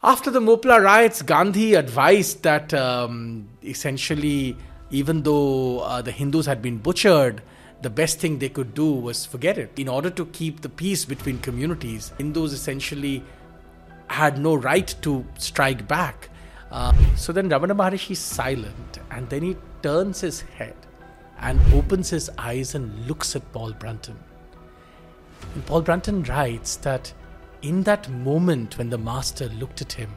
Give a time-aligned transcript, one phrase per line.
[0.00, 4.56] After the Mopla riots, Gandhi advised that um, essentially,
[4.90, 7.42] even though uh, the Hindus had been butchered,
[7.82, 9.76] the best thing they could do was forget it.
[9.76, 13.24] In order to keep the peace between communities, Hindus essentially
[14.06, 16.28] had no right to strike back.
[16.70, 20.76] Uh, so then Ramana Maharishi is silent and then he turns his head
[21.40, 24.18] and opens his eyes and looks at Paul Brunton.
[25.54, 27.12] And Paul Brunton writes that
[27.62, 30.10] in that moment when the master looked at him,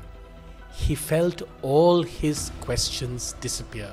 [0.73, 3.91] he felt all his questions disappear.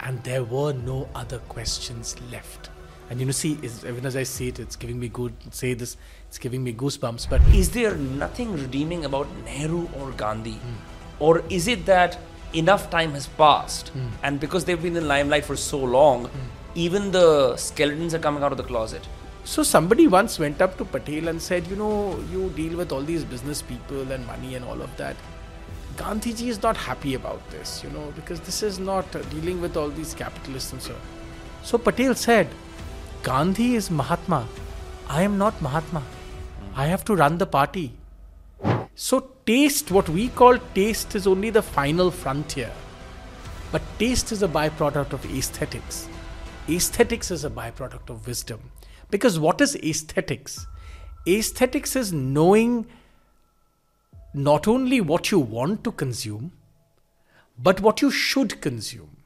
[0.00, 2.70] And there were no other questions left.
[3.10, 5.96] And you know, see, even as I say it, it's giving me good, say this,
[6.28, 7.28] it's giving me goosebumps.
[7.28, 10.52] But is there nothing redeeming about Nehru or Gandhi?
[10.52, 10.74] Mm.
[11.18, 12.18] Or is it that
[12.52, 14.08] enough time has passed mm.
[14.22, 16.30] and because they've been in limelight for so long, mm.
[16.74, 19.06] even the skeletons are coming out of the closet?
[19.48, 23.00] So somebody once went up to Patel and said, you know, you deal with all
[23.00, 25.16] these business people and money and all of that.
[25.96, 29.88] Gandhiji is not happy about this, you know, because this is not dealing with all
[29.88, 30.92] these capitalists and so.
[30.92, 31.00] on.
[31.62, 32.48] So Patel said,
[33.22, 34.46] Gandhi is Mahatma.
[35.08, 36.02] I am not Mahatma.
[36.76, 37.94] I have to run the party.
[38.96, 42.70] So taste, what we call taste, is only the final frontier.
[43.72, 46.06] But taste is a byproduct of aesthetics.
[46.68, 48.60] Aesthetics is a byproduct of wisdom.
[49.10, 50.66] Because what is aesthetics?
[51.26, 52.86] Aesthetics is knowing
[54.34, 56.52] not only what you want to consume,
[57.58, 59.16] but what you should consume.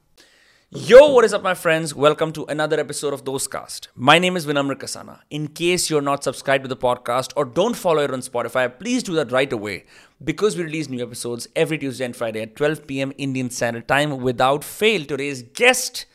[0.71, 1.97] Yo, what is up, my friends?
[1.97, 3.89] Welcome to another episode of Dostcast.
[3.97, 5.19] My name is Vinamra Kasana.
[5.31, 9.03] In case you're not subscribed to the podcast or don't follow it on Spotify, please
[9.03, 9.85] do that right away
[10.23, 13.13] because we release new episodes every Tuesday and Friday at 12 p.m.
[13.19, 15.05] Indian Standard Time without fail.
[15.05, 16.07] Today's guest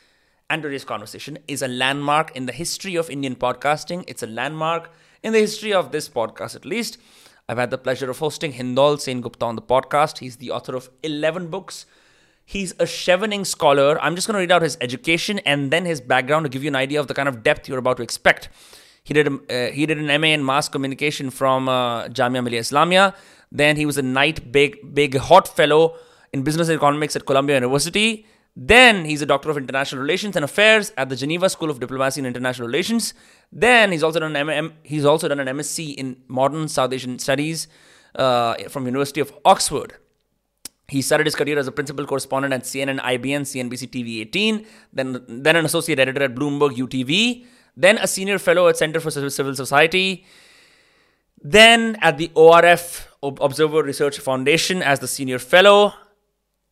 [0.50, 4.02] and today's conversation is a landmark in the history of Indian podcasting.
[4.06, 4.90] It's a landmark
[5.22, 6.96] in the history of this podcast, at least.
[7.48, 10.18] I've had the pleasure of hosting Hindol Sengupta on the podcast.
[10.18, 11.84] He's the author of 11 books.
[12.46, 14.00] He's a Chevening scholar.
[14.00, 16.68] I'm just going to read out his education and then his background to give you
[16.68, 18.48] an idea of the kind of depth you're about to expect.
[19.04, 23.14] He did, uh, he did an MA in mass communication from uh, Jamia Millia Islamia.
[23.52, 25.96] Then he was a Knight Big, Bagehot Fellow
[26.32, 28.26] in Business and Economics at Columbia University.
[28.60, 32.18] Then he's a Doctor of International Relations and Affairs at the Geneva School of Diplomacy
[32.18, 33.14] and International Relations.
[33.52, 37.20] Then he's also done an M- he's also done an MSc in Modern South Asian
[37.20, 37.68] Studies
[38.16, 39.94] uh, from University of Oxford.
[40.88, 45.24] He started his career as a principal correspondent at CNN, IBN, CNBC TV 18, then
[45.28, 49.54] then an associate editor at Bloomberg UTV, then a senior fellow at Center for Civil
[49.54, 50.26] Society,
[51.40, 55.92] then at the ORF Observer Research Foundation as the senior fellow,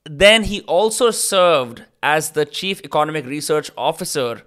[0.08, 4.42] then he also served as the Chief Economic Research Officer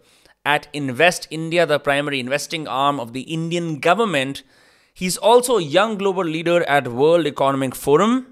[0.45, 4.43] at Invest India, the primary investing arm of the Indian government.
[4.93, 8.27] He's also a young global leader at World Economic Forum.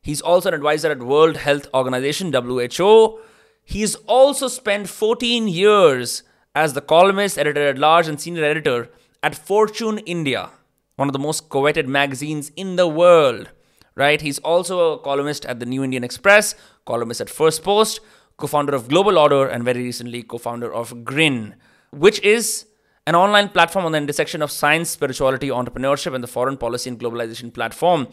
[0.00, 3.20] He's also an advisor at World Health Organization, WHO.
[3.64, 6.22] He's also spent 14 years
[6.54, 8.88] as the columnist, editor at large, and senior editor
[9.22, 10.50] at Fortune India,
[10.96, 13.50] one of the most coveted magazines in the world
[13.94, 14.20] right?
[14.20, 16.54] He's also a columnist at the New Indian Express,
[16.86, 18.00] columnist at Firstpost,
[18.36, 21.54] co founder of Global Order, and very recently co founder of Grin,
[21.90, 22.66] which is
[23.06, 26.98] an online platform on the intersection of science, spirituality, entrepreneurship, and the foreign policy and
[26.98, 28.06] globalization platform.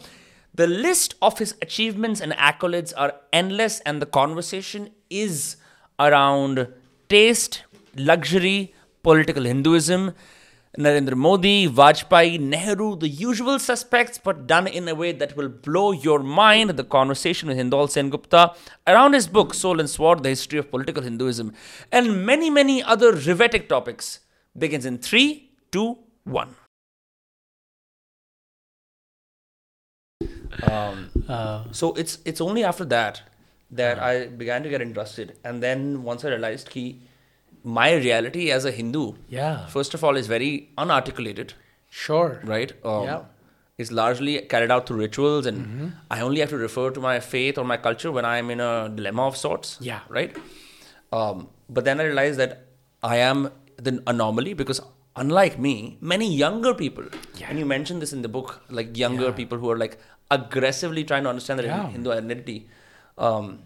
[0.52, 5.56] The list of his achievements and accolades are endless, and the conversation is
[6.00, 6.66] around
[7.08, 7.62] taste,
[7.96, 10.12] luxury, political Hinduism,
[10.78, 15.90] Narendra Modi, Vajpayee, Nehru, the usual suspects, but done in a way that will blow
[15.90, 16.70] your mind.
[16.70, 18.54] The conversation with Hindol Sengupta
[18.86, 21.52] around his book, Soul and Sword The History of Political Hinduism,
[21.90, 24.20] and many, many other riveting topics
[24.56, 26.54] begins in 3, 2, 1.
[30.70, 33.22] Um, uh, so it's it's only after that
[33.70, 37.00] that uh, I began to get interested, and then once I realized he
[37.64, 41.52] my reality as a Hindu, yeah, first of all, is very unarticulated.
[41.88, 42.40] Sure.
[42.44, 42.72] Right.
[42.84, 43.22] Um, yeah.
[43.78, 45.88] Is largely carried out through rituals, and mm-hmm.
[46.10, 48.90] I only have to refer to my faith or my culture when I'm in a
[48.94, 49.78] dilemma of sorts.
[49.80, 50.00] Yeah.
[50.08, 50.36] Right.
[51.12, 52.66] Um, but then I realized that
[53.02, 54.80] I am the anomaly because
[55.16, 57.04] unlike me, many younger people,
[57.36, 57.46] yeah.
[57.48, 59.32] and you mentioned this in the book, like younger yeah.
[59.32, 59.98] people who are like
[60.30, 61.88] aggressively trying to understand their yeah.
[61.88, 62.68] Hindu identity,
[63.18, 63.60] um,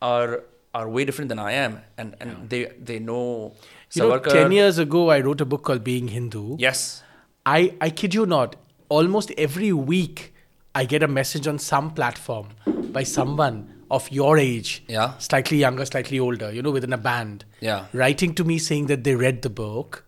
[0.00, 0.44] are
[0.74, 2.46] are way different than I am, and and yeah.
[2.48, 2.62] they
[2.92, 3.54] they know.
[3.92, 6.56] You know, ten years ago, I wrote a book called Being Hindu.
[6.58, 7.02] Yes,
[7.46, 8.56] I I kid you not.
[8.88, 10.34] Almost every week,
[10.74, 15.84] I get a message on some platform by someone of your age, yeah, slightly younger,
[15.86, 19.42] slightly older, you know, within a band, yeah, writing to me saying that they read
[19.42, 20.04] the book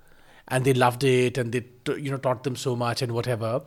[0.49, 1.65] and they loved it and they
[1.97, 3.63] you know taught them so much and whatever.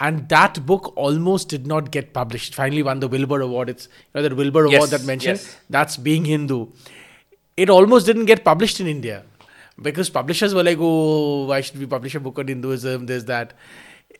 [0.00, 2.54] And that book almost did not get published.
[2.54, 3.68] Finally, won the Wilbur Award.
[3.68, 5.38] It's you know that Wilbur Yes, Award that mentioned.
[5.38, 5.56] yes.
[5.68, 6.66] That's being Hindu.
[7.56, 9.24] It almost didn't get published in India
[9.82, 13.54] because publishers were like, "Oh, why should we publish a book on Hinduism?" There's that.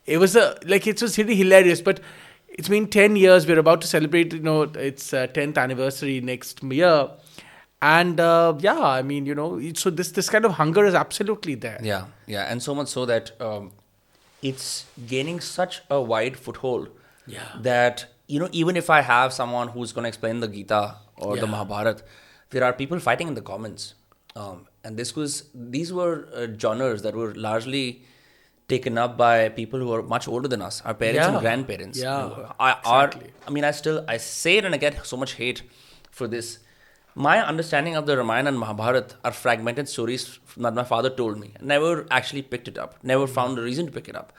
[0.05, 2.01] It was a like it was really hilarious, but
[2.49, 3.47] it's been ten years.
[3.47, 7.11] We're about to celebrate, you know, its uh, tenth anniversary next year,
[7.81, 11.55] and uh, yeah, I mean, you know, so this this kind of hunger is absolutely
[11.55, 11.79] there.
[11.83, 13.71] Yeah, yeah, and so much so that um,
[14.43, 16.89] it's gaining such a wide foothold.
[17.27, 17.41] Yeah.
[17.61, 21.37] That you know, even if I have someone who's going to explain the Gita or
[21.37, 21.51] the Yeah.
[21.53, 22.03] Mahabharata,
[22.51, 23.95] there are people fighting in the comments,
[24.37, 28.03] um, and this was these were uh, genres that were largely
[28.69, 31.41] taken up by people who are much older than us, our parents and Yeah.
[31.41, 31.99] grandparents.
[31.99, 33.31] Yeah, I, exactly.
[33.47, 35.63] I mean, I still I say it and I get so much hate
[36.11, 36.59] for this.
[37.27, 40.25] My understanding of the Ramayana and Mahabharata are fragmented stories
[40.57, 41.49] that my father told me.
[41.61, 42.93] Never actually picked it up.
[43.13, 43.33] Never Hmm.
[43.39, 44.33] found a reason to pick it up.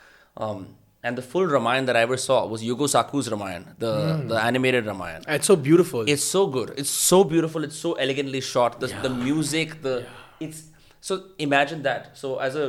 [0.45, 0.59] Um,
[1.03, 4.27] and the full Ramayana that I ever saw was Yugo Sako's Ramayana, the Hmm.
[4.31, 5.25] the animated Ramayana.
[5.37, 6.07] It's so beautiful.
[6.13, 6.71] It's so good.
[6.83, 7.63] It's so beautiful.
[7.69, 8.79] It's so elegantly shot.
[8.83, 9.95] The, the music, the
[10.47, 10.61] it's
[11.09, 11.17] so
[11.49, 12.07] imagine that.
[12.21, 12.67] So as a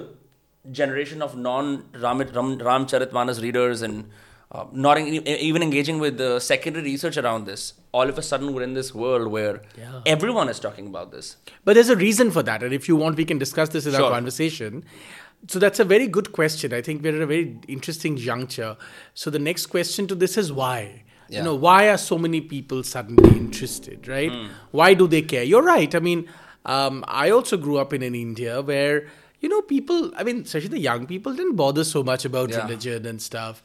[0.80, 1.70] generation of non
[2.06, 4.10] Ram, Ram, Ramcharitmanas readers and
[4.52, 8.54] uh, not en- even engaging with the secondary research around this, all of a sudden
[8.54, 10.00] we're in this world where Yeah.
[10.06, 11.36] everyone is talking about this.
[11.64, 13.94] But there's a reason for that, and if you want, we can discuss this in
[13.94, 14.84] our conversation.
[15.48, 16.72] So that's a very good question.
[16.74, 18.76] I think we're at a very interesting juncture.
[19.14, 21.02] So the next question to this is why.
[21.28, 21.38] Yeah.
[21.38, 24.32] You know, why are so many people suddenly interested, right?
[24.72, 25.42] Why do they care?
[25.44, 25.94] You're right.
[25.94, 26.28] I mean,
[26.66, 29.06] um, I also grew up in an India where
[29.40, 30.10] you know people.
[30.16, 32.62] I mean, especially the young people didn't bother so much about Yeah.
[32.64, 33.62] religion and stuff.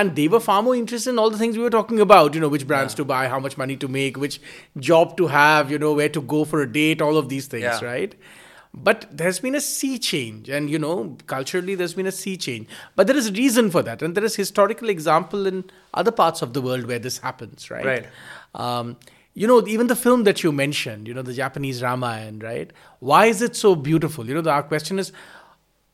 [0.00, 2.40] And they were far more interested in all the things we were talking about, you
[2.40, 4.40] know, which brands to buy, how much money to make, which
[4.88, 7.64] job to have, you know, where to go for a date, all of these things,
[7.64, 7.84] Yeah.
[7.84, 8.14] right?
[8.74, 12.68] But there's been a sea change, and you know, culturally, there's been a sea change.
[12.96, 15.64] But there is a reason for that, and there is historical example in
[15.94, 17.84] other parts of the world where this happens, right?
[17.92, 18.06] Right.
[18.54, 18.96] Um,
[19.34, 22.72] you know, even the film that you mentioned, you know, the Japanese Ramayana, right?
[23.00, 24.26] Why is it so beautiful?
[24.28, 25.12] You know, the, our question is,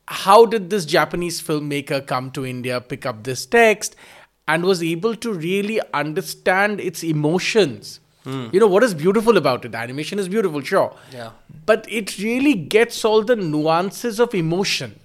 [0.07, 3.95] how did this Japanese filmmaker come to India, pick up this text,
[4.47, 7.99] and was able to really understand its emotions?
[8.23, 8.47] Hmm.
[8.51, 9.71] You know, what is beautiful about it?
[9.71, 10.95] The animation is beautiful, sure.
[11.11, 11.31] Yeah.
[11.65, 14.99] But it really gets all the nuances of emotion.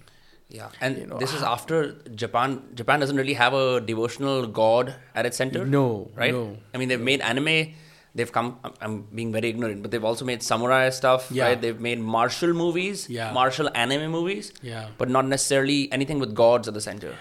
[0.48, 1.52] Yeah, and you know, this is ah.
[1.52, 2.62] after Japan.
[2.74, 5.64] Japan doesn't really have a devotional god at its center.
[5.64, 6.32] No, right?
[6.32, 6.56] no.
[6.74, 7.74] I mean, they've made anime.
[8.14, 8.58] They've come.
[8.64, 11.28] I'm- I'm being very ignorant, but they've also made samurai stuff.
[11.30, 11.44] Yeah.
[11.48, 11.60] Right?
[11.60, 13.06] They've made martial movies.
[13.08, 13.32] Yeah.
[13.32, 14.52] Martial anime movies.
[14.62, 14.88] Yeah.
[14.98, 17.14] But not necessarily anything with gods at the center.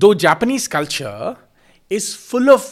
[0.00, 1.36] though Japanese culture
[1.98, 2.64] is full of,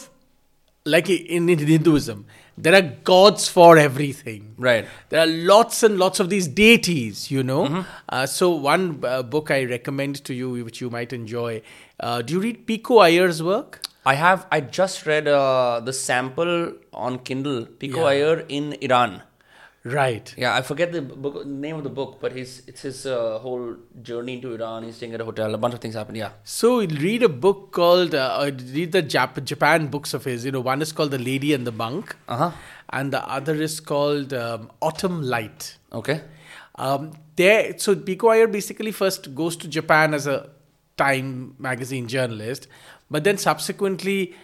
[0.85, 2.25] like in, in Hinduism,
[2.65, 4.53] there are gods for everything.
[4.57, 4.85] Right.
[5.09, 7.85] There are lots and lots of these deities, you know.
[8.09, 11.61] Uh, so, one uh, book I recommend to you, which you might enjoy.
[11.99, 13.81] Uh, do you read Pico Iyer's work?
[14.11, 14.45] I have.
[14.57, 16.73] I just read uh, the sample
[17.07, 17.65] on Kindle.
[17.65, 18.11] Pico Yeah.
[18.13, 19.21] Iyer in Iran.
[19.95, 20.33] Right.
[20.43, 23.75] Yeah, I forget the book, name of the book, but his it's his uh, whole
[24.09, 24.83] journey into Iran.
[24.87, 25.53] He's staying at a hotel.
[25.57, 26.15] A bunch of things happen.
[26.21, 26.31] Yeah.
[26.43, 26.71] So
[27.05, 30.43] read a book called uh, uh, read the Jap- Japan books of his.
[30.49, 32.51] You know, one is called The Lady and the Monk, Uh huh.
[32.89, 35.77] and the other is called um, Autumn Light.
[36.01, 36.19] Okay.
[36.75, 40.37] Um, there, so Pico Iyer basically first goes to Japan as a
[40.97, 42.67] Time magazine journalist,
[43.09, 44.35] but then subsequently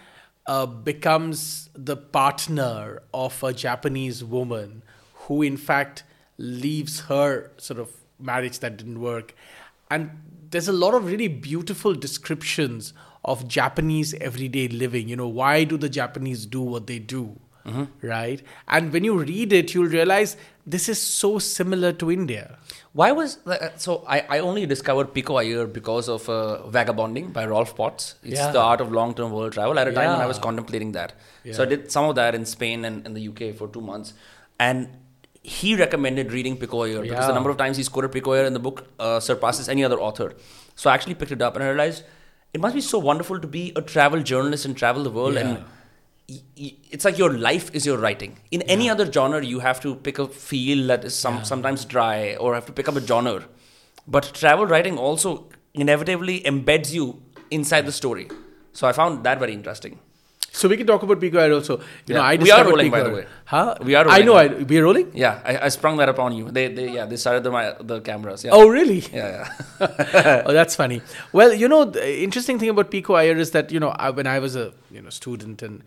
[0.46, 4.82] uh, becomes the partner of a Japanese woman
[5.14, 6.04] who, in fact,
[6.36, 9.34] leaves her sort of marriage that didn't work.
[9.90, 10.10] And
[10.50, 12.92] there's a lot of really beautiful descriptions
[13.24, 15.08] of Japanese everyday living.
[15.08, 17.40] You know, why do the Japanese do what they do?
[18.02, 18.42] Right?
[18.68, 22.58] And when you read it, you'll realize this is so similar to India.
[22.94, 24.04] Why was uh, so?
[24.06, 28.14] I, I only discovered Pico Iyer because of uh, Vagabonding by Rolf Potts.
[28.22, 28.52] It's Yeah.
[28.52, 29.80] the art of long term world travel.
[29.80, 31.14] At a time when I was contemplating that,
[31.52, 34.14] so I did some of that in Spain and, and the UK for two months,
[34.60, 34.88] and
[35.42, 38.54] he recommended reading Pico Iyer because the number of times he's quoted Pico Iyer in
[38.54, 40.32] the book uh, surpasses any other author.
[40.76, 42.04] So I actually picked it up and I realized
[42.52, 45.58] it must be so wonderful to be a travel journalist and travel the world and
[45.58, 45.64] Yeah.
[46.28, 48.38] It's like your life is your writing.
[48.50, 52.36] In any other genre, you have to pick a field that is some, sometimes dry
[52.36, 53.44] or have to pick up a genre.
[54.06, 58.28] But travel writing also inevitably embeds you inside the story.
[58.72, 59.98] So I found that very interesting.
[60.52, 61.80] So we can talk about Pico Iyer also.
[62.06, 62.26] You know, Yeah.
[62.26, 63.26] I We are rolling, by the way.
[63.44, 63.74] Huh?
[63.82, 64.34] We are I know.
[64.34, 64.66] I, rolling.
[64.68, 65.10] we are rolling.
[65.12, 66.48] Yeah, I, I sprung that upon you.
[66.48, 68.44] They, they yeah, they started the my, the cameras.
[68.44, 68.52] Yeah.
[68.52, 69.00] Oh, really?
[69.12, 69.48] yeah,
[69.80, 70.42] yeah.
[70.46, 71.02] oh, that's funny.
[71.32, 74.28] Well, you know, the interesting thing about Pico Iyer is that you know I, when
[74.28, 75.82] I was a you know student and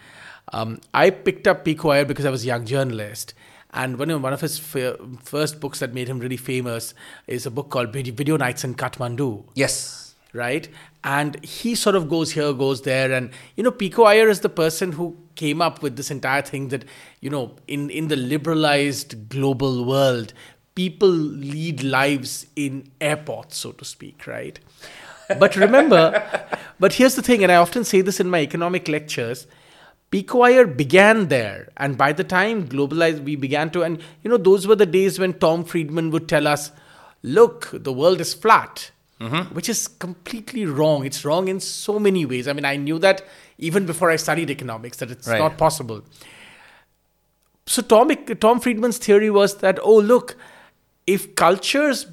[0.53, 3.33] um, I picked up Pico Iyer because I was a young journalist.
[3.71, 6.93] And one of, one of his f- first books that made him really famous
[7.27, 9.43] is a book called Video Video Nights in Kathmandu.
[9.55, 10.15] yes.
[10.33, 10.67] right?
[11.03, 14.49] And he sort of goes here, goes there, and you know, Pico Iyer is the
[14.49, 16.85] person who came up with this entire thing that
[17.21, 20.33] you know, in in the liberalized global world,
[20.75, 24.59] people lead lives in airports, so to speak, right?
[25.39, 26.23] But remember,
[26.79, 29.47] but here's the thing, and I often say this in my economic lectures.
[30.09, 34.37] Pico Iyer began there, and by the time globalized, we began to, and you know,
[34.37, 36.71] those were the days when Tom Friedman would tell us,
[37.23, 39.53] "Look, the world is flat," mm-hmm.
[39.53, 41.05] which is completely wrong.
[41.05, 42.47] It's wrong in so many ways.
[42.47, 43.23] I mean, I knew that
[43.57, 45.39] even before I studied economics that it's Right.
[45.39, 46.03] not possible.
[47.65, 48.09] So Tom
[48.39, 50.37] Tom Friedman's theory was that oh look,
[51.05, 52.05] if cultures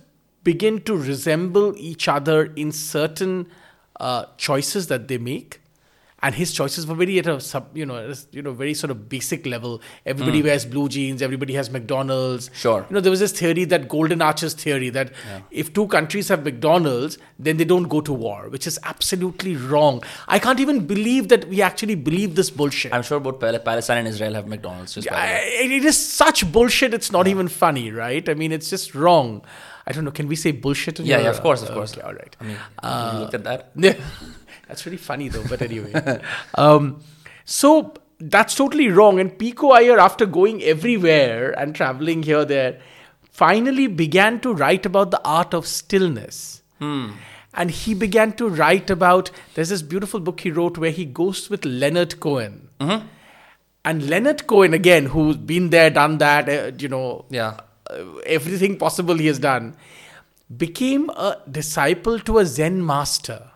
[0.43, 3.47] begin to resemble each other in certain
[4.01, 5.61] uh, choices that they make,
[6.25, 7.97] and his choices were very at a sub, you know,
[8.37, 9.81] you know, very sort of basic level.
[10.13, 11.23] Everybody wears blue jeans.
[11.27, 12.51] Everybody has McDonald's.
[12.63, 12.87] Sure.
[12.89, 15.13] You know, there was this theory that Golden Arches theory that
[15.63, 20.03] if two countries have McDonald's, then they don't go to war, which is absolutely wrong.
[20.27, 22.95] I can't even believe that we actually believe this bullshit.
[22.95, 24.95] I'm sure both Palestine and Israel have McDonald's.
[24.95, 25.13] Just.
[25.13, 25.43] I-
[25.75, 26.95] it is such bullshit.
[26.95, 28.27] It's not even funny, right?
[28.29, 29.45] I mean, it's just wrong.
[29.87, 30.11] I don't know.
[30.11, 30.99] Can we say bullshit?
[31.01, 31.93] In Yeah, your- yeah, of course, of course.
[31.93, 32.35] Okay, all right.
[32.41, 33.71] I mean, Uh, you looked at that.
[33.89, 33.95] Yeah,
[34.69, 35.45] that's really funny though.
[35.49, 35.93] But anyway,
[36.57, 37.01] um,
[37.45, 39.21] so that's totally wrong.
[39.21, 42.81] And Pico Iyer, after going everywhere and traveling here there,
[43.31, 46.63] finally began to write about the art of stillness.
[46.81, 49.31] And he began to write about.
[49.55, 52.69] There's this beautiful book he wrote where he goes with Leonard Cohen.
[53.87, 57.61] And Leonard Cohen, again, who's been there, done that, uh, you know, Yeah.
[57.91, 59.77] uh, everything possible he has done,
[60.55, 63.51] became a disciple to a Zen master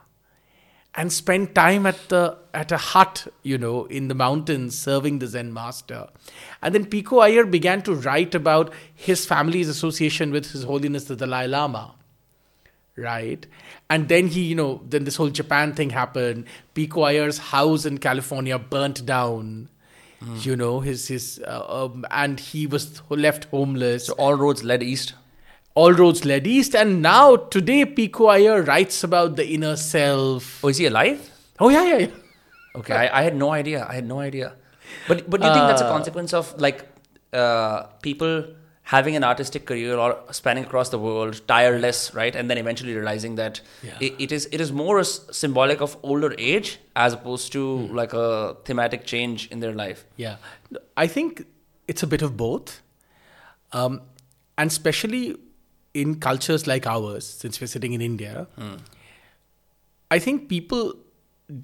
[0.98, 5.28] and spend time at the at a hut, you know, in the mountains serving the
[5.28, 6.08] Zen master.
[6.60, 11.14] And then Pico Iyer began to write about his family's association with His Holiness the
[11.14, 11.94] Dalai Lama.
[12.96, 13.46] Right?
[13.88, 16.46] And then he, you know, then this whole Japan thing happened.
[16.74, 19.68] Pico Iyer's house in California burnt down.
[20.40, 24.82] You know, his his uh, um, and he was left homeless So all roads led
[24.82, 25.14] east.
[25.80, 27.24] All roads led east and now
[27.56, 31.30] today pico Iyer writes about the inner self Oh, is he alive?
[31.60, 32.78] oh yeah yeah, yeah.
[32.78, 33.78] Okay, I, I had no idea.
[33.90, 34.48] I had no idea.
[35.08, 36.82] But but do you think that's a Uh, consequence of like
[37.42, 38.34] uh, people
[38.92, 42.36] having an artistic career or spanning across the world, tireless, right?
[42.42, 43.96] And then eventually realizing that Yeah.
[44.08, 45.02] it, it is it is more
[45.40, 46.70] symbolic of older age
[47.06, 47.96] as opposed to Hmm.
[48.02, 48.28] like a
[48.70, 50.04] thematic change in their life.
[50.26, 50.36] yeah
[51.06, 51.44] i think
[51.94, 52.72] it's a bit of both
[53.80, 54.00] um,
[54.62, 55.22] and especially
[56.02, 58.46] in cultures like ours since we're sitting in india
[60.16, 60.92] i think people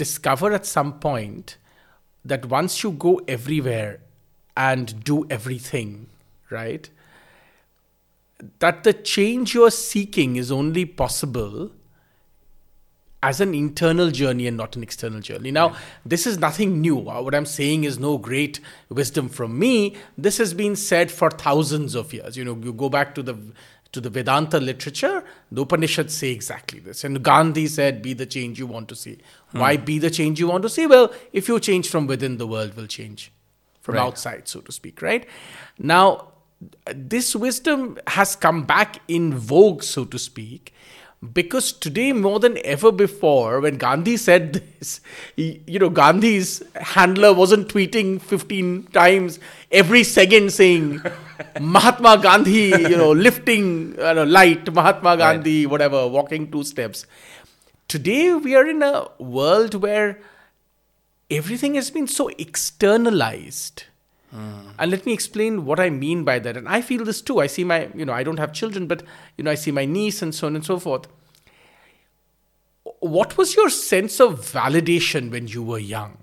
[0.04, 1.56] discover at some point
[2.32, 4.00] that once you go everywhere
[4.56, 5.94] and do everything
[6.50, 6.90] right
[8.64, 11.70] that the change you're seeking is only possible
[13.22, 15.50] as an internal journey and not an external journey.
[15.50, 15.74] Now,
[16.04, 16.98] this is nothing new.
[17.08, 18.60] Uh, What I'm saying is no great
[18.90, 19.96] wisdom from me.
[20.18, 22.36] This has been said for thousands of years.
[22.36, 23.34] You know, you go back to the
[23.94, 27.04] to the Vedanta literature, the Upanishads say exactly this.
[27.04, 29.18] And Gandhi said, "Be the change you want to see."
[29.52, 29.60] Hmm.
[29.60, 30.86] Why be the change you want to see?
[30.86, 33.32] Well, if you change from within, the world will change
[33.80, 34.02] from Right.
[34.02, 35.00] outside, so to speak.
[35.00, 35.26] Right
[35.78, 36.32] now,
[36.94, 40.73] this wisdom has come back in vogue, so to speak,
[41.32, 45.00] because today more than ever before, when Gandhi said this,
[45.36, 49.38] he- you know, Gandhi's handler wasn't tweeting 15 times
[49.70, 51.00] every second saying
[51.60, 57.06] Mahatma Gandhi, you know, lifting you know, light, Mahatma Gandhi, whatever, walking two steps.
[57.88, 60.20] Today we are in a world where
[61.30, 63.84] everything has been so externalized.
[64.34, 64.74] Mm.
[64.78, 66.56] And let me explain what I mean by that.
[66.56, 67.40] And I feel this too.
[67.40, 69.02] I see my, you know, I don't have children, but,
[69.36, 71.06] you know, I see my niece and so on and so forth.
[73.00, 76.18] What was your sense of validation when you were young?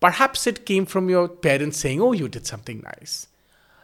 [0.00, 3.28] Perhaps it came from your parents saying, oh, you did something nice.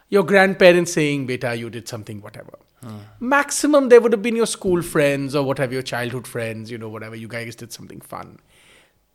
[0.09, 2.57] Your grandparents saying, beta, you did something, whatever.
[2.83, 2.97] Hmm.
[3.19, 6.89] Maximum, there would have been your school friends or whatever, your childhood friends, you know,
[6.89, 8.39] whatever, you guys did something fun.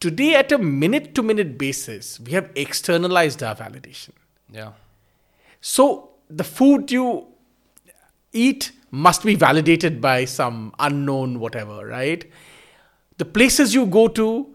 [0.01, 4.11] Today, at a minute to minute basis, we have externalized our validation.
[4.53, 4.73] Yeah.
[5.61, 7.27] So the food you
[8.33, 12.31] eat must be validated by some unknown whatever, right?
[13.19, 14.47] The places you go to,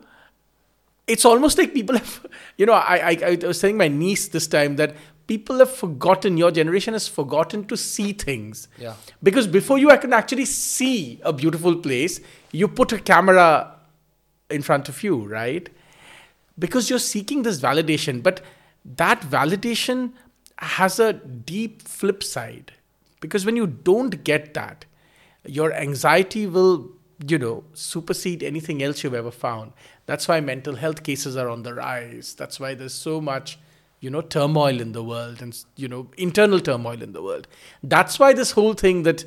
[1.07, 2.25] it's almost like people have,
[2.57, 4.95] you know, I, I, I was telling my niece this time that
[5.27, 8.67] people have forgotten, your generation has forgotten to see things.
[8.77, 8.93] Yeah.
[9.21, 12.19] Because before you can actually see a beautiful place,
[12.51, 13.75] you put a camera
[14.49, 15.69] in front of you, right?
[16.57, 18.23] Because you're seeking this validation.
[18.23, 18.41] But
[18.95, 20.13] that validation
[20.59, 22.73] has a deep flip side.
[23.19, 24.85] Because when you don't get that,
[25.45, 26.91] your anxiety will
[27.25, 29.73] you know, supersede anything else you've ever found.
[30.05, 32.35] That's why mental health cases are on the rise.
[32.35, 33.57] That's why there's so much,
[33.99, 37.47] you know, turmoil in the world and, you know, internal turmoil in the world.
[37.81, 39.25] That's why this whole thing that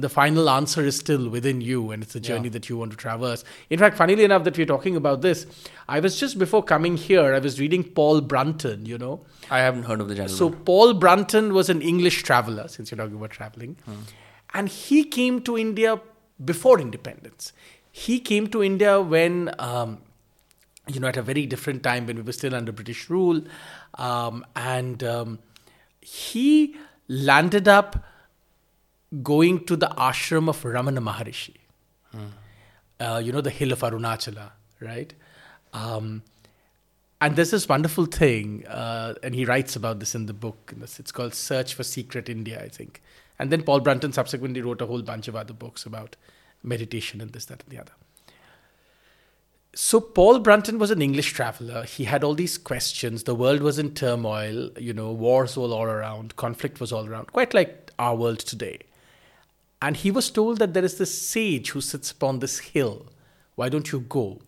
[0.00, 2.52] the final answer is still within you and it's a journey Yeah.
[2.52, 3.44] that you want to traverse.
[3.70, 5.46] In fact, funnily enough, that we're talking about this,
[5.88, 9.20] I was just before coming here, I was reading Paul Brunton, you know.
[9.50, 10.36] I haven't heard of the gentleman.
[10.38, 13.76] So Paul Brunton was an English traveler, since you're talking about traveling,
[14.54, 16.00] and he came to India
[16.44, 17.52] before independence.
[17.92, 19.98] He came to India when, um,
[20.86, 23.42] you know, at a very different time when we were still under British rule,
[23.94, 25.38] um, and um,
[26.00, 26.76] he
[27.08, 28.04] landed up
[29.22, 31.56] going to the ashram of Ramana Maharishi.
[32.98, 34.50] Uh, you know, the hill of Arunachala,
[34.80, 35.12] right?
[35.72, 36.22] Um,
[37.20, 40.72] and there's this wonderful thing, uh, and he writes about this in the book.
[40.80, 43.02] It's called Search for Secret India, I think.
[43.38, 46.16] And then Paul Brunton subsequently wrote a whole bunch of other books about
[46.62, 47.92] meditation and this, that, and the other.
[49.74, 51.84] So Paul Brunton was an English traveler.
[51.84, 53.22] He had all these questions.
[53.22, 54.70] The world was in turmoil.
[54.78, 56.36] You know, wars were all around.
[56.36, 57.32] Conflict was all around.
[57.32, 58.80] Quite like our world today.
[59.82, 63.06] And he was told that there is this sage who sits upon this hill.
[63.54, 64.40] Why don't you go?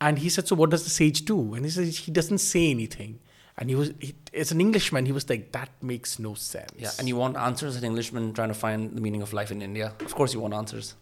[0.00, 1.54] And he said, So what does the sage do?
[1.54, 3.20] And he says, He doesn't say anything.
[3.56, 6.70] And he was, he, as an Englishman, he was like, That makes no sense.
[6.76, 9.50] yeah, and you want answers as an Englishman trying to find the meaning of life
[9.50, 9.92] in India.
[10.00, 10.94] Of course, you want answers.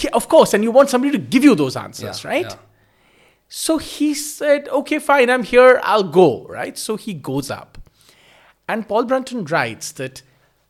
[0.00, 0.52] Yeah, of course.
[0.54, 2.46] And you want somebody to give you those answers, Yeah, right?
[2.50, 2.56] yeah.
[3.48, 6.76] So he said, Okay, fine, I'm here, I'll go, right?
[6.76, 7.78] So he goes up.
[8.68, 10.20] And Paul Brunton writes that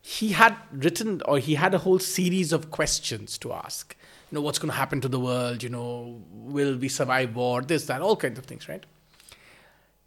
[0.09, 3.95] he had written or he had a whole series of questions to ask.
[4.31, 5.61] You know, what's going to happen to the world?
[5.61, 7.61] You know, will we survive war?
[7.61, 8.83] This, that, all kinds of things, right?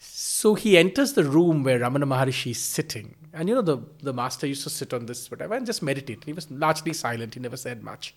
[0.00, 3.14] So he enters the room where Ramana Maharishi is sitting.
[3.32, 6.25] And you know, the, the master used to sit on this, whatever, and just meditate.
[6.25, 8.12] He was largely silent, he never said much.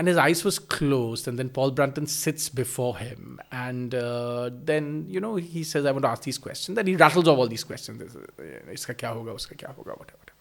[0.00, 3.38] And his eyes was closed, and then Paul Brunton sits before him.
[3.52, 6.74] And uh, then, you know, he says, I want to ask these questions.
[6.74, 8.00] Then he rattles off all these questions.
[8.00, 9.98] Iska kya hoga, uska kya hoga, whatever.
[9.98, 10.32] whatever.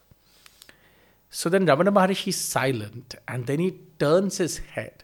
[1.29, 5.03] So then Ramana Maharishi is silent, and then he turns his head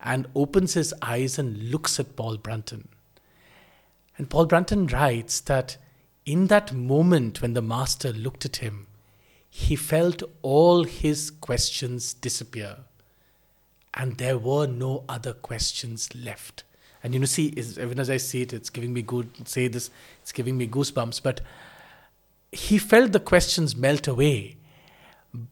[0.00, 2.86] and opens his eyes and looks at Paul Brunton.
[4.16, 5.78] And Paul Brunton writes that
[6.24, 8.86] in that moment when the master looked at him,
[9.50, 12.85] he felt all his questions disappear.
[13.96, 16.64] And there were no other questions left.
[17.02, 19.90] And you know, see, even as I say it, it's giving me good, say this,
[20.20, 21.22] it's giving me goosebumps.
[21.22, 21.40] But
[22.52, 24.56] he felt the questions melt away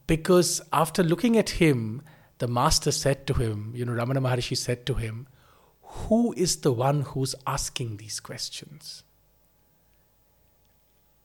[0.06, 2.02] because after looking at him,
[2.38, 5.26] the master said to him, you know, Ramana Maharishi said to him,
[5.82, 9.02] Who is the one who's asking these questions?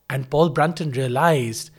[0.10, 1.71] And Paul Brunton realized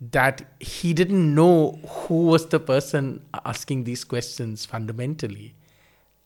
[0.00, 5.54] that he didn't know who was the person asking these questions fundamentally.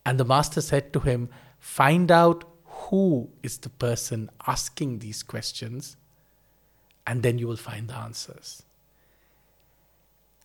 [0.06, 5.96] And the master said to him, Find out who is the person asking these questions,
[7.06, 8.62] and then you will find the answers.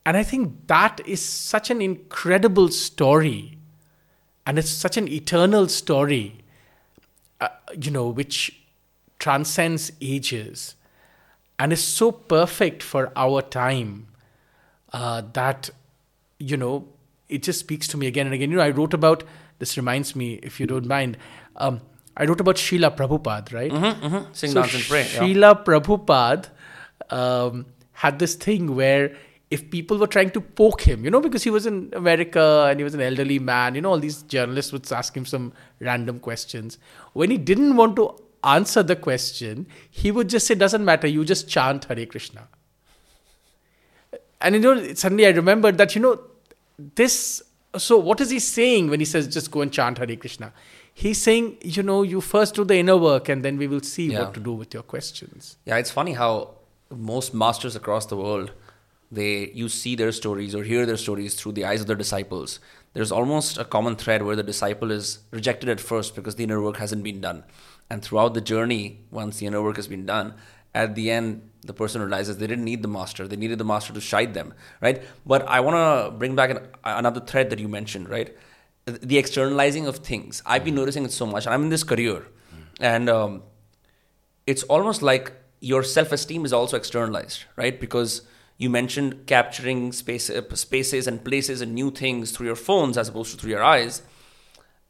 [0.05, 3.57] And I think that is such an incredible story.
[4.47, 6.39] And it's such an eternal story,
[7.39, 8.61] uh, you know, which
[9.19, 10.75] transcends ages
[11.59, 14.07] and is so perfect for our time
[14.93, 15.69] uh, that,
[16.39, 16.87] you know,
[17.27, 18.49] it just speaks to me again and again.
[18.49, 19.23] You know, I wrote about,
[19.59, 21.17] this reminds me, if you don't mind,
[21.57, 21.81] um,
[22.15, 23.71] I wrote about Srila Prabhupada, right?
[23.71, 24.33] Mm-hmm.
[24.33, 25.03] Sing, So dance, and pray.
[25.03, 26.47] Srila Prabhupada
[27.09, 29.15] um, had this thing where
[29.51, 32.79] if people were trying to poke him, you know, because he was in America and
[32.79, 36.19] he was an elderly man, you know, all these journalists would ask him some random
[36.19, 36.77] questions.
[37.13, 41.25] When he didn't want to answer the question, he would just say, doesn't matter, you
[41.25, 42.47] just chant Hare Krishna.
[44.41, 46.19] And you know, suddenly I remembered that, you know,
[46.95, 47.41] this.
[47.77, 50.53] So, what is he saying when he says just go and chant Hare Krishna?
[50.93, 54.11] He's saying, you know, you first do the inner work and then we will see
[54.11, 54.21] Yeah.
[54.21, 55.57] what to do with your questions.
[55.65, 56.55] Yeah, it's funny how
[56.89, 58.51] most masters across the world,
[59.11, 62.59] they you see their stories or hear their stories through the eyes of their disciples.
[62.93, 66.61] There's almost a common thread where the disciple is rejected at first because the inner
[66.61, 67.43] work hasn't been done.
[67.89, 70.35] And throughout the journey, once the inner work has been done,
[70.75, 73.27] at the end, the person realizes they didn't need the master.
[73.27, 75.01] They needed the master to guide them, right?
[75.25, 78.35] But I want to bring back an, another thread that you mentioned, right?
[78.85, 80.43] The externalizing of things.
[80.45, 81.47] I've been noticing it so much.
[81.47, 82.27] I'm in this career.
[82.79, 83.43] And um,
[84.49, 88.21] it's almost like your self-esteem is also externalized right because
[88.57, 93.09] you mentioned capturing space, uh, spaces and places and new things through your phones as
[93.09, 94.01] opposed to through your eyes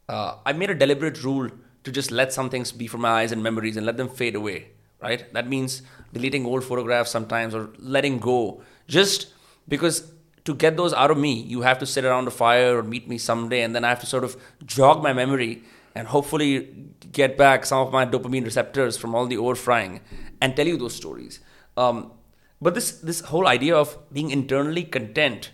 [0.08, 1.50] uh, i made a deliberate rule
[1.84, 4.34] to just let some things be from my eyes and memories and let them fade
[4.34, 4.68] away
[5.00, 9.32] right that means deleting old photographs sometimes or letting go just
[9.68, 10.12] because
[10.44, 13.08] to get those out of me, you have to sit around a fire or meet
[13.08, 15.62] me someday, and then I have to sort of jog my memory
[15.94, 16.68] and hopefully
[17.12, 20.00] get back some of my dopamine receptors from all the overfrying
[20.40, 21.40] and tell you those stories.
[21.76, 22.12] Um,
[22.60, 25.50] but this this whole idea of being internally content,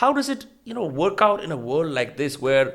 [0.00, 2.74] how does it you know work out in a world like this where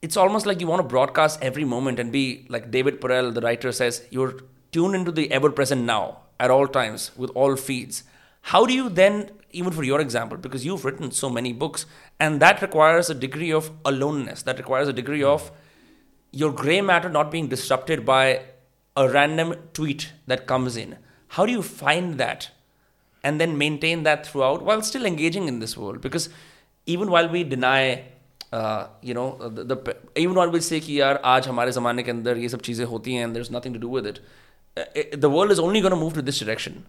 [0.00, 3.40] it's almost like you want to broadcast every moment and be like David Perell, the
[3.40, 8.04] writer, says, you're tuned into the ever present now at all times with all feeds.
[8.42, 11.84] How do you then, even for your example, because you've written so many books,
[12.20, 15.50] and that requires a degree of aloneness, that requires a degree of
[16.30, 18.42] your gray matter not being disrupted by
[18.96, 20.96] a random tweet that comes in.
[21.28, 22.50] How do you find that
[23.24, 26.00] and then maintain that throughout while still engaging in this world?
[26.00, 26.28] Because
[26.86, 28.04] even while we deny
[28.53, 32.49] you know the even not will say कि यार आज हमारे ज़माने के अंदर ये
[32.49, 35.61] सब चीज़ें होती हैं and there is nothing to do with it the world is
[35.61, 36.83] only gonna move to this direction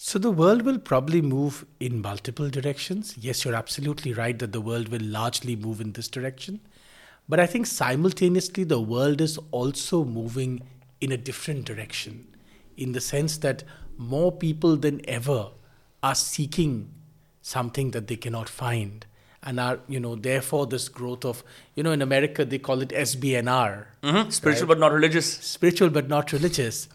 [0.00, 3.08] So the world will probably move in multiple directions.
[3.18, 6.60] Yes, you're absolutely right that the world will largely move in this direction.
[7.28, 10.54] But I think simultaneously the world is also moving
[11.00, 12.28] in a different direction
[12.76, 13.64] in the sense that
[13.98, 15.50] more people than ever
[16.02, 16.88] are seeking
[17.43, 19.05] something that they cannot find
[19.43, 21.43] and are you know therefore this growth of
[21.75, 24.29] you know in america they call it sbnr mm-hmm.
[24.29, 24.69] spiritual right?
[24.69, 26.87] but not religious spiritual but not religious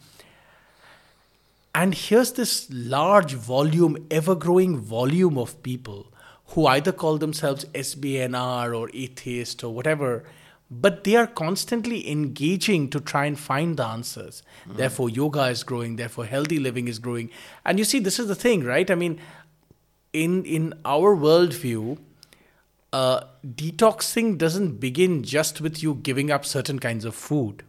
[1.74, 6.06] and here's this large volume ever growing volume of people
[6.54, 10.24] who either call themselves sbnr or atheist or whatever
[10.70, 14.42] but they are constantly engaging to try and find the answers.
[14.68, 14.76] Mm.
[14.76, 17.30] Therefore, yoga is growing, therefore, healthy living is growing.
[17.64, 18.90] And you see, this is the thing, right?
[18.90, 19.18] I mean,
[20.12, 21.98] in in our worldview,
[22.92, 27.62] uh, detoxing doesn't begin just with you giving up certain kinds of food.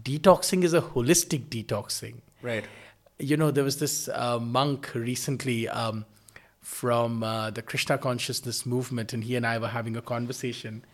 [0.00, 2.16] Detoxing is a holistic detoxing.
[2.42, 2.64] Right.
[3.18, 6.04] You know, there was this uh, monk recently um,
[6.60, 10.84] from uh, the Krishna consciousness movement, and he and I were having a conversation.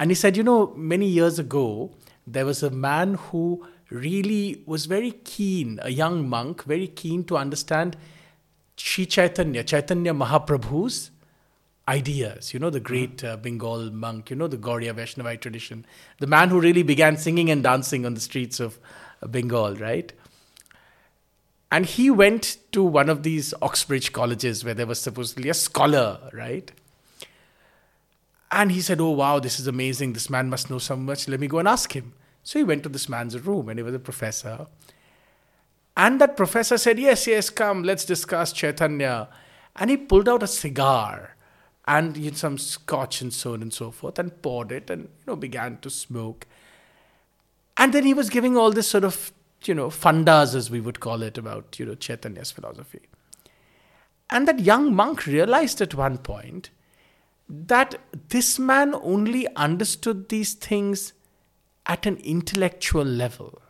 [0.00, 1.90] And he said, you know, many years ago,
[2.26, 7.36] there was a man who really was very keen, a young monk, very keen to
[7.36, 7.96] understand
[8.76, 11.10] Sri Chaitanya, Chaitanya Mahaprabhu's
[11.88, 12.54] ideas.
[12.54, 15.84] You know, the great uh, Bengal monk, you know, the Gaudiya Vaishnavite tradition,
[16.18, 18.78] the man who really began singing and dancing on the streets of
[19.26, 20.12] Bengal, right?
[21.70, 26.30] And he went to one of these Oxbridge colleges where there was supposedly a scholar,
[26.32, 26.70] right?
[28.52, 30.12] And he said, Oh, wow, this is amazing.
[30.12, 31.26] This man must know so much.
[31.26, 32.12] Let me go and ask him.
[32.44, 34.66] So he went to this man's room, and he was a professor.
[35.96, 39.28] And that professor said, Yes, yes, come, let's discuss Chaitanya.
[39.76, 41.36] And he pulled out a cigar
[41.86, 45.36] and some scotch and so on and so forth and poured it and you know
[45.36, 46.46] began to smoke.
[47.76, 49.32] And then he was giving all this sort of,
[49.64, 53.00] you know, fundas as we would call it about, you know, Chaitanya's philosophy.
[54.30, 56.70] And that young monk realized at one point
[57.48, 57.96] that
[58.28, 61.12] this man only understood these things
[61.86, 63.60] at an intellectual level.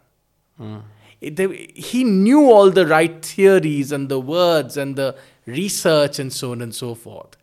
[0.61, 0.83] Mm
[1.31, 6.53] they, he knew all the right theories and the words and the research and so
[6.53, 7.37] on and so forth.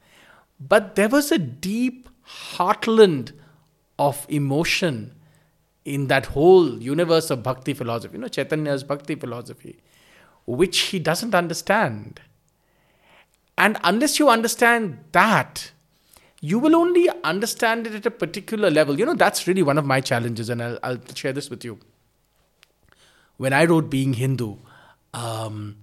[0.59, 2.09] But there was a deep
[2.55, 3.31] heartland
[3.97, 5.15] of emotion
[5.83, 9.79] in that whole universe of bhakti philosophy, you know, Chaitanya's bhakti philosophy,
[10.45, 12.21] which he doesn't understand.
[13.57, 15.71] And unless you understand that,
[16.39, 18.99] you will only understand it at a particular level.
[18.99, 21.79] You know, that's really one of my challenges, and I'll, I'll share this with you
[23.41, 24.58] when I wrote Being Hindu,
[25.15, 25.77] um,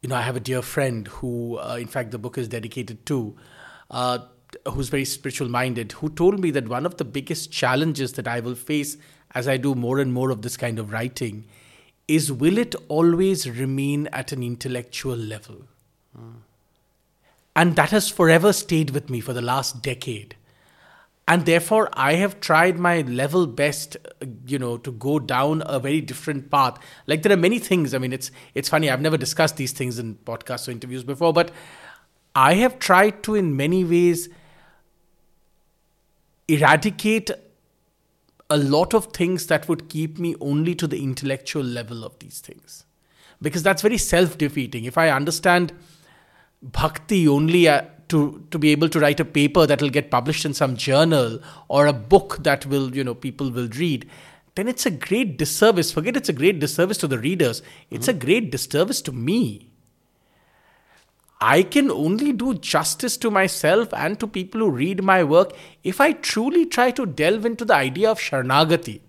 [0.00, 3.04] you know, I have a dear friend who, uh, in fact, the book is dedicated
[3.04, 3.36] to,
[3.90, 4.20] uh,
[4.72, 8.40] who's very spiritual minded, who told me that one of the biggest challenges that I
[8.40, 8.96] will face
[9.34, 11.44] as I do more and more of this kind of writing
[12.06, 15.66] is will it always remain at an intellectual level?
[16.18, 16.36] Mm.
[17.54, 20.36] And that has forever stayed with me for the last decade
[21.28, 25.78] and therefore i have tried my level best uh, you know to go down a
[25.78, 26.78] very different path.
[27.06, 27.94] Like there are many things.
[27.94, 31.32] I mean it's it's funny i've never discussed these things in podcasts or interviews before
[31.32, 31.50] but
[32.34, 34.28] i have tried to in many ways
[36.48, 37.30] eradicate
[38.50, 42.40] a lot of things that would keep me only to the intellectual level of these
[42.40, 42.84] things.
[43.42, 44.84] Because that's very self-defeating.
[44.84, 45.72] If i understand
[46.62, 47.68] bhakti only
[48.08, 51.38] to to be able to write a paper that will get published in some journal
[51.68, 54.08] or a book that will you know people will read
[54.58, 55.92] then it's a great disservice.
[55.92, 57.62] Forget it's a great disservice to the readers.
[57.92, 58.16] It's mm-hmm.
[58.16, 59.70] a great disservice to me.
[61.40, 65.52] I can only do justice to myself and to people who read my work
[65.84, 69.00] if i truly try to delve into the idea of sharnagati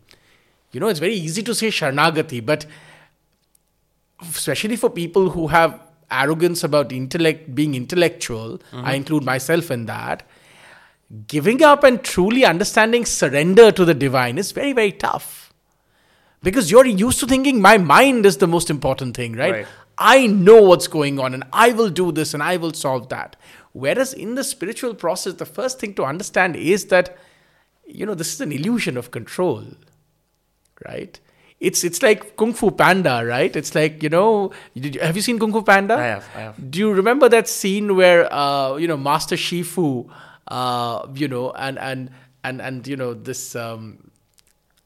[0.71, 2.67] you know it's very easy to say sharnagati but
[4.21, 5.79] especially for people who have
[6.11, 8.89] arrogance about intellect being intellectual, I mm-hmm.
[8.89, 10.23] include myself in that.
[11.27, 15.53] Giving up and truly understanding surrender to the divine is very, very tough.
[16.41, 19.51] Because you're used to thinking my mind is the most important thing, right?
[19.51, 19.67] Right.
[19.97, 23.35] I know what's going on and I will do this and I will solve that.
[23.73, 27.17] Whereas in the spiritual process, the first thing to understand is that,
[27.85, 29.65] you know, this is an illusion of control,
[30.87, 31.19] right?
[31.59, 33.53] It's it's like Kung Fu Panda, right?
[33.53, 35.95] It's like you know, did you, have you seen Kung Fu Panda?
[35.95, 36.71] I have, I have.
[36.71, 40.09] Do you remember that scene where uh, you know Master Shifu,
[40.47, 42.11] uh, you know, and and
[42.45, 44.09] and and you know this um,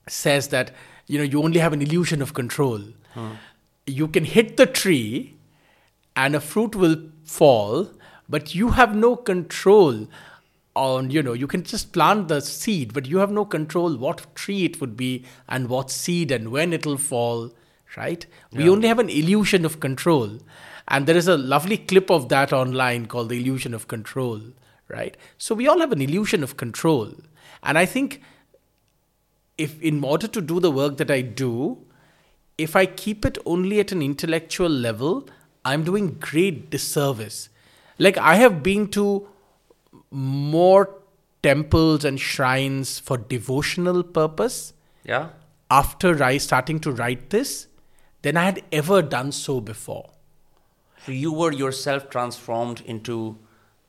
[0.08, 0.72] says that
[1.06, 2.82] you know you only have an illusion of control.
[3.86, 5.36] You can hit the tree,
[6.16, 7.90] and a fruit will fall,
[8.28, 10.08] but you have no control
[10.76, 14.26] on you know you can just plant the seed but you have no control what
[14.36, 17.52] tree it would be and what seed and when it'll fall
[17.96, 18.26] right?
[18.52, 20.40] We only have an illusion of control.
[20.88, 24.42] And there is a lovely clip of that online called the illusion of control
[24.90, 25.18] right?
[25.38, 27.14] So we all have an illusion of control.
[27.64, 28.22] And i think
[29.58, 31.78] if in order to do the work that i do
[32.58, 35.30] if i keep it only at an intellectual level
[35.64, 37.50] i'm doing great disservice.
[37.98, 39.30] Like i have been to
[40.14, 40.90] more
[41.42, 44.74] temples and shrines for devotional purpose
[45.04, 45.30] Yeah.
[45.70, 47.68] after I starting to write this
[48.22, 50.12] than I had ever done so before.
[51.06, 53.38] So you were yourself transformed into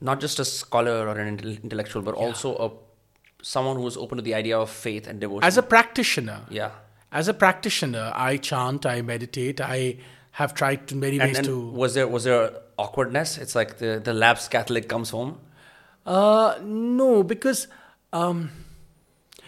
[0.01, 2.71] not just a scholar or an intellectual, but also a
[3.43, 5.45] someone who was open to the idea of faith and devotion.
[5.45, 6.71] As a practitioner, yeah.
[7.13, 9.99] as a practitioner, I chant, I meditate, I
[10.33, 11.71] have tried to many And, ways and to.
[11.71, 13.39] was there was there awkwardness?
[13.39, 15.39] It's like the the lapsed Catholic comes home.
[16.07, 17.67] Uh, no, because
[18.13, 18.51] um,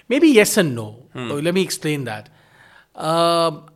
[0.09, 1.05] maybe yes and no.
[1.15, 2.29] Oh, let me explain that.
[2.95, 3.67] Um,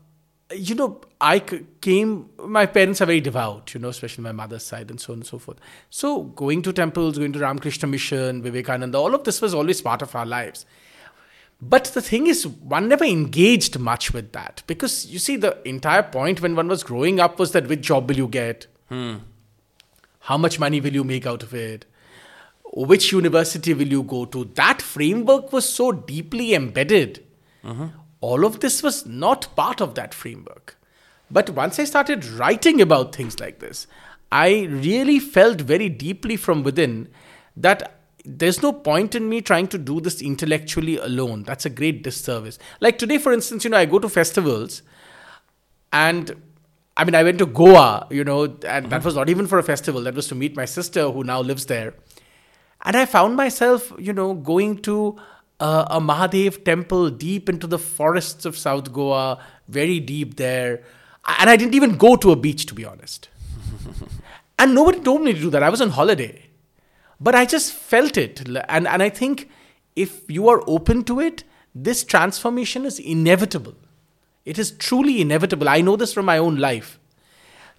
[0.55, 1.39] you know, I
[1.81, 2.31] came.
[2.39, 3.73] My parents are very devout.
[3.73, 5.59] You know, especially my mother's side, and so on and so forth.
[5.91, 10.03] So, going to temples, going to Ramakrishna Mission, Vivekananda, all of this was always part
[10.03, 10.67] of our lives.
[11.63, 16.03] But the thing is, one never engaged much with that because you see, the entire
[16.03, 18.67] point when one was growing up was that which job will you get?
[20.21, 21.85] How much money will you make out of it?
[22.73, 24.45] Which university will you go to?
[24.55, 27.25] That framework was so deeply embedded.
[27.65, 27.89] Uh-huh.
[28.21, 30.77] All of this was not part of that framework.
[31.31, 33.87] But once I started writing about things like this,
[34.31, 37.09] I really felt very deeply from within
[37.57, 41.43] that there's no point in me trying to do this intellectually alone.
[41.45, 42.59] That's a great disservice.
[42.81, 44.83] Like today, for instance, you know, I go to festivals
[45.93, 46.41] and
[46.97, 49.01] I mean, I went to Goa, you know, and that uh-huh.
[49.05, 50.03] was not even for a festival.
[50.03, 51.95] That was to meet my sister who now lives there.
[52.83, 55.17] And I found myself, you know, going to
[55.61, 59.39] uh, a Mahadev temple deep into the forests of South Goa,
[59.69, 60.83] very deep there.
[61.39, 63.29] And I didn't even go to a beach, to be honest.
[64.59, 65.63] and nobody told me to do that.
[65.63, 66.47] I was on holiday.
[67.21, 68.41] But I just felt it.
[68.69, 69.51] And, and I think
[69.95, 73.75] if you are open to it, this transformation is inevitable.
[74.47, 75.69] It is truly inevitable.
[75.69, 76.99] I know this from my own life.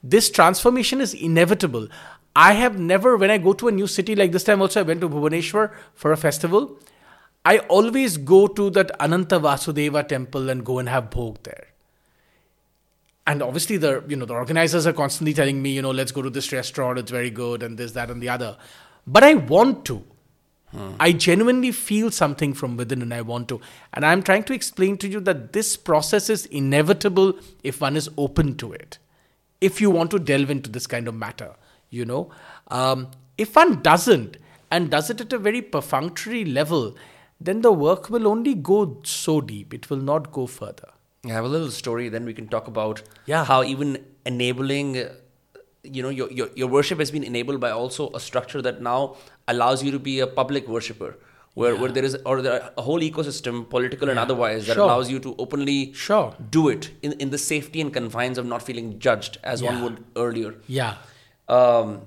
[0.04, 1.88] This transformation is inevitable.
[2.36, 4.84] I have never, when I go to a new city like this time, also I
[4.84, 6.80] went to Bhubaneswar for a festival.
[7.44, 11.68] I always go to that Ananta Vasudeva temple and go and have bhog there.
[13.28, 16.22] And obviously, the you know the organizers are constantly telling me, you know, let's go
[16.22, 16.98] to this restaurant.
[16.98, 18.58] It's very good, and this, that, and the other.
[19.06, 20.04] But I want to.
[20.72, 20.92] Hmm.
[21.00, 23.60] I genuinely feel something from within and I want to.
[23.94, 28.10] And I'm trying to explain to you that this process is inevitable if one is
[28.18, 28.98] open to it.
[29.60, 31.56] If you want to delve into this kind of matter,
[31.92, 32.30] you know.
[32.70, 34.38] Um, if one doesn't
[34.72, 36.96] and does it at a very perfunctory level,
[37.40, 39.74] then the work will only go so deep.
[39.74, 40.90] It will not go further.
[41.26, 42.10] I have a little story.
[42.10, 43.46] Then we can talk about Yeah.
[43.46, 45.10] how even enabling, uh,
[45.84, 49.18] you know, your, your your worship has been enabled by also a structure that now
[49.48, 51.12] allows you to be a public worshipper,
[51.62, 54.86] where where there is or there a whole ecosystem, political and otherwise, that Sure.
[54.90, 55.78] allows you to openly
[56.08, 56.28] Sure.
[56.58, 60.04] do it in in the safety and confines of not feeling judged as one would
[60.26, 60.54] earlier.
[60.82, 60.94] Yeah.
[61.48, 62.02] Um,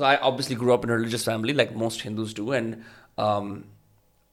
[0.00, 2.84] I obviously grew up in a religious family, like most Hindus do, and
[3.18, 3.64] um,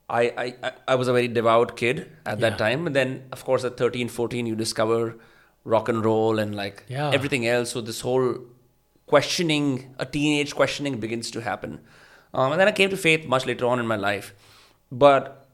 [0.10, 2.88] I, I, I- was a very devout kid at that time.
[2.88, 5.18] And then, of course, at 13, 14, you discover
[5.66, 7.12] rock and roll and like Yeah.
[7.12, 7.72] everything else.
[7.72, 8.38] So this whole
[9.06, 11.82] questioning, a teenage questioning begins to happen.
[12.34, 14.34] Um, and then I came to faith much later on in my life.
[14.92, 15.48] But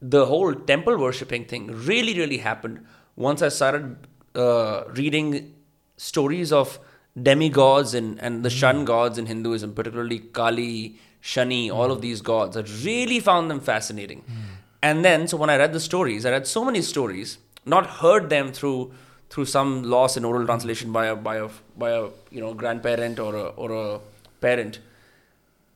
[0.00, 2.86] the whole temple worshipping thing really, really happened
[3.16, 3.96] once I started
[4.34, 5.54] uh, reading
[5.96, 6.78] stories of
[7.20, 8.56] demigods and, and the hmm.
[8.56, 11.74] Shan gods in Hinduism, particularly Kali, Shani, hmm.
[11.74, 12.56] all of these gods.
[12.56, 14.20] I really found them fascinating.
[14.20, 14.54] Hmm.
[14.82, 18.28] And then, so when I read the stories, I read so many stories, not heard
[18.30, 18.92] them through
[19.30, 23.18] through some loss in oral translation by a by a by a you know grandparent
[23.18, 24.00] or a or a
[24.40, 24.78] parent.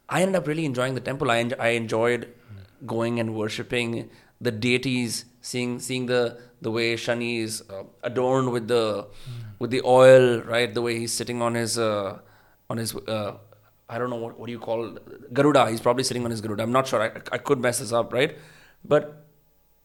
[0.08, 1.30] I ended up really enjoying the temple.
[1.30, 2.28] I, en- I enjoyed
[2.86, 8.68] going and worshipping the deities, seeing seeing the the way Shani is uh, adorned with
[8.68, 9.06] the
[9.58, 10.72] with the oil, right?
[10.72, 12.18] The way he's sitting on his uh,
[12.70, 13.36] on his uh,
[13.88, 14.96] I don't know what, what do you call
[15.32, 15.70] Garuda.
[15.70, 16.62] He's probably sitting on his Garuda.
[16.62, 17.02] I'm not sure.
[17.02, 18.36] I, I could mess this up, right?
[18.84, 19.26] But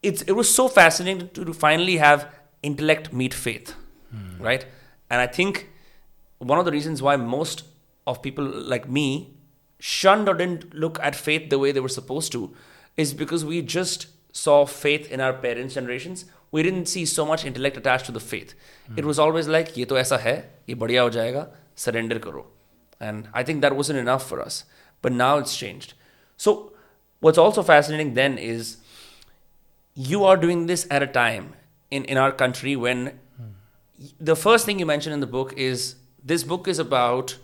[0.02, 2.30] it's it was so fascinating to, to finally have
[2.62, 3.76] intellect meet faith,
[4.40, 4.66] right?
[5.10, 5.70] And I think
[6.40, 7.64] one of the reasons why most
[8.06, 9.38] of people like me
[9.80, 12.54] shunned or didn't look at faith the way they were supposed to
[12.98, 17.45] is because we just saw faith in our parents' generations We didn't see so much
[17.45, 18.55] intellect attached to the faith.
[18.97, 20.37] It was always like, ये तो ऐसा है,
[20.69, 22.45] ये बढ़िया हो जाएगा, surrender करो.
[23.01, 24.65] And I think that wasn't enough for us.
[25.03, 25.95] But now it's changed.
[26.37, 26.73] So
[27.21, 28.79] what's also fascinating then is
[29.95, 31.55] you are doing this at a time
[31.91, 33.19] in, in our country when
[34.21, 37.37] the first thing you mention in the book is this book is about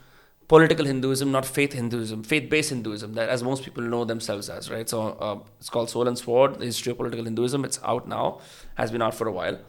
[0.50, 4.90] political Hinduism, not faith Hinduism, faith-based Hinduism, that as most people know themselves as, right?
[4.90, 7.64] So uh, it's called Soul and Sword, the history of political Hinduism.
[7.64, 8.42] It's out now,
[8.76, 9.60] has been out for a while.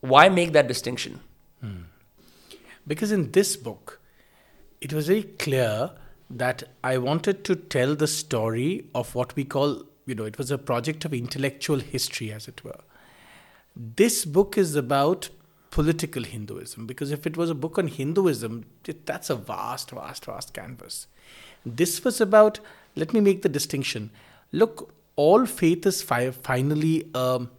[0.00, 1.20] Why make that distinction?
[2.86, 4.00] Because in this book,
[4.80, 5.90] it was very clear
[6.28, 10.50] that I wanted to tell the story of what we call, you know, it was
[10.50, 12.80] a project of intellectual history, as it were.
[13.76, 15.28] This book is about
[15.70, 18.64] political Hinduism because if it was a book on Hinduism,
[19.04, 21.06] that's a vast, vast, vast canvas.
[21.64, 22.60] This was about,
[22.96, 24.10] let me make the distinction.
[24.52, 27.50] Look, all faith is fi- finally um,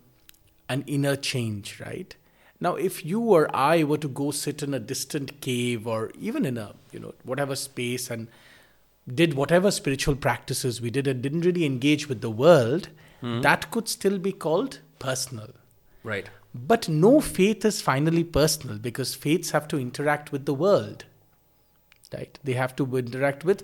[0.68, 2.16] an inner change, right?
[2.60, 6.46] Now, if you or I were to go sit in a distant cave or even
[6.46, 8.28] in a, you know, whatever space and
[9.12, 12.90] did whatever spiritual practices we did and didn't really engage with the world,
[13.42, 15.50] that could still be called personal.
[16.04, 16.30] Right.
[16.54, 21.06] But no faith is finally personal because faiths have to interact with the world.
[22.14, 22.38] Right?
[22.44, 23.64] They have to interact with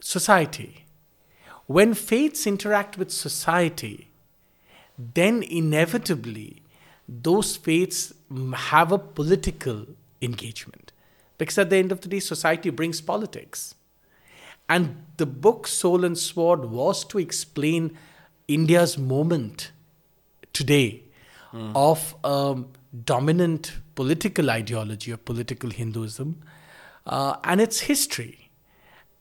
[0.00, 0.86] society.
[1.66, 4.10] When faiths interact with society,
[4.98, 6.62] then inevitably
[7.08, 8.14] those faiths
[8.54, 9.86] have a political
[10.22, 10.92] engagement.
[11.36, 13.74] Because at the end of the day, society brings politics.
[14.68, 17.98] And the book Soul and Sword was to explain
[18.48, 19.72] India's moment
[20.52, 21.03] today
[21.54, 22.68] of um,
[23.04, 26.42] dominant political ideology of political Hinduism
[27.06, 28.50] uh, and its history.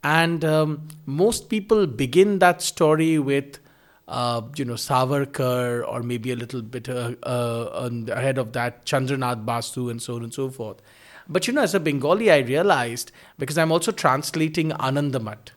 [0.04, 3.60] And um, most people begin that story with,
[4.08, 9.46] uh, you know, Savarkar or maybe a little bit uh, uh, ahead of that, Chandranath
[9.46, 10.82] Basu and so on and so forth.
[11.30, 15.50] But you know, as a Bengali, I realized because I'm also translating Anandamath.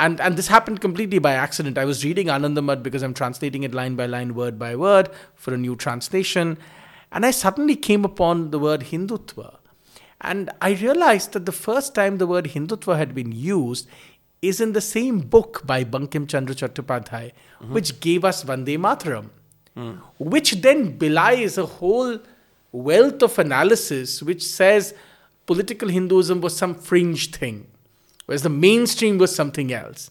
[0.00, 1.76] And, and this happened completely by accident.
[1.76, 5.52] I was reading Anandamath because I'm translating it line by line, word by word for
[5.52, 6.56] a new translation.
[7.10, 9.56] And I suddenly came upon the word Hindutva.
[10.20, 13.88] And I realized that the first time the word Hindutva had been used
[14.40, 17.72] is in the same book by Bankim Chandra Chattopadhyay, mm-hmm.
[17.72, 19.30] which gave us Vande Mataram,
[19.76, 19.98] mm.
[20.18, 22.18] which then belies a whole
[22.70, 24.94] wealth of analysis which says
[25.46, 27.66] political Hinduism was some fringe thing,
[28.28, 30.10] whereas the mainstream was something else.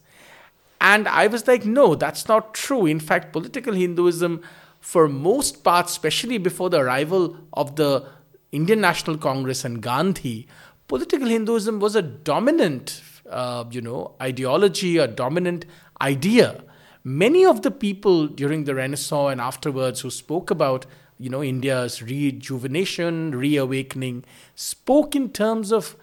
[0.82, 2.88] And I was like, no, that's not true.
[2.88, 4.42] In fact, political Hinduism,
[4.80, 8.08] for most parts, especially before the arrival of the
[8.52, 10.48] Indian National Congress and Gandhi,
[10.88, 15.66] political Hinduism was a dominant, uh, you know, ideology, a dominant
[16.02, 16.64] idea.
[17.04, 20.88] Many of the people during the Renaissance and afterwards who spoke about,
[21.20, 24.26] you know, India's rejuvenation, reawakening,
[24.56, 25.96] spoke in terms of,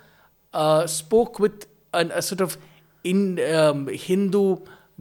[0.53, 2.57] uh, spoke with an, a sort of
[3.03, 4.59] in um, Hindu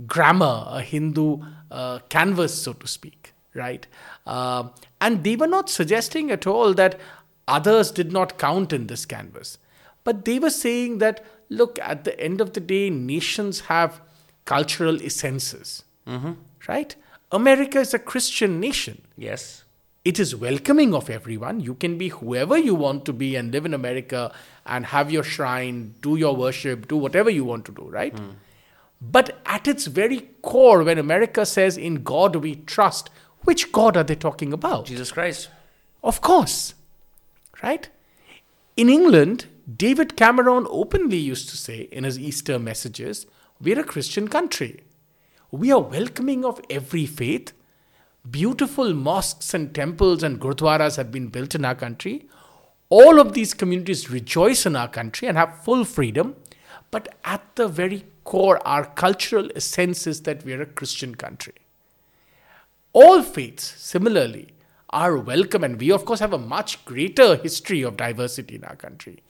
[0.07, 3.87] grammar, a Hindu uh, canvas, so to speak, right?
[4.25, 6.99] Uh, and they were not suggesting at all that
[7.47, 9.57] others did not count in this canvas,
[10.03, 14.01] but they were saying that look, at the end of the day, nations have
[14.45, 15.83] cultural essences,
[16.67, 16.95] right?
[17.31, 19.62] America is a Christian nation Yes.
[20.05, 21.61] It is welcoming of everyone.
[21.61, 24.33] You can be whoever you want to be and live in America
[24.65, 28.17] and have your shrine, do your worship, do whatever you want to do, right?
[29.01, 33.09] But at its very core, when America says, In God we trust,
[33.41, 34.85] which God are they talking about?
[34.85, 35.49] Jesus Christ.
[36.03, 36.73] Of course,
[37.61, 37.87] right?
[38.75, 43.25] In England, David Cameron openly used to say in his Easter messages,
[43.61, 44.81] We're a Christian country.
[45.51, 47.53] We are welcoming of every faith.
[48.29, 52.25] Beautiful mosques and temples and gurdwaras have been built in our country.
[52.89, 56.35] All of these communities rejoice in our country and have full freedom.
[56.89, 61.55] But at the very core, our cultural essence is that we are a Christian country.
[62.93, 64.49] All faiths, similarly,
[64.91, 65.63] are welcome.
[65.63, 69.23] And we, of course, have a much greater history of diversity in our country.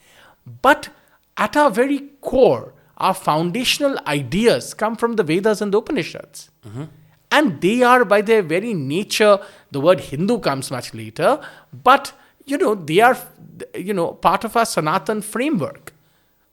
[0.62, 0.90] But
[1.38, 6.52] at our very core, our foundational ideas come from the Vedas and the Upanishads.
[6.68, 6.84] Mm-hmm.
[7.34, 9.40] And they are, by their very nature,
[9.72, 11.40] the word Hindu comes much later,
[11.74, 12.14] but
[12.46, 13.18] you know, they are,
[13.76, 15.94] you know, part of our Sanatan framework,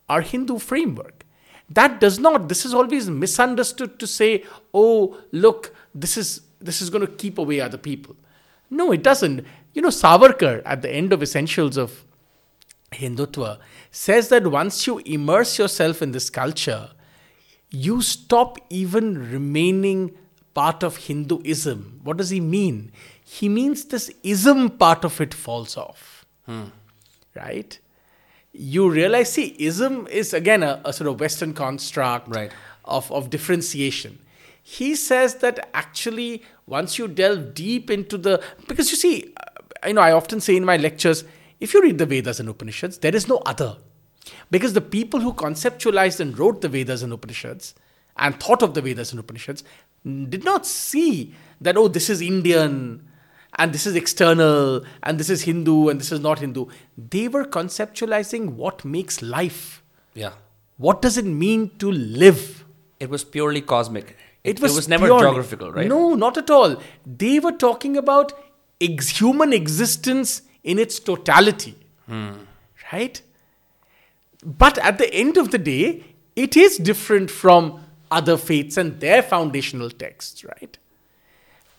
[0.09, 1.27] our Hindu framework.
[1.69, 6.89] That does not, this is always misunderstood to say, oh, look, this is this is
[6.91, 8.17] going to keep away other people.
[8.71, 9.47] No, it doesn't.
[9.75, 12.05] You know, Savarkar, at the end of Essentials of
[12.93, 13.59] Hindutva,
[13.91, 16.91] says that once you immerse yourself in this culture,
[17.71, 20.17] you stop even remaining
[20.55, 22.01] part of Hinduism.
[22.03, 22.93] What does he mean?
[23.25, 26.25] He means this ism part of it falls off.
[27.35, 27.79] Right?
[28.53, 32.51] You realize, see, ism is again a, a sort of Western construct Right.
[32.85, 34.19] of, of differentiation.
[34.63, 38.43] He says that actually, once you delve deep into the.
[38.69, 41.25] Because you see, uh, you know, I often say in my lectures,
[41.61, 43.79] if you read the Vedas and Upanishads, there is no other.
[44.51, 47.75] Because the people who conceptualized and wrote the Vedas and Upanishads
[48.17, 49.65] and thought of the Vedas and Upanishads
[50.05, 53.07] did not see that, oh, this is Indian
[53.59, 56.67] and this is external and this is Hindu and this is not Hindu.
[56.97, 59.83] They were conceptualizing what makes life.
[60.15, 60.33] Yeah.
[60.77, 62.65] What does it mean to live?
[62.99, 64.17] It was purely cosmic.
[64.45, 65.87] It was, never purely- geographical, right?
[65.89, 66.81] No, not at all.
[67.05, 68.33] They were talking about
[68.81, 71.77] ex- human existence in its totality.
[72.07, 72.31] Hmm.
[72.93, 73.21] Right?
[74.43, 79.23] But at the end of the day, it is different from other faiths and their
[79.23, 80.79] foundational texts, right?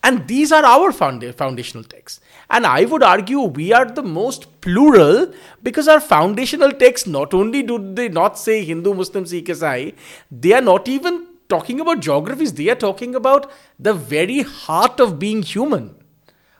[0.04, 2.20] And these are our founda- foundational texts.
[2.50, 7.62] And I would argue we are the most plural because our foundational texts not only
[7.62, 9.94] do they not say Hindu, Muslim, Sikh, Isai,
[10.30, 15.18] they are not even talking about geographies, they are talking about the very heart of
[15.18, 15.94] being human.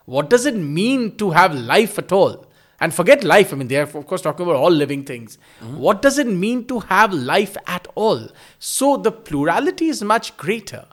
[0.05, 2.47] What does it mean to have life at all?
[2.83, 5.39] And forget life, I mean, they are, of course, talking about all living things.
[5.61, 8.29] What does it mean to have life at all?
[8.59, 10.87] So the plurality is much greater.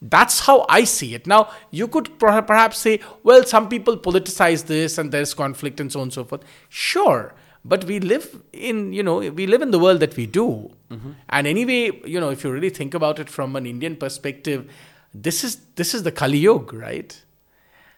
[0.00, 1.26] That's how I see it.
[1.26, 5.90] Now, you could per- perhaps say, well, some people politicize this and there's conflict and
[5.90, 6.44] so on and so forth.
[6.68, 7.34] Sure.
[7.64, 10.70] But we live in, you know, we live in the world that we do.
[11.28, 14.70] And anyway, you know, if you really think about it from an Indian perspective,
[15.12, 17.20] this is this is the Kali Yuga, right?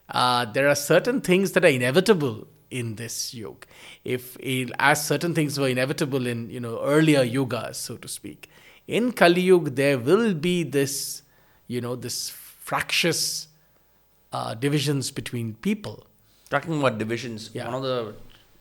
[0.08, 3.66] Uh, there are certain things that are inevitable in this yuga.
[4.04, 4.36] If
[4.78, 8.48] as certain things were inevitable in you know earlier yugas, so to speak,
[8.86, 11.22] in Kali Yuga there will be this
[11.66, 13.48] you know this fractious
[14.32, 16.06] uh, divisions between people.
[16.50, 17.66] Talking about divisions, Yeah.
[17.66, 18.14] one of the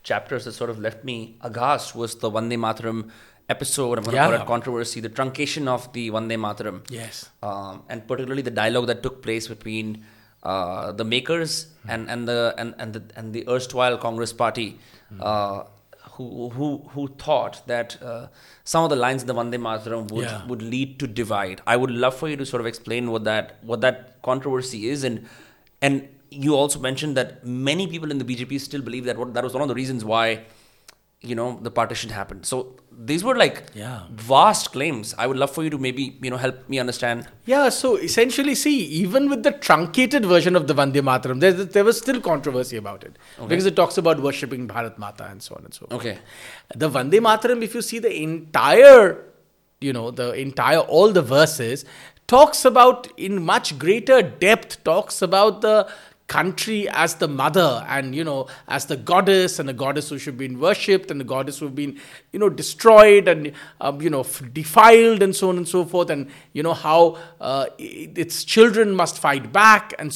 [0.03, 3.10] chapters that sort of left me aghast was the Vande Mataram
[3.49, 3.97] episode.
[3.97, 4.41] I'm going to call Yeah.
[4.41, 6.82] it controversy, the truncation of the Vande Mataram.
[6.89, 7.30] Yes.
[7.43, 10.05] Um, and particularly the dialogue that took place between
[10.51, 11.53] uh, the makers
[11.93, 14.67] and, and the and, and the and the erstwhile Congress party,
[15.29, 15.57] uh,
[16.15, 16.25] who
[16.57, 18.27] who who thought that uh,
[18.73, 20.45] some of the lines in the Vande Mataram would Yeah.
[20.51, 21.61] would lead to divide.
[21.73, 25.03] I would love for you to sort of explain what that what that controversy is
[25.11, 25.27] and
[25.89, 26.07] and
[26.45, 27.29] you also mentioned that
[27.67, 30.03] many people in the BJP still believe that what, that was one of the reasons
[30.13, 30.23] why
[31.21, 32.45] you know the partition happened.
[32.45, 32.57] So
[32.99, 34.03] these were like Yeah.
[34.11, 35.13] vast claims.
[35.17, 37.27] I would love for you to maybe you know help me understand.
[37.45, 41.83] Yeah, so essentially, see, even with the truncated version of the Vande Mataram, there, there
[41.83, 43.15] was still controversy about it
[43.47, 45.99] because it talks about worshipping Bharat Mata and so on and so forth.
[46.01, 46.17] Okay.
[46.75, 49.23] The Vande Mataram, if you see the entire,
[49.79, 51.85] you know, the entire, all the verses,
[52.27, 55.87] talks about in much greater depth, talks about the
[56.28, 60.38] country as the mother and, you know, as the goddess and the goddess who should
[60.38, 61.99] be worshipped and the goddess who've been,
[62.34, 66.09] you know, destroyed and, um, you know, defiled and so on and so forth.
[66.09, 69.93] And, you know, how uh, its children must fight back.
[69.97, 70.13] And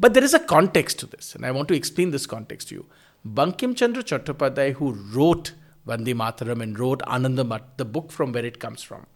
[0.00, 1.34] But there is a context to this.
[1.34, 2.86] And I want to explain this context to you.
[3.26, 5.52] Bankim Chandra Chattopadhyay, who wrote
[5.86, 9.06] Vande Mataram and wrote Anandamath, the book from where it comes from.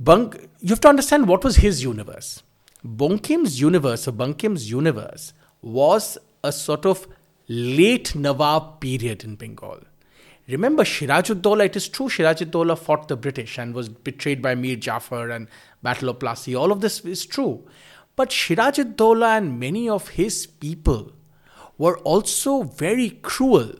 [0.00, 2.42] Bank, you have to understand what was his universe.
[2.84, 7.06] Bonkim's universe, or Bankim's universe, was a sort of
[7.48, 9.80] late Nawab period in Bengal.
[10.48, 15.30] Remember Shirajuddaulah, it is true Shirajuddaulah fought the British and was betrayed by Mir Jafar
[15.30, 15.48] and
[15.82, 16.54] Battle of Plassey.
[16.58, 17.66] All of this is true.
[18.14, 21.12] But Shirajuddaulah and many of his people
[21.78, 23.72] were also very cruel.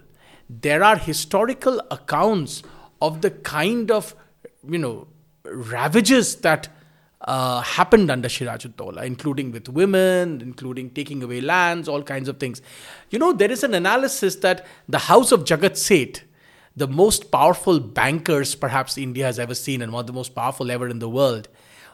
[0.50, 2.62] There are historical accounts
[3.00, 4.14] of the kind of,
[4.68, 5.06] you know,
[5.44, 6.68] ravages that
[7.22, 12.60] uh, happened under Shirajuddaulah, including with women, including taking away lands, all kinds of things.
[13.10, 16.22] You know, there is an analysis that the house of Jagat Seth,
[16.76, 20.70] the most powerful bankers perhaps India has ever seen and one of the most powerful
[20.70, 21.48] ever in the world,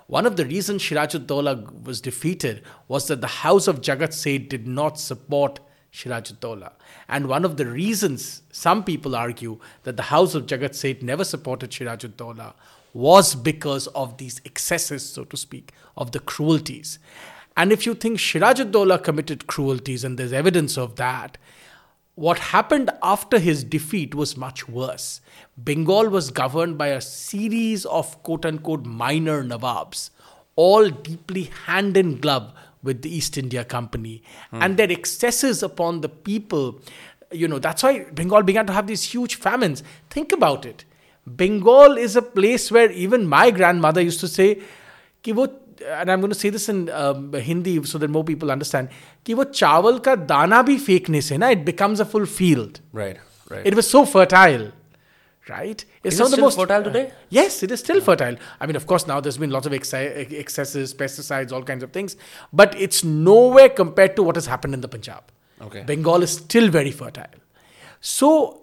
[0.06, 4.66] One of the reasons Shirajuddaula was defeated was that the house of Jagat Seth did
[4.66, 5.60] not support
[5.92, 6.72] Shirajuddaula.
[7.08, 11.24] And one of the reasons some people argue that the house of Jagat Seth never
[11.24, 12.54] supported Shirajuddaula
[12.92, 16.98] was because of these excesses, so to speak, of the cruelties.
[17.56, 21.38] And if you think Shirajuddaula committed cruelties, and there's evidence of that,
[22.14, 25.20] what happened after his defeat was much worse.
[25.56, 30.10] Bengal was governed by a series of quote unquote minor Nawabs,
[30.54, 34.22] all deeply hand in glove with the East India Company.
[34.50, 34.62] Hmm.
[34.62, 36.80] And their excesses upon the people,
[37.30, 39.82] you know, that's why Bengal began to have these huge famines.
[40.10, 40.84] Think about it.
[41.27, 44.61] Bengal is a place where even my grandmother used to say,
[45.23, 45.47] कि वो
[45.85, 48.89] and I'm going to say this in um, Hindi so that more people understand
[49.25, 52.81] कि वो चावल का दाना भी फेंकने से ना it becomes a full field.
[52.93, 53.17] Right,
[53.49, 53.65] right.
[53.65, 54.71] It was so fertile.
[55.49, 55.85] Right?
[56.03, 57.07] It's is it still most, fertile today?
[57.07, 58.35] Uh, yes, it is still fertile.
[58.59, 62.17] I mean, of course, now there's been lots of excesses, pesticides, all kinds of things,
[62.51, 65.23] but it's nowhere compared to what has happened in the Punjab.
[65.61, 65.83] Okay.
[65.83, 67.39] Bengal is still very fertile.
[68.01, 68.60] So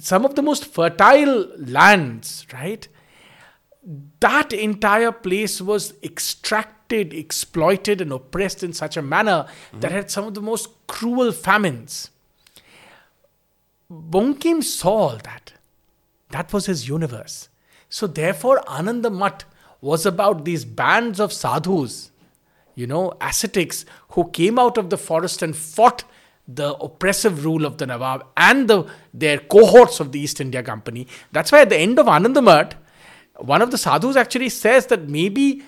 [0.00, 2.86] some of the most fertile lands, right?
[4.20, 9.80] That entire place was extracted, exploited, and oppressed in such a manner mm-hmm.
[9.80, 12.10] that had some of the most cruel famines.
[13.90, 15.52] Bankim saw all that.
[16.30, 17.48] That was his universe.
[17.88, 19.42] So, therefore, Anandamath
[19.80, 22.10] was about these bands of sadhus,
[22.74, 26.04] you know, ascetics who came out of the forest and fought
[26.54, 28.84] the oppressive rule of the Nawab and the,
[29.14, 31.06] their cohorts of the East India Company.
[31.32, 32.72] That's why at the end of Anandamath,
[33.36, 35.62] one of the sadhus actually says that maybe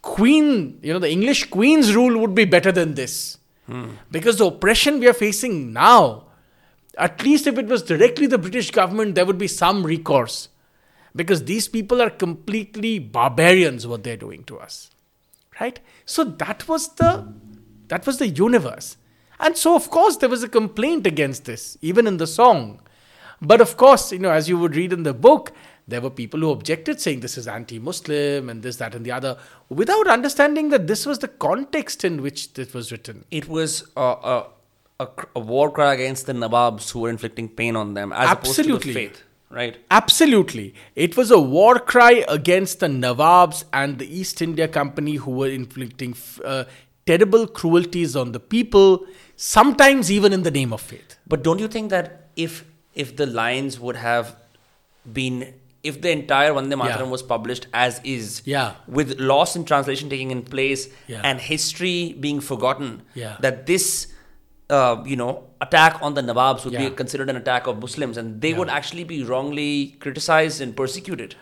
[0.00, 3.38] Queen, you know, the English Queen's rule would be better than this.
[3.66, 3.90] Hmm.
[4.10, 6.24] Because the oppression we are facing now,
[6.98, 10.48] at least if it was directly the British government, there would be some recourse.
[11.14, 14.90] Because these people are completely barbarians, what they're doing to us.
[15.60, 15.78] Right?
[16.04, 17.32] So that was the
[17.88, 18.96] that was the universe.
[19.42, 22.80] And so, of course, there was a complaint against this, even in the song.
[23.42, 25.52] But of course, you know, as you would read in the book,
[25.88, 29.10] there were people who objected, saying this is anti Muslim and this, that, and the
[29.10, 29.36] other,
[29.68, 33.24] without understanding that this was the context in which this was written.
[33.32, 34.44] It was a,
[35.00, 38.70] a, a war cry against the Nawabs who were inflicting pain on them, as Absolutely.
[38.70, 39.22] opposed to the faith.
[39.50, 39.76] Right.
[39.90, 40.74] Absolutely.
[40.94, 45.48] It was a war cry against the Nawabs and the East India Company who were
[45.48, 46.64] inflicting uh,
[47.06, 51.16] terrible cruelties on the people sometimes even in the name of faith.
[51.26, 54.36] But don't you think that if if the lines would have
[55.12, 57.10] been if the entire Vande Mataram yeah.
[57.10, 58.74] was published as is, yeah.
[58.86, 61.20] with loss in translation taking in place yeah.
[61.24, 63.36] and history being forgotten, yeah.
[63.40, 64.06] that this,
[64.70, 68.40] uh, you know, attack on the Nawabs would be considered an attack of Muslims and
[68.40, 71.34] they would actually be wrongly criticized and persecuted?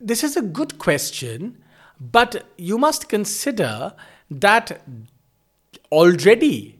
[0.00, 1.62] This is a good question,
[1.98, 3.94] but you must consider
[4.30, 4.82] that
[5.90, 6.78] already,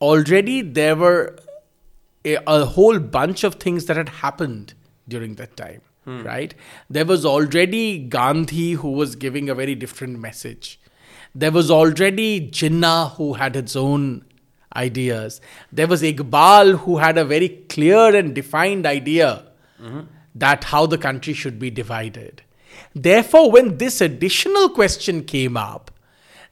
[0.00, 1.38] already there were
[2.24, 4.74] a, a, whole bunch of things that had happened
[5.06, 6.22] during that time, hmm.
[6.22, 6.54] right?
[6.90, 10.80] There was already Gandhi who was giving a very different message.
[11.34, 14.24] There was already Jinnah who had its own
[14.74, 15.40] ideas.
[15.72, 19.44] There was Iqbal who had a very clear and defined idea
[19.80, 20.00] mm-hmm.
[20.34, 22.42] that how the country should be divided.
[22.94, 25.90] Therefore, when this additional question came up,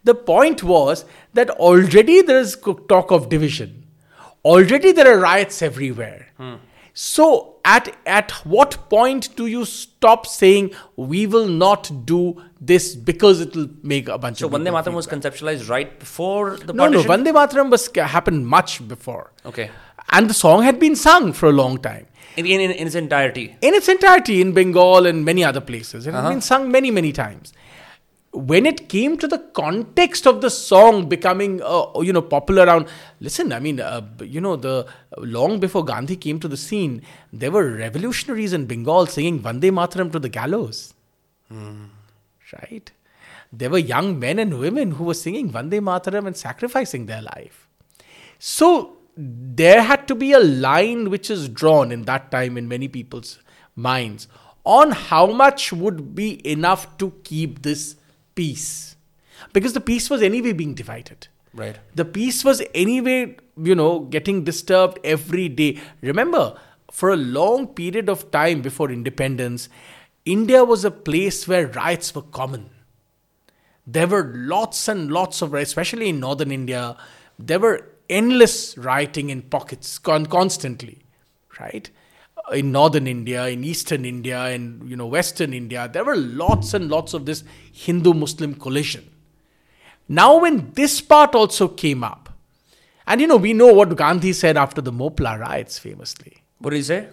[0.06, 1.04] the point was
[1.34, 2.56] that already there is
[2.88, 3.84] talk of division.
[4.44, 6.28] Already there are riots everywhere.
[6.38, 6.54] Hmm.
[6.98, 13.40] So, at, at what point do you stop saying we will not do this because
[13.40, 16.72] it will make a bunch so of So, Vande Mataram was conceptualized right before the
[16.72, 17.06] no, partition?
[17.06, 19.32] No, Vande Mataram was, happened much before.
[19.44, 19.70] Okay.
[20.10, 22.06] And the song had been sung for a long time.
[22.38, 23.56] In, in, in its entirety?
[23.60, 26.06] In its entirety, in Bengal and many other places.
[26.06, 26.22] It uh-huh.
[26.22, 27.52] had been sung many, many times
[28.36, 32.86] when it came to the context of the song becoming uh, you know popular around
[33.20, 34.86] listen i mean uh, you know the
[35.36, 37.00] long before gandhi came to the scene
[37.32, 40.94] there were revolutionaries in bengal singing vande mataram to the gallows.
[41.52, 41.88] Mm.
[42.52, 42.90] right?
[43.52, 47.68] There were young men and women who were singing vande mataram and sacrificing their life.
[48.38, 52.88] So there had to be a line which is drawn in that time in many
[52.88, 53.38] people's
[53.74, 54.28] minds
[54.64, 57.96] on how much would be enough to keep this
[58.36, 58.94] peace.
[59.52, 61.26] Because the peace was anyway being divided.
[61.52, 61.78] Right.
[61.94, 65.80] The peace was anyway, you know, getting disturbed every day.
[66.02, 66.56] Remember,
[66.92, 69.68] for a long period of time before independence,
[70.24, 72.70] India was a place where riots were common.
[73.86, 76.96] There were lots and lots of riots, especially in northern India.
[77.38, 80.98] There were endless rioting in pockets con- constantly,
[81.60, 81.88] right?
[82.52, 85.88] In northern India, in eastern India, and you know western India.
[85.92, 89.10] There were lots and lots of this Hindu-Muslim collision.
[90.08, 92.28] Now, when this part also came up,
[93.06, 96.42] and you know we know what Gandhi said after the Mopla riots, famously.
[96.58, 97.08] What did he say?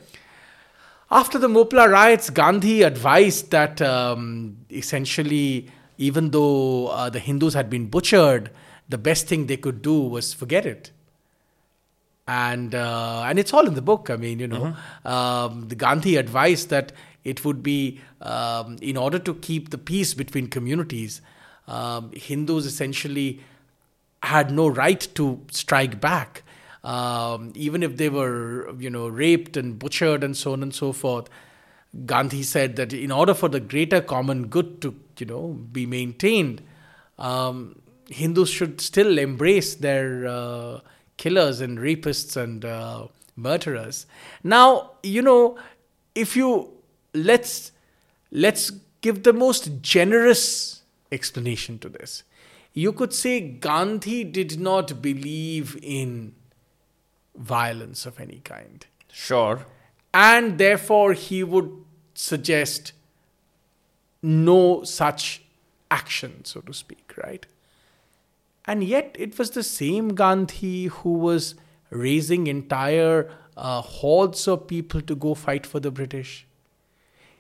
[1.11, 7.69] After the Mopla riots, Gandhi advised that um, essentially, even though uh, the Hindus had
[7.69, 8.49] been butchered,
[8.89, 10.91] the best thing they could do was forget it.
[12.25, 14.09] And uh, and it's all in the book.
[14.09, 16.93] I mean, you know, um, the Gandhi advised that
[17.25, 21.21] it would be um, in order to keep the peace between communities,
[21.67, 23.41] um, Hindus essentially
[24.21, 26.43] had no right to strike back
[26.83, 30.91] um, even if they were, you know, raped and butchered and so on and so
[30.91, 31.29] forth.
[32.05, 36.61] Gandhi said that in order for the greater common good to, you know, be maintained,
[37.17, 40.79] um, Hindus should still embrace their uh,
[41.23, 44.05] killers and rapists and uh, murderers.
[44.43, 45.57] Now, you know,
[46.13, 46.49] if you
[47.13, 47.71] let's
[48.31, 48.71] let's
[49.01, 52.23] give the most generous explanation to this.
[52.73, 56.33] You could say Gandhi did not believe in
[57.35, 58.85] violence of any kind.
[59.11, 59.65] Sure.
[60.13, 61.71] And therefore, he would
[62.15, 62.93] suggest
[64.21, 65.43] no such
[65.91, 67.45] action, so to speak, right?
[68.65, 71.55] And yet, it was the same Gandhi who was
[71.89, 76.47] raising entire uh, hordes of people to go fight for the British.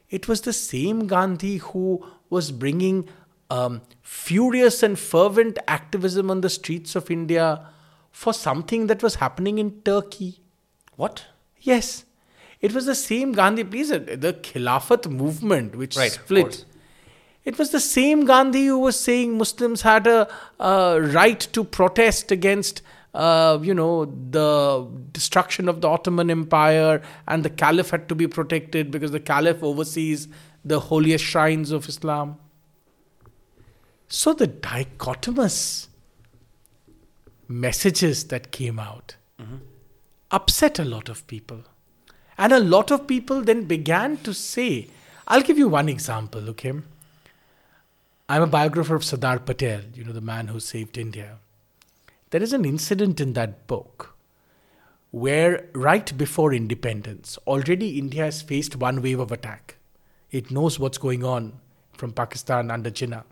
[0.09, 3.09] It was the same Gandhi who was bringing
[3.49, 7.67] um, furious and fervent activism on the streets of India
[8.11, 10.39] for something that was happening in Turkey.
[10.95, 11.25] What?
[11.59, 12.05] Yes.
[12.61, 16.65] It was the same Gandhi, please, uh, the Khilafat movement which Right, split.
[17.45, 20.29] It was the same Gandhi who was saying Muslims had a,
[20.59, 22.81] uh right to protest against,
[23.13, 28.27] uh, you know, the destruction of the Ottoman Empire and the Caliph had to be
[28.27, 30.27] protected because the Caliph oversees
[30.63, 32.37] the holiest shrines of Islam.
[34.07, 35.87] So the dichotomous
[37.47, 39.15] messages that came out
[40.31, 41.63] upset a lot of people.
[42.37, 44.87] And a lot of people then began to say,
[45.27, 46.73] I'll give you one example, okay?
[48.29, 51.39] I'm a biographer of Sardar Patel, you know, the man who saved India.
[52.29, 54.15] There is an incident in that book
[55.11, 59.75] where, right before independence, already India has faced one wave of attack.
[60.31, 61.59] It knows what's going on
[61.97, 63.23] from Pakistan under Jinnah.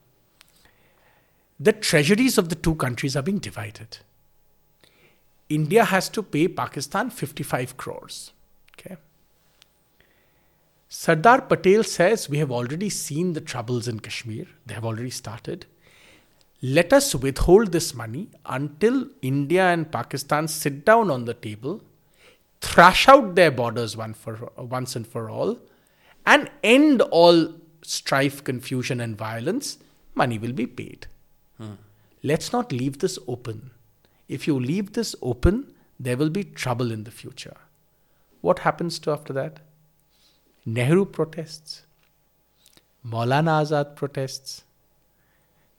[1.60, 4.00] The treasuries of the two countries are being divided.
[5.48, 8.34] India has to pay Pakistan 55 crores.
[8.78, 8.98] Okay.
[10.94, 14.46] Sardar Patel says we have already seen the troubles in Kashmir.
[14.66, 15.66] They have already started.
[16.62, 21.82] Let us withhold this money until India and Pakistan sit down on the table,
[22.60, 25.60] thrash out their borders one for, once and for all,
[26.26, 29.78] and end all strife, confusion, and violence.
[30.14, 31.08] Money will be paid.
[31.58, 31.76] Hmm.
[32.22, 33.72] Let's not leave this open.
[34.28, 37.56] If you leave this open, there will be trouble in the future.
[38.42, 39.62] What happens to after that?
[40.66, 41.84] Nehru protests.
[43.06, 44.64] Maulana Azad protests.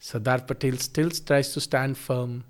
[0.00, 2.44] Sardar Patel still tries to stand firm.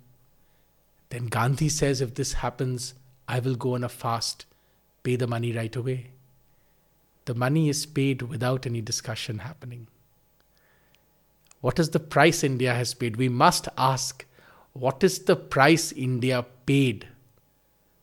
[1.11, 2.95] Then Gandhi says, if this happens,
[3.29, 4.47] I will go on a fast,
[5.03, 6.13] pay the money right away.
[7.27, 9.89] The money is paid without any discussion happening.
[11.61, 13.17] What is the price India has paid?
[13.17, 14.25] We must ask,
[14.73, 17.07] what is the price India paid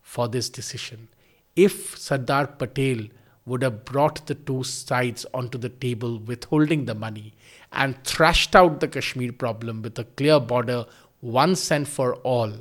[0.04, 1.08] for this decision?
[1.56, 3.08] If Sardar Patel
[3.50, 7.34] would have brought the two sides onto the table, withholding the money,
[7.72, 10.86] and thrashed out the Kashmir problem with a clear border
[11.22, 12.54] once and for all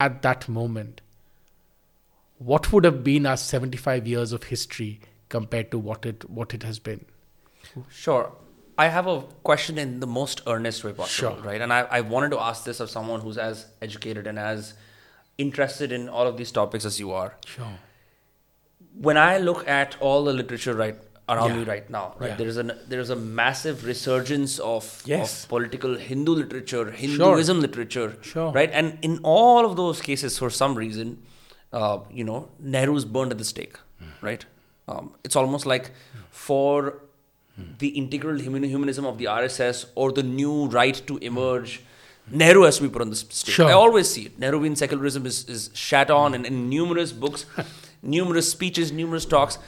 [0.00, 1.00] at that moment,
[2.38, 6.62] what would have been our 75 years of history compared to what it, what it
[6.62, 7.04] has been?
[7.90, 8.32] Sure.
[8.76, 11.44] I have a question in the most earnest way possible, Sure.
[11.44, 11.60] right?
[11.60, 14.74] And I, I wanted to ask this of someone who's as educated and as
[15.38, 17.34] interested in all of these topics as you are.
[17.46, 17.78] Sure.
[19.00, 20.96] When I look at all the literature right
[21.28, 21.56] around Yeah.
[21.56, 22.36] me right now, right, Yeah.
[22.36, 25.42] there is a there is a massive resurgence of, Yes.
[25.44, 28.52] of political Hindu literature, Hinduism literature, Sure.
[28.52, 28.70] right?
[28.72, 31.18] And in all of those cases, for some reason,
[31.72, 33.76] uh, you know, Nehru's burned at the stake,
[34.20, 34.44] right?
[34.86, 35.90] Um, it's almost like
[36.30, 36.98] for
[37.78, 41.82] the integral human, humanism of the RSS or the new right to emerge,
[42.30, 43.54] Nehru has to be put on the stake.
[43.54, 43.66] Sure.
[43.66, 44.38] I always see it.
[44.40, 47.44] Nehruvian secularism is, is shat on in, in numerous books,
[48.04, 49.58] numerous speeches, numerous talks.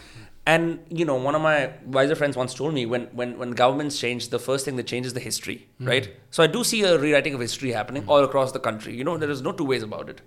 [0.47, 3.99] And you know, one of my wiser friends once told me when, when, when governments
[3.99, 5.89] change, the first thing that changes the history, hmm.
[5.89, 6.11] right?
[6.31, 8.11] So I do see a rewriting of history happening hmm.
[8.11, 8.95] all across the country.
[8.95, 10.21] You know, there is no two ways about it.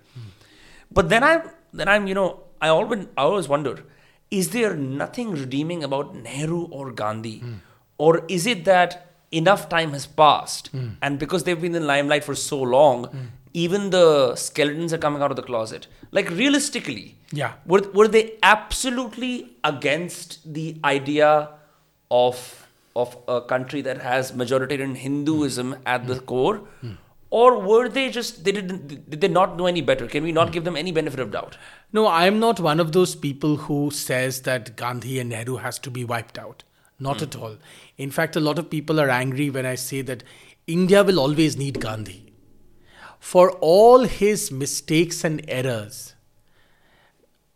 [0.92, 1.42] But then I
[1.72, 3.84] then I'm you know I always I always wonder
[4.30, 7.38] is there nothing redeeming about Nehru or Gandhi?
[7.38, 7.54] Hmm.
[7.98, 10.70] Or is it that enough time has passed
[11.02, 15.20] and because they've been in the limelight for so long, even the skeletons are coming
[15.22, 15.86] out of the closet?
[16.10, 17.52] Like realistically, Yeah.
[17.64, 21.50] were, were they absolutely against the idea
[22.10, 22.66] of
[22.96, 25.82] of a country that has majoritarian Hinduism hmm.
[25.86, 26.24] at the hmm.
[26.24, 26.56] core?
[26.80, 26.92] Hmm.
[27.30, 30.08] Or were they just they didn't did they not know any better?
[30.08, 31.56] Can we not give them any benefit of doubt?
[31.92, 35.78] No, I am not one of those people who says that Gandhi and Nehru has
[35.80, 36.64] to be wiped out.
[36.98, 37.56] Not at all.
[37.96, 40.22] In fact, a lot of people are angry when I say that
[40.66, 42.34] India will always need Gandhi.
[43.18, 46.14] For all his mistakes and errors,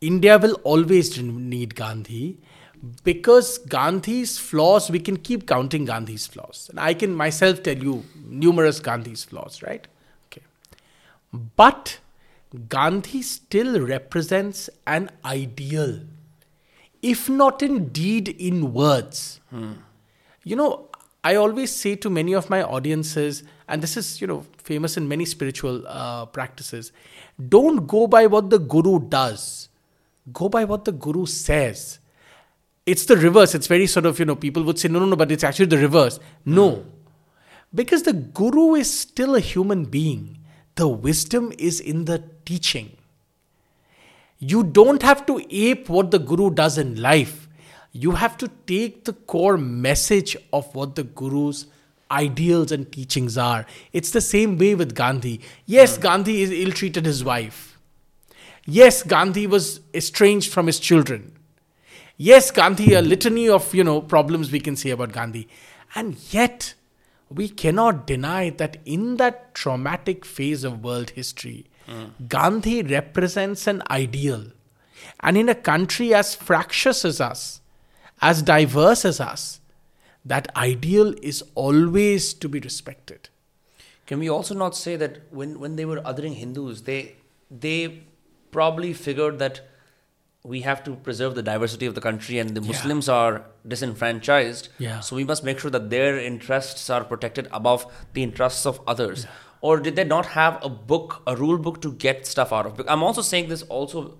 [0.06, 2.38] India will always need Gandhi
[3.02, 6.66] because Gandhi's flaws, we can keep counting Gandhi's flaws.
[6.70, 9.86] And I can myself tell you numerous Gandhi's flaws, right?
[10.26, 10.42] Okay.
[11.56, 11.98] But
[12.68, 16.00] Gandhi still represents an ideal,
[17.02, 19.40] if not in deed, in words.
[20.44, 20.88] You know,
[21.24, 25.08] I always say to many of my audiences, and this is, you know, famous in
[25.08, 26.92] many spiritual uh, practices
[27.48, 29.70] don't go by what the guru does,
[30.32, 31.98] go by what the guru says.
[32.86, 33.54] It's the reverse.
[33.54, 35.66] It's very sort of, you know, people would say, no, no, no, but it's actually
[35.66, 36.20] the reverse.
[36.44, 36.84] No.
[37.74, 40.38] Because the guru is still a human being.
[40.76, 42.96] The wisdom is in the teaching.
[44.38, 47.48] You don't have to ape what the guru does in life.
[47.92, 51.66] You have to take the core message of what the guru's
[52.10, 53.66] ideals and teachings are.
[53.92, 55.40] It's the same way with Gandhi.
[55.64, 56.02] Yes, hmm.
[56.02, 57.73] Gandhi is ill treated his wife.
[58.66, 61.36] Yes, Gandhi was estranged from his children.
[62.16, 65.48] Yes, Gandhi, a litany of you know problems we can say about Gandhi.
[65.94, 66.74] And yet
[67.28, 71.66] we cannot deny that in that traumatic phase of world history,
[72.28, 74.46] Gandhi represents an ideal.
[75.20, 77.60] And in a country as fractious as us,
[78.22, 79.60] as diverse as us,
[80.24, 83.28] that ideal is always to be respected.
[84.06, 87.16] Can we also not say that when, when they were othering Hindus, they
[87.50, 88.04] they
[88.56, 89.60] probably figured that
[90.52, 92.72] we have to preserve the diversity of the country and the Yeah.
[92.72, 93.32] Muslims are
[93.74, 94.68] disenfranchised.
[94.86, 95.00] Yeah.
[95.00, 99.26] So we must make sure that their interests are protected above the interests of others.
[99.60, 102.80] Or did they not have a book, a rule book to get stuff out of?
[102.86, 104.18] I'm also saying this also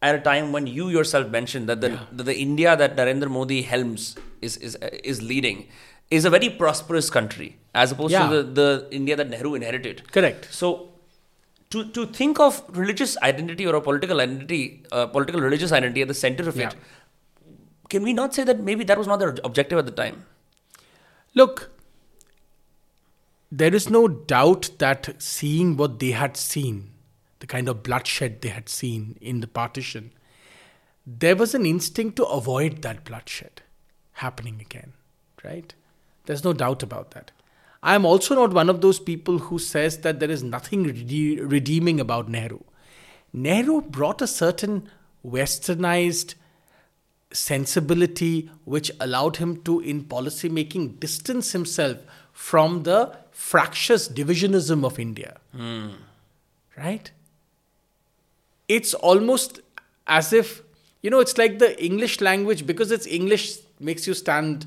[0.00, 3.62] at a time when you yourself mentioned that the, that the India that Narendra Modi
[3.62, 5.68] helms is, is, is leading
[6.10, 8.28] is a very prosperous country as opposed Yeah.
[8.30, 10.10] to the, the India that Nehru inherited.
[10.10, 10.48] Correct.
[10.50, 10.87] So,
[11.70, 16.08] to, to think of religious identity or a political identity, uh, political religious identity at
[16.08, 16.68] the center of Yeah.
[16.70, 16.76] it,
[17.88, 20.24] can we not say that maybe that was not their objective at the time?
[21.34, 21.70] Look,
[23.50, 26.90] there is no doubt that seeing what they had seen,
[27.40, 30.12] the kind of bloodshed they had seen in the partition,
[31.06, 33.62] there was an instinct to avoid that bloodshed
[34.14, 34.92] happening again,
[35.42, 35.74] right?
[36.26, 37.30] There's no doubt about that.
[37.82, 41.40] I am also not one of those people who says that there is nothing rede-
[41.40, 42.60] redeeming about Nehru.
[43.32, 44.88] Nehru brought a certain
[45.24, 46.34] westernized
[47.32, 51.98] sensibility which allowed him to, in policy making, distance himself
[52.32, 55.36] from the fractious divisionism of India.
[55.54, 55.90] Hmm.
[56.76, 57.10] Right?
[58.66, 59.60] It's almost
[60.06, 60.62] as if,
[61.02, 64.66] you know, it's like the English language, because it's English, makes you stand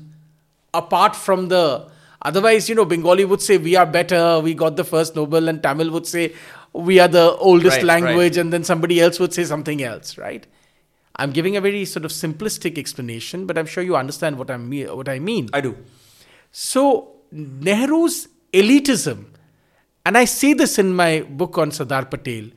[0.72, 1.90] apart from the.
[2.24, 5.62] Otherwise, you know, Bengali would say, we are better, we got the first Nobel, and
[5.62, 6.34] Tamil would say,
[6.72, 8.02] we are the oldest Right, right.
[8.02, 10.46] language, and then somebody else would say something else, right?
[11.16, 14.56] I'm giving a very sort of simplistic explanation, but I'm sure you understand what I
[14.56, 14.96] mean.
[14.96, 15.48] What I mean.
[15.52, 15.76] I do.
[16.52, 19.26] So Nehru's elitism,
[20.06, 22.50] and I say this in my book on Sardar Patel,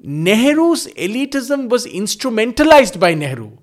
[0.00, 3.56] Nehru's elitism was instrumentalized by Nehru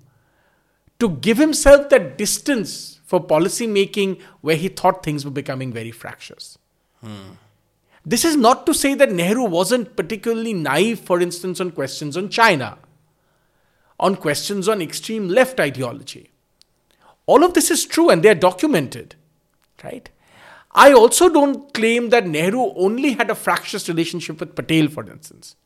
[0.99, 5.91] to give himself that distance for policy making where he thought things were becoming very
[5.91, 6.57] fractious.
[8.05, 12.29] This is not to say that Nehru wasn't particularly naive, for instance, on questions on
[12.29, 12.77] China,
[13.99, 16.31] on questions on extreme left ideology.
[17.25, 19.15] All of this is true and they are documented,
[19.83, 20.09] right?
[20.71, 25.57] I also don't claim that Nehru only had a fractious relationship with Patel, for instance.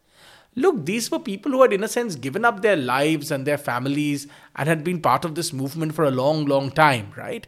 [0.56, 3.58] Look, these were people who had, in a sense, given up their lives and their
[3.58, 7.46] families and had been part of this movement for a long, long time, right?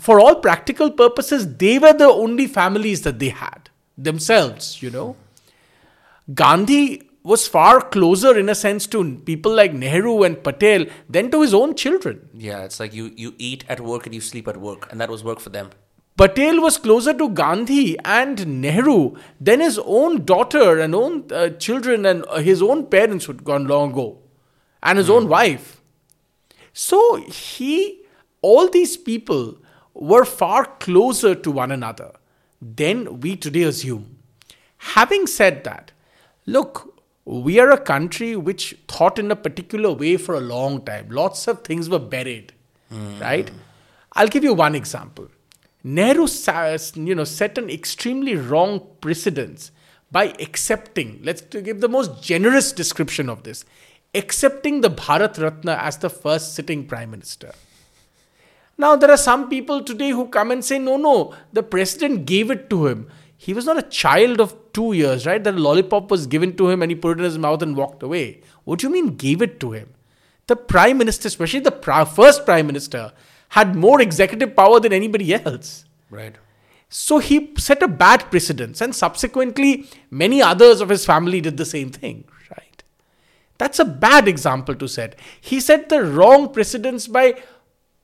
[0.00, 5.16] For all practical purposes, they were the only families that they had themselves, you know.
[6.34, 11.42] Gandhi was far closer, in a sense, to people like Nehru and Patel than to
[11.42, 12.28] his own children.
[12.34, 15.10] Yeah, it's like you, you eat at work and you sleep at work, and that
[15.10, 15.70] was work for them.
[16.18, 22.04] Patel was closer to Gandhi and Nehru than his own daughter and own uh, children
[22.04, 24.18] and uh, his own parents who'd gone long ago,
[24.82, 25.80] and his own wife.
[26.72, 28.02] So he,
[28.42, 29.58] all these people
[29.94, 32.12] were far closer to one another
[32.60, 34.18] than we today assume.
[34.78, 35.92] Having said that,
[36.46, 41.10] look, we are a country which thought in a particular way for a long time.
[41.10, 42.52] Lots of things were buried,
[43.20, 43.50] right?
[44.14, 45.28] I'll give you one example.
[45.84, 46.26] Nehru,
[46.94, 49.70] you know, set an extremely wrong precedence
[50.10, 51.20] by accepting.
[51.22, 53.64] Let's give the most generous description of this,
[54.14, 57.52] accepting the Bharat Ratna as the first sitting prime minister.
[58.76, 62.50] Now, there are some people today who come and say, no, no, the president gave
[62.50, 63.10] it to him.
[63.36, 65.42] He was not a child of two years, right?
[65.42, 68.02] That lollipop was given to him and he put it in his mouth and walked
[68.02, 68.42] away.
[68.64, 69.94] What do you mean, gave it to him?
[70.46, 71.70] The prime minister, especially the
[72.14, 73.12] first prime minister,
[73.48, 75.84] had more executive power than anybody else.
[76.10, 76.36] Right.
[76.88, 81.66] So he set a bad precedence, and subsequently, many others of his family did the
[81.66, 82.82] same thing, right?
[83.58, 85.18] That's a bad example to set.
[85.40, 87.40] He set the wrong precedence by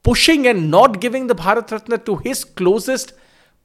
[0.02, 3.14] pushing and not giving the Bharat Ratna to his closest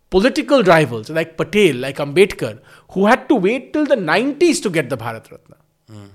[0.09, 2.59] political rivals, like Patel, like Ambedkar,
[2.91, 5.57] who had to wait till the 90s to get the Bharat Ratna.
[5.89, 6.05] Hmm.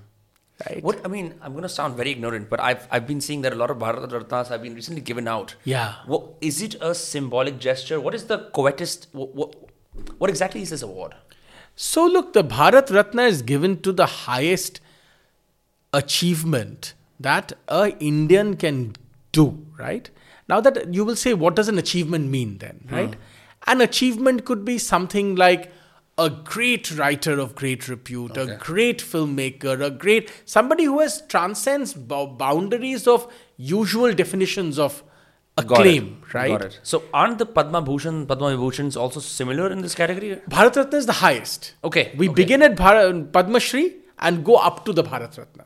[0.68, 0.82] Right?
[0.82, 3.52] What I mean, I'm going to sound very ignorant, but I've I've been seeing that
[3.52, 5.54] a lot of Bharat Ratnas have been recently given out.
[5.64, 5.94] Yeah.
[6.06, 8.00] What, is it a symbolic gesture?
[8.00, 9.06] What is the covetous?
[9.12, 9.54] What, what,
[10.18, 11.14] what exactly is this award?
[11.76, 14.80] So, look, the Bharat Ratna is given to the highest
[15.92, 18.94] achievement that a Indian can
[19.32, 20.10] do, right?
[20.48, 23.14] Now that you will say, what does an achievement mean then, right?
[23.14, 23.20] Hmm.
[23.66, 25.72] An achievement could be something like
[26.16, 31.92] a great writer of great repute, a great filmmaker, a great somebody who has transcends
[31.94, 35.02] bou- boundaries of usual definitions of
[35.56, 35.70] Got it.
[35.72, 36.48] acclaim, right?
[36.50, 36.80] Got it.
[36.82, 40.40] So aren't the Padma Bhushan, Padma Vibhushans also similar in this category?
[40.48, 41.74] Bharat Ratna is the highest.
[41.82, 42.34] Okay, We okay.
[42.34, 45.64] begin at Padma Shri and go up to the Bharat Ratna.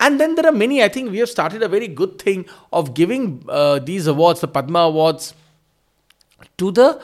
[0.00, 2.94] And then there are many, I think we have started a very good thing of
[2.94, 5.34] giving uh, these awards, the Padma Awards,
[6.58, 7.00] to the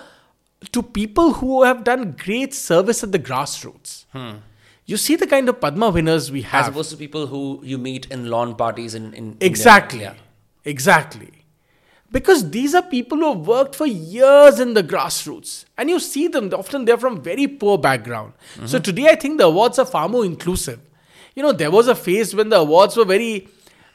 [0.73, 4.05] to people who have done great service at the grassroots.
[4.87, 6.65] You see the kind of Padma winners we have.
[6.65, 10.01] As opposed to people who you meet in lawn parties in, in Exactly.
[10.01, 10.17] India.
[10.65, 11.31] Exactly.
[12.13, 15.65] Because these are people who have worked for years in the grassroots.
[15.79, 18.33] And you see them, often they're from very poor background.
[18.67, 20.81] So today I think the awards are far more inclusive.
[21.37, 23.47] You know, there was a phase when the awards were very,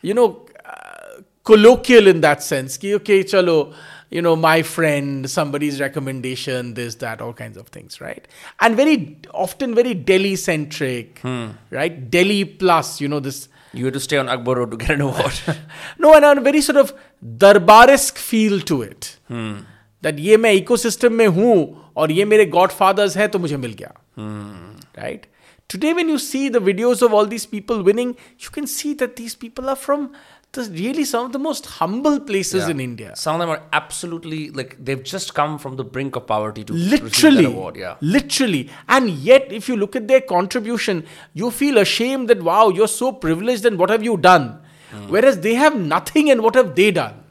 [0.01, 2.77] you know, uh, colloquial in that sense.
[2.77, 3.73] Ki, okay, chalo,
[4.09, 8.27] you know, my friend, somebody's recommendation, this, that, all kinds of things, right?
[8.59, 11.47] And very often very Delhi centric, hmm.
[11.71, 12.09] right?
[12.09, 13.49] Delhi plus, you know, this.
[13.73, 15.33] You had to stay on Akbar Road to get an award.
[15.99, 16.93] no, and a very sort of
[17.37, 19.17] darbaresque feel to it.
[19.27, 19.59] Hmm.
[20.01, 23.93] That ye main ecosystem mein hoon aur ye mere godfathers hai to mujhe mil gaya.
[24.15, 24.75] Hmm.
[24.95, 25.25] Right?
[25.67, 29.15] Today when you see the videos of all these people winning, you can see that
[29.15, 30.13] these people are from
[30.57, 32.71] really some of the most humble places Yeah.
[32.71, 33.15] in India.
[33.15, 36.73] Some of them are absolutely like they've just come from the brink of poverty to
[36.73, 37.45] receive literally.
[37.45, 37.75] that award.
[37.77, 37.95] Yeah.
[38.01, 38.69] literally.
[38.87, 43.11] And yet if you look at their contribution you feel ashamed that wow you're so
[43.11, 44.59] privileged and what have you done?
[44.91, 45.07] Hmm.
[45.09, 47.23] Whereas they have nothing and what have they done?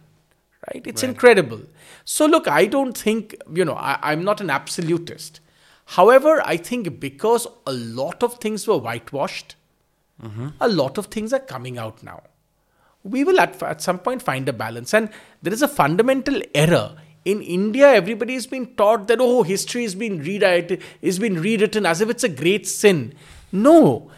[0.68, 0.83] Right?
[0.87, 1.61] It's incredible.
[2.05, 5.41] So look i don't think you know I, i'm not an absolutist.
[5.97, 9.57] However i think because a lot of things were whitewashed
[10.22, 10.49] mm-hmm.
[10.61, 12.22] a lot of things are coming out now
[13.05, 14.92] we will at, at some point find a balance.
[14.92, 15.11] And
[15.42, 16.96] there is a fundamental error.
[17.24, 21.86] In India, everybody has been taught that, oh, history has been rewritten, is been rewritten
[21.86, 23.14] as if it's a great sin.
[23.52, 24.11] No.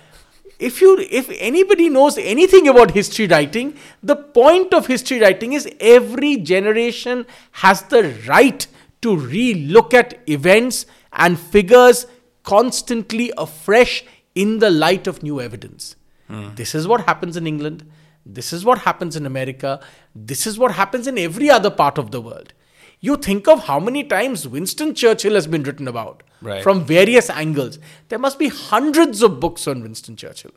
[0.58, 5.68] If you if anybody knows anything about history writing, the point of history writing is
[5.78, 8.66] every generation has the right
[9.02, 12.06] to re-look at events and figures
[12.42, 15.96] constantly afresh in the light of new evidence.
[16.28, 16.54] Hmm.
[16.54, 17.84] This is what happens in England.
[18.25, 19.79] This is what happens in America.
[20.15, 22.53] This is what happens in every other part of the world.
[22.99, 26.63] You think of how many times Winston Churchill has been written about Right.
[26.63, 27.79] from various angles.
[28.09, 30.51] There must be hundreds of books on Winston Churchill.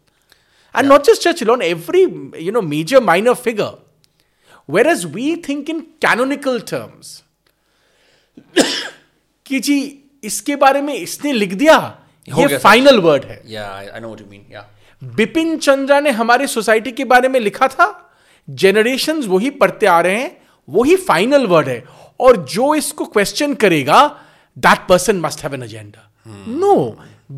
[0.75, 2.03] And not just Churchill, on every
[2.47, 3.73] you know major minor figure.
[4.67, 7.23] Whereas we think in canonical terms.
[9.47, 9.77] कि जी
[10.25, 11.77] इसके बारे में इसने लिख दिया
[12.35, 14.45] हो ये गया फाइनल वर्ड है Yeah, I, I know what you mean.
[15.02, 17.88] Bipin Chandra ने हमारी सोसाइटी के बारे में लिखा था
[18.48, 20.32] जेनरेशन वही पढ़ते आ रहे हैं,
[20.68, 21.84] वही फाइनल वर्ड है,
[22.20, 24.02] और जो इसको क्वेश्चन करेगा
[24.58, 26.10] that person must have an agenda
[26.50, 26.76] no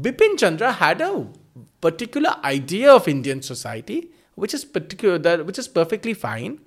[0.04, 1.12] Bipin Chandra had a
[1.84, 4.02] particular idea of Indian society
[4.38, 6.58] which is particular which is perfectly fine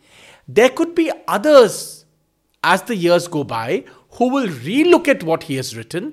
[0.48, 1.80] there could be others
[2.64, 3.82] as the years go by
[4.20, 4.50] who will
[4.84, 6.12] relook at what he has written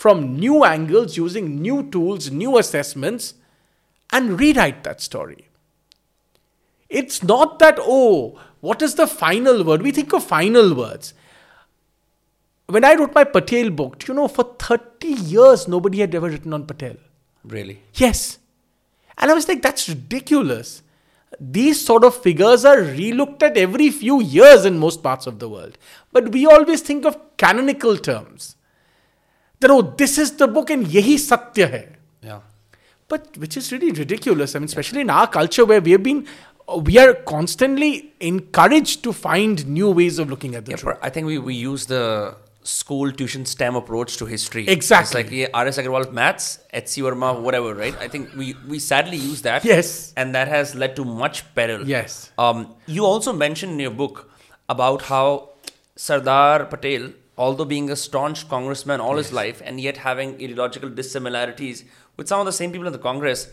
[0.00, 3.34] from new angles using new tools new assessments
[4.12, 5.48] and rewrite that story.
[6.88, 9.82] It's not that, oh, what is the final word?
[9.82, 11.14] We think of final words.
[12.66, 16.28] When I wrote my Patel book, do you know, for 30 years, nobody had ever
[16.28, 16.96] written on Patel.
[17.44, 17.80] Really?
[17.94, 18.38] Yes.
[19.18, 20.82] And I was like, that's ridiculous.
[21.38, 25.48] These sort of figures are relooked at every few years in most parts of the
[25.48, 25.78] world.
[26.12, 28.56] But we always think of canonical terms.
[29.60, 31.88] That, oh, this is the book and yehi satya hai.
[32.22, 32.40] Yeah.
[33.10, 34.54] But which is really ridiculous.
[34.54, 36.26] I mean, especially in our culture where we have been,
[36.90, 40.98] we are constantly encouraged to find new ways of looking at the Yeah, truth.
[41.02, 42.04] I think we, we use the
[42.62, 44.68] school tuition STEM approach to history.
[44.68, 45.22] Exactly.
[45.22, 45.78] It's like yeah, R.S.
[45.78, 47.00] Agarwal maths, H.C.
[47.02, 47.96] Verma, whatever, right?
[47.98, 49.64] I think we, we sadly use that.
[49.64, 50.12] Yes.
[50.16, 51.88] And that has led to much peril.
[51.88, 52.30] Yes.
[52.38, 54.30] Um, you also mentioned in your book
[54.68, 55.50] about how
[55.96, 61.84] Sardar Patel, although being a staunch congressman all his life and yet having ideological dissimilarities
[62.16, 63.48] with some of the same people in the Congress,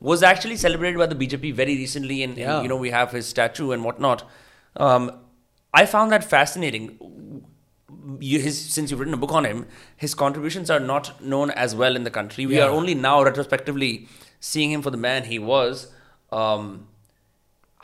[0.00, 2.22] was actually celebrated by the BJP very recently.
[2.22, 4.28] And, and, you know, we have his statue and whatnot.
[4.76, 5.12] Um,
[5.72, 7.44] I found that fascinating.
[8.20, 11.74] You, his, since you've written a book on him, his contributions are not known as
[11.76, 12.46] well in the country.
[12.46, 12.64] We Yeah.
[12.64, 14.08] are only now retrospectively
[14.40, 15.92] seeing him for the man he was.
[16.32, 16.88] Um,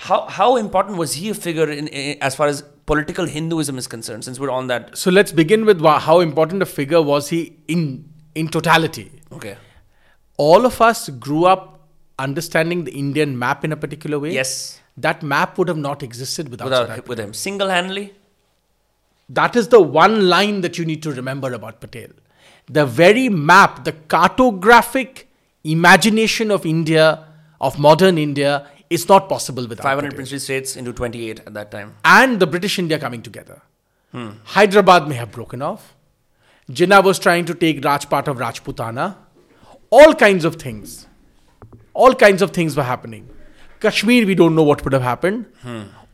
[0.00, 3.86] how how important was he a figure in, in as far as political Hinduism is
[3.86, 4.24] concerned?
[4.24, 8.08] Since we're on that, So let's begin with how important a figure was he in,
[8.34, 9.10] in totality.
[9.32, 9.56] okay,
[10.38, 11.64] All of us grew up
[12.18, 14.32] understanding the Indian map in a particular way.
[14.32, 18.06] yes, That map would have not existed without, without with him single handedly,
[19.38, 22.08] That is the one line that you need to remember about Patel.
[22.78, 25.24] The very map, the cartographic
[25.64, 27.04] imagination of India,
[27.60, 28.66] of modern India,
[28.96, 30.16] is not possible without five hundred Patel.
[30.22, 31.94] princely states into twenty eight at that time.
[32.04, 33.60] And the British India coming together.
[34.12, 34.30] Hmm.
[34.56, 35.94] Hyderabad may have broken off.
[36.70, 39.06] Jinnah was trying to take Rajpat of Rajputana.
[39.90, 41.06] All kinds of things.
[41.94, 43.28] All kinds of things were happening.
[43.80, 45.46] Kashmir, we don't know what would have happened.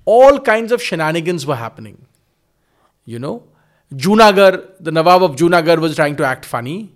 [0.05, 2.07] All kinds of shenanigans were happening.
[3.05, 3.45] You know,
[3.95, 6.93] Junagadh, the Nawab of Junagadh was trying to act funny.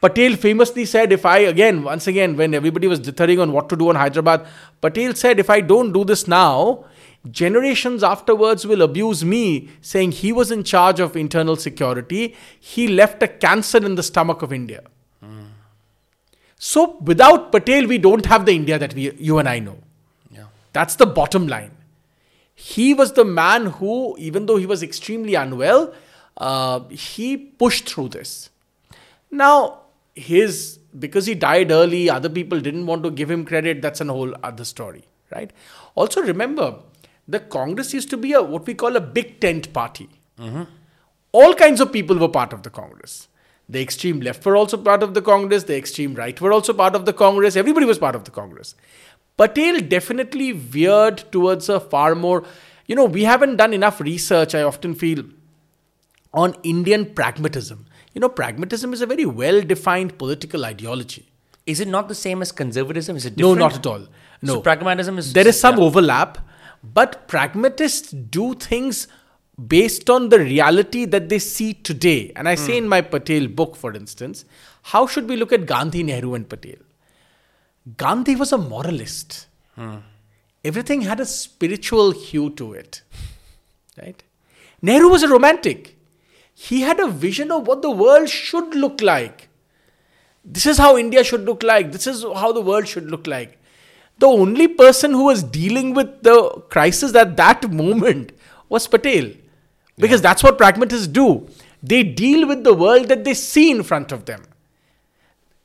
[0.00, 3.76] Patel famously said, if I, again, once again, when everybody was dithering on what to
[3.76, 4.46] do on Hyderabad,
[4.82, 6.84] Patel said, if I don't do this now,
[7.30, 12.34] generations afterwards will abuse me, saying he was in charge of internal security.
[12.60, 14.82] He left a cancer in the stomach of India.
[16.66, 19.76] So without Patel, we don't have the India that we, you and I know.
[20.30, 21.72] Yeah, That's the bottom line.
[22.54, 25.92] He was the man who, even though he was extremely unwell,
[26.38, 28.48] uh, he pushed through this.
[29.30, 29.80] Now,
[30.14, 33.82] his because he died early, other people didn't want to give him credit.
[33.82, 35.04] That's a whole other story,
[35.34, 35.52] right?
[35.96, 36.76] Also, remember,
[37.28, 40.08] the Congress used to be a what we call a big tent party.
[41.32, 43.28] All kinds of people were part of the Congress.
[43.68, 45.64] The extreme left were also part of the Congress.
[45.64, 47.56] The extreme right were also part of the Congress.
[47.56, 48.74] Everybody was part of the Congress.
[49.36, 52.44] Patel definitely veered towards a far more,
[52.86, 55.24] you know, we haven't done enough research, I often feel,
[56.32, 57.86] on Indian pragmatism.
[58.12, 61.26] You know, pragmatism is a very well defined political ideology.
[61.66, 63.16] is it not the same as conservatism?
[63.16, 64.06] Is it No, not at all.
[64.42, 64.54] No.
[64.54, 65.84] So pragmatism is there is some yeah.
[65.84, 66.38] overlap,
[66.82, 69.08] but pragmatists do things
[69.68, 72.32] based on the reality that they see today.
[72.34, 72.64] And I Hmm.
[72.66, 74.44] say in my Patel book, for instance,
[74.82, 76.80] how should we look at Gandhi, Nehru, and Patel?
[77.96, 79.46] Gandhi was a moralist.
[79.76, 79.96] Hmm.
[80.64, 83.02] Everything had a spiritual hue to it.
[84.00, 84.22] Right?
[84.82, 85.96] Nehru was a romantic.
[86.54, 89.48] He had a vision of what the world should look like.
[90.44, 91.92] This is how India should look like.
[91.92, 93.58] This is how the world should look like.
[94.18, 98.32] The only person who was dealing with the crisis at that moment
[98.68, 99.30] was Patel.
[99.96, 101.48] Because that's what pragmatists do.
[101.82, 104.42] They deal with the world that they see in front of them.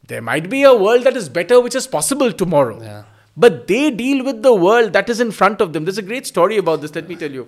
[0.08, 2.82] There might be a world that is better, which is possible tomorrow.
[2.82, 3.04] Yeah.
[3.38, 5.86] But they deal with the world that is in front of them.
[5.86, 6.94] There's a great story about this.
[6.94, 7.48] Let me tell you.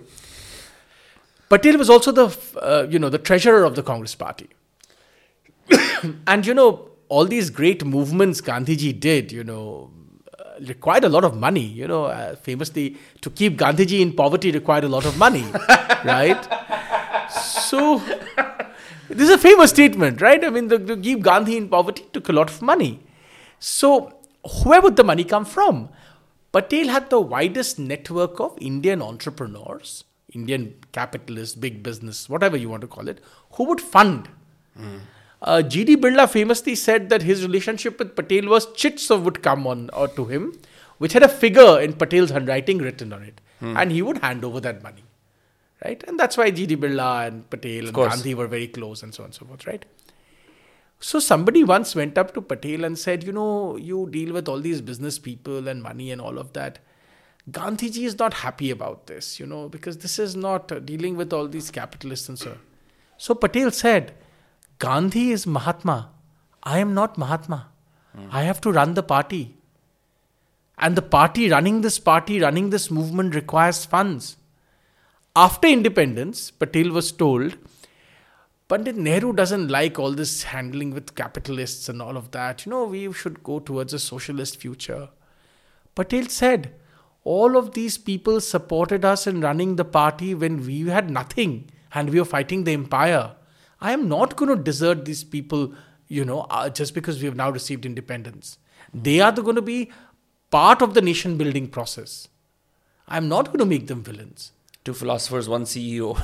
[1.48, 4.48] Patel was also the, uh, you know, the treasurer of the Congress Party.
[6.26, 9.90] and you know, all these great movements Gandhiji did, you know,
[10.68, 11.64] required a lot of money.
[11.64, 15.44] You know, uh, famously, to keep Gandhiji in poverty required a lot of money,
[16.04, 16.42] right?
[17.30, 17.98] So,
[19.08, 20.44] this is a famous statement, right?
[20.44, 23.00] I mean, the, to keep Gandhi in poverty took a lot of money.
[23.58, 24.18] So,
[24.64, 25.88] where would the money come from?
[26.52, 30.04] Patel had the widest network of Indian entrepreneurs,
[30.34, 33.20] Indian capitalists, big business, whatever you want to call it,
[33.52, 34.28] who would fund.
[35.42, 35.96] Uh, G.D.
[35.96, 40.06] Birla famously said that his relationship with Patel was chits of would come on or
[40.08, 40.52] to him,
[40.98, 44.60] which had a figure in Patel's handwriting written on it, and he would hand over
[44.60, 45.02] that money,
[45.84, 46.02] right?
[46.06, 46.76] And that's why G.D.
[46.76, 47.92] Birla and Patel and.
[47.92, 49.84] Gandhi were very close, and so on and so forth, right?
[51.00, 54.60] So somebody once went up to Patel and said, you know, you deal with all
[54.60, 56.78] these business people and money and all of that.
[57.50, 61.32] Gandhiji is not happy about this, you know, because this is not uh, dealing with
[61.32, 62.56] all these capitalists and so.
[63.16, 64.14] So Patel said,
[64.82, 66.10] Gandhi is Mahatma.
[66.64, 67.68] I am not Mahatma.
[68.32, 69.54] I have to run the party.
[70.76, 74.36] And the party, running this party, running this movement requires funds.
[75.36, 77.56] After independence, Patel was told,
[78.66, 82.66] Pandit Nehru doesn't like all this handling with capitalists and all of that.
[82.66, 85.10] You know, we should go towards a socialist future.
[85.94, 86.74] Patel said,
[87.22, 92.10] all of these people supported us in running the party when we had nothing and
[92.10, 93.36] we were fighting the empire.
[93.82, 95.74] I am not going to desert these people,
[96.08, 98.58] you know, uh, just because we have now received independence.
[98.94, 99.90] They are going to be
[100.50, 102.28] part of the nation building process.
[103.08, 104.52] I am not going to make them villains.
[104.84, 106.16] Two philosophers, one CEO.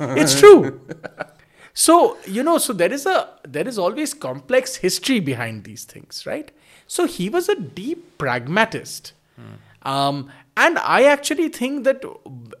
[0.00, 0.80] it's true.
[1.72, 6.24] So, you know, so there is a there is always complex history behind these things,
[6.26, 6.50] right?
[6.86, 9.12] So he was a deep pragmatist.
[9.88, 12.04] Um, and I actually think that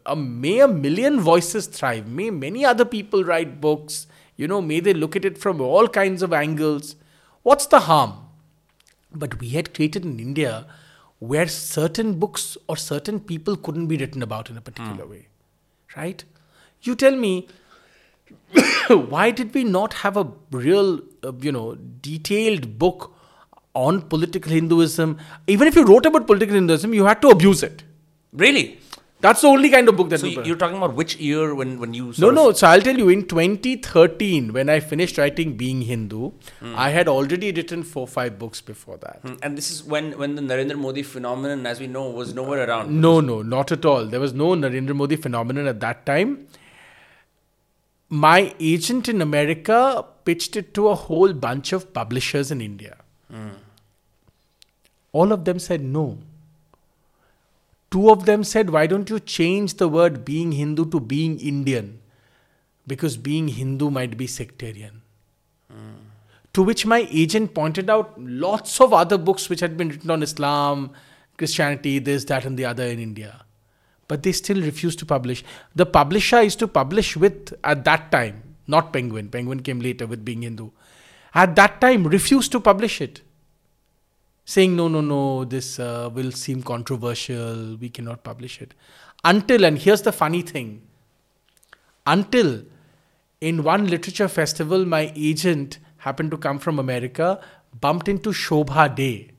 [0.06, 4.06] uh, may a million voices thrive, may many other people write books,
[4.36, 6.96] you know, may they look at it from all kinds of angles.
[7.42, 8.14] What's the harm?
[9.12, 10.66] But we had created in India
[11.18, 15.26] where certain books or certain people couldn't be written about in a particular way,
[15.96, 16.24] right?
[16.82, 17.48] You tell me,
[18.88, 23.12] why did we not have a real, uh, you know, detailed book
[23.86, 25.16] on political Hinduism?
[25.46, 27.82] Even if you wrote about political Hinduism, you had to abuse it.
[28.32, 28.66] Really?
[29.20, 30.20] That's the only kind of book that.
[30.20, 32.52] So you're talking about which year when when you no, no.
[32.52, 33.08] So I'll tell you.
[33.14, 36.30] In 2013, when I finished writing Being Hindu,
[36.62, 39.18] I had already written four, five books before that.
[39.24, 42.68] Hmm, and this is when when the Narendra Modi phenomenon, as we know, was nowhere
[42.68, 43.00] around.
[43.06, 44.06] No, no, not at all.
[44.14, 46.38] There was no Narendra Modi phenomenon at that time.
[48.08, 52.96] My agent in America pitched it to a whole bunch of publishers in India.
[55.12, 56.18] All of them said no.
[57.90, 62.00] Two of them said, Why don't you change the word being Hindu to being Indian?
[62.86, 65.02] Because being Hindu might be sectarian.
[65.70, 66.08] Hmm.
[66.54, 70.22] To which my agent pointed out lots of other books which had been written on
[70.22, 70.90] Islam,
[71.36, 73.44] Christianity, this, that, and the other in India.
[74.08, 75.44] But they still refused to publish.
[75.74, 80.24] The publisher used to publish with, at that time, not Penguin, Penguin came later with
[80.24, 80.70] being Hindu.
[81.34, 83.22] At that time, refused to publish it.
[84.50, 88.72] Saying, no, no, no, this uh, will seem controversial, we cannot publish it.
[89.22, 90.80] Until, and here's the funny thing,
[92.06, 92.62] until
[93.42, 97.38] in one literature festival, my agent happened to come from America,
[97.78, 99.30] bumped into Shobhaa De.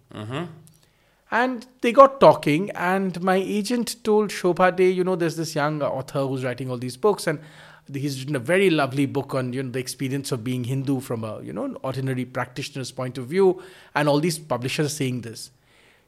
[1.31, 5.81] And they got talking, and my agent told Shobhaa De, you know, there's this young
[5.81, 7.39] author who's writing all these books, and
[7.95, 11.23] he's written a very lovely book on you know the experience of being Hindu from
[11.23, 13.61] a you know an ordinary practitioner's point of view,
[13.95, 15.51] and all these publishers saying this.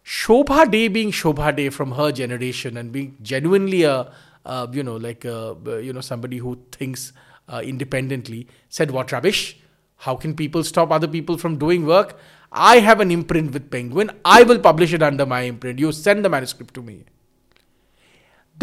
[0.03, 4.11] Shobhaa De being Shobhaa De from her generation and being genuinely a
[4.45, 7.13] uh, you know like a, you know somebody who thinks
[7.49, 9.57] uh, independently said what rubbish.
[9.97, 12.17] How can people stop other people from doing work?
[12.51, 14.11] I have an imprint with penguin.
[14.25, 15.79] I will publish it under my imprint.
[15.79, 17.05] You send the manuscript to me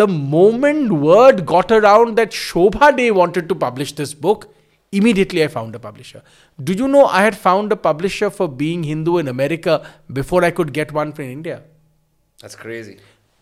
[0.00, 4.48] the moment word got around that Shobhaa De wanted to publish this book
[4.98, 6.20] immediately i found a publisher
[6.68, 9.74] do you know i had found a publisher for being hindu in america
[10.18, 11.56] before i could get one from india
[12.42, 12.94] That's crazy.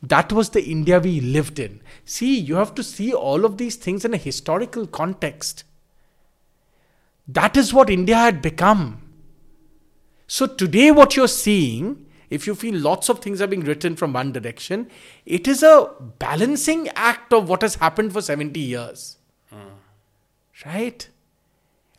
[0.03, 1.81] that was the India we lived in.
[2.05, 5.65] See, you have to see all of these things in a historical context.
[7.39, 9.03] That is what India had become.
[10.27, 14.13] So, today, what you're seeing, if you feel lots of things are being written from
[14.13, 14.91] one direction,
[15.25, 19.17] it is a balancing act of what has happened for 70 years.
[20.65, 21.09] Right?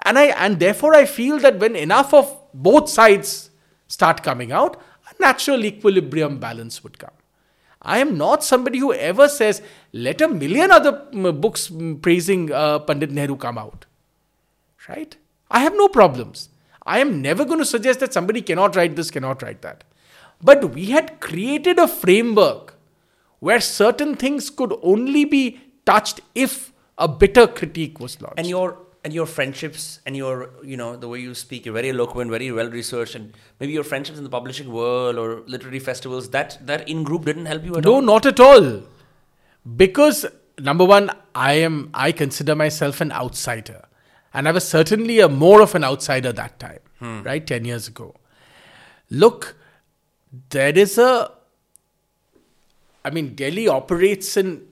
[0.03, 3.51] And I and therefore I feel that when enough of both sides
[3.87, 7.11] start coming out, a natural equilibrium balance would come.
[7.81, 9.61] I am not somebody who ever says,
[9.93, 13.85] let a million other mm, books mm, praising uh, Pandit Nehru come out.
[14.89, 15.15] Right?
[15.49, 16.49] I have no problems.
[16.85, 19.83] I am never going to suggest that somebody cannot write this, cannot write that.
[20.41, 22.75] But we had created a framework
[23.39, 28.39] where certain things could only be touched if a bitter critique was launched.
[28.39, 31.89] And your and your friendships and your you know the way you speak, you're very
[31.89, 36.29] eloquent, very well researched, and maybe your friendships in the publishing world or literary festivals.
[36.31, 38.01] That that in group didn't help you at No, all.
[38.01, 38.83] No, not at all.
[39.75, 40.25] Because
[40.59, 43.83] number one, I am I consider myself an outsider.
[44.33, 47.23] And I was certainly a more of an outsider that time, hmm.
[47.23, 47.45] right?
[47.45, 48.13] Ten years ago.
[49.09, 49.55] Look,
[50.49, 51.31] there is a
[53.07, 54.67] I mean, Delhi operates in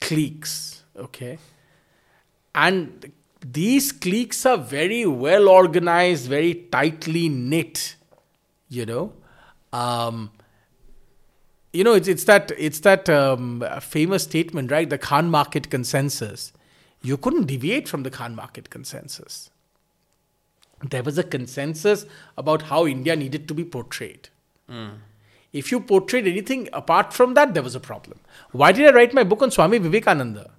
[0.00, 1.38] cliques, okay?
[2.54, 3.12] And
[3.44, 7.96] these cliques are very well organized, very tightly knit,
[8.70, 9.12] you know.
[9.70, 10.30] Um,
[11.74, 14.88] you know, it's, it's that it's that um, famous statement, right?
[14.88, 16.54] The Khan market consensus.
[17.02, 19.50] You couldn't deviate from the Khan market consensus.
[20.82, 22.06] There was a consensus
[22.38, 24.30] about how India needed to be portrayed.
[25.52, 28.18] If you portrayed anything apart from that, there was a problem.
[28.50, 30.50] Why did I write my book on Swami Vivekananda?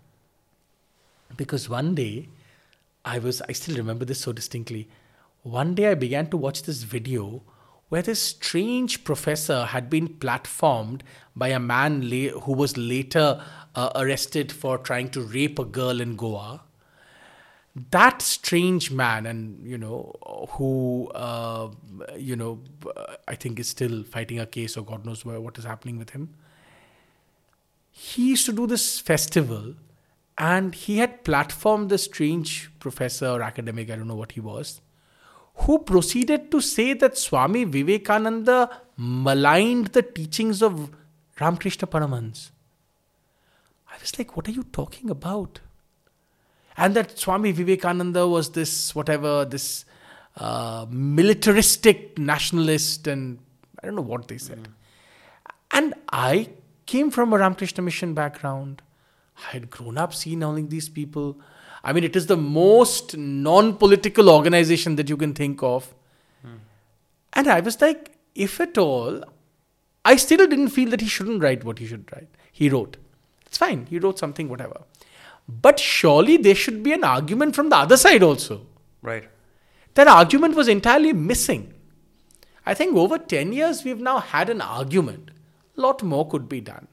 [1.35, 2.29] Because one day,
[3.03, 4.87] I was, I still remember this so distinctly.
[5.43, 7.43] One day I began to watch this video
[7.89, 11.01] where this strange professor had been platformed
[11.35, 13.43] by a man la- who was later
[13.75, 16.61] uh, arrested for trying to rape a girl in Goa.
[17.91, 20.15] That strange man, and you know,
[20.51, 21.71] who uh,
[22.17, 22.61] you know,
[23.27, 26.11] I think is still fighting a case, or God knows where, what is happening with
[26.11, 26.33] him.
[27.91, 29.73] He used to do this festival,
[30.37, 34.79] and he had platformed this strange professor or academic, I don't know what he was,
[35.55, 40.91] who proceeded to say that Swami Vivekananda maligned the teachings of
[41.39, 42.51] Ramakrishna Paramahans.
[43.89, 45.59] I was like, what are you talking about?
[46.77, 49.85] And that Swami Vivekananda was this, whatever, this
[50.37, 53.39] uh, militaristic nationalist, and
[53.81, 54.67] I don't know what they said.
[55.71, 56.49] And I
[56.85, 58.81] came from a Ramakrishna mission background.
[59.47, 61.37] I had grown up seeing all these people.
[61.83, 65.93] I mean, it is the most non political organization that you can think of.
[67.33, 69.23] And I was like, if at all,
[70.05, 72.29] I still didn't feel that he shouldn't write what he should write.
[72.51, 72.97] He wrote.
[73.45, 73.85] It's fine.
[73.87, 74.81] He wrote something, whatever.
[75.47, 78.65] But surely there should be an argument from the other side also.
[79.01, 79.29] Right.
[79.93, 81.73] That argument was entirely missing.
[82.65, 85.31] I think over 10 years we've now had an argument.
[85.77, 86.87] A lot more could be done.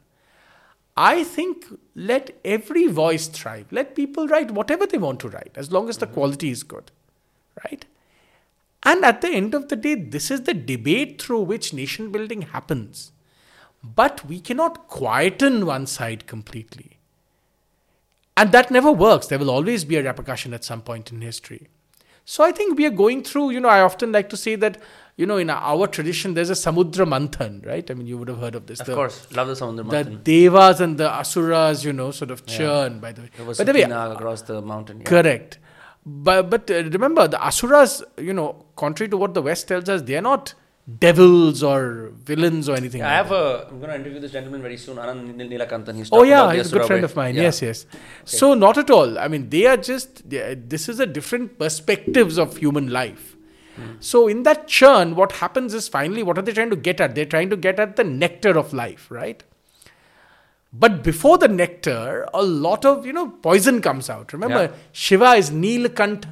[0.96, 3.66] I think let every voice thrive.
[3.70, 6.14] Let people write whatever they want to write, as long as the mm-hmm.
[6.14, 6.90] quality is good.
[7.64, 7.86] Right?
[8.82, 12.42] And at the end of the day, this is the debate through which nation building
[12.42, 13.12] happens.
[13.82, 16.98] But we cannot quieten one side completely.
[18.36, 19.26] And that never works.
[19.26, 21.68] There will always be a repercussion at some point in history.
[22.24, 24.80] So I think we are going through, you know, I often like to say that,
[25.16, 27.90] you know, in our tradition, there's a Samudra Manthan, right?
[27.90, 28.80] I mean, you would have heard of this.
[28.80, 29.26] Of the, course.
[29.32, 33.22] Love the Samudra the Devas and the Asuras, you know, sort of churn, by the
[33.22, 33.30] way.
[33.36, 35.00] There was By the way, across the mountain.
[35.00, 35.04] Yeah.
[35.04, 35.58] Correct.
[36.06, 40.02] But, but uh, remember, the Asuras, you know, contrary to what the West tells us,
[40.02, 40.54] they are not
[40.98, 43.68] devils or villains or anything Yeah, I like have a.
[43.70, 45.94] I'm going to interview this gentleman very soon, Anand Nil- Neelakantan.
[45.94, 47.36] He's Oh yeah, he's a good friend of mine.
[47.36, 47.42] Yeah.
[47.42, 47.86] Yes, yes.
[48.24, 49.18] So not at all.
[49.18, 50.28] I mean, they are just.
[50.28, 53.36] They, this is a different perspectives of human life.
[53.76, 53.92] Hmm.
[54.00, 57.14] So in that churn, what happens is finally, what are they trying to get at?
[57.14, 59.42] They're trying to get at the nectar of life, right?
[60.72, 64.32] But before the nectar, a lot of you know poison comes out.
[64.32, 64.76] Remember, Yeah.
[64.92, 66.24] Shiva is Neelkant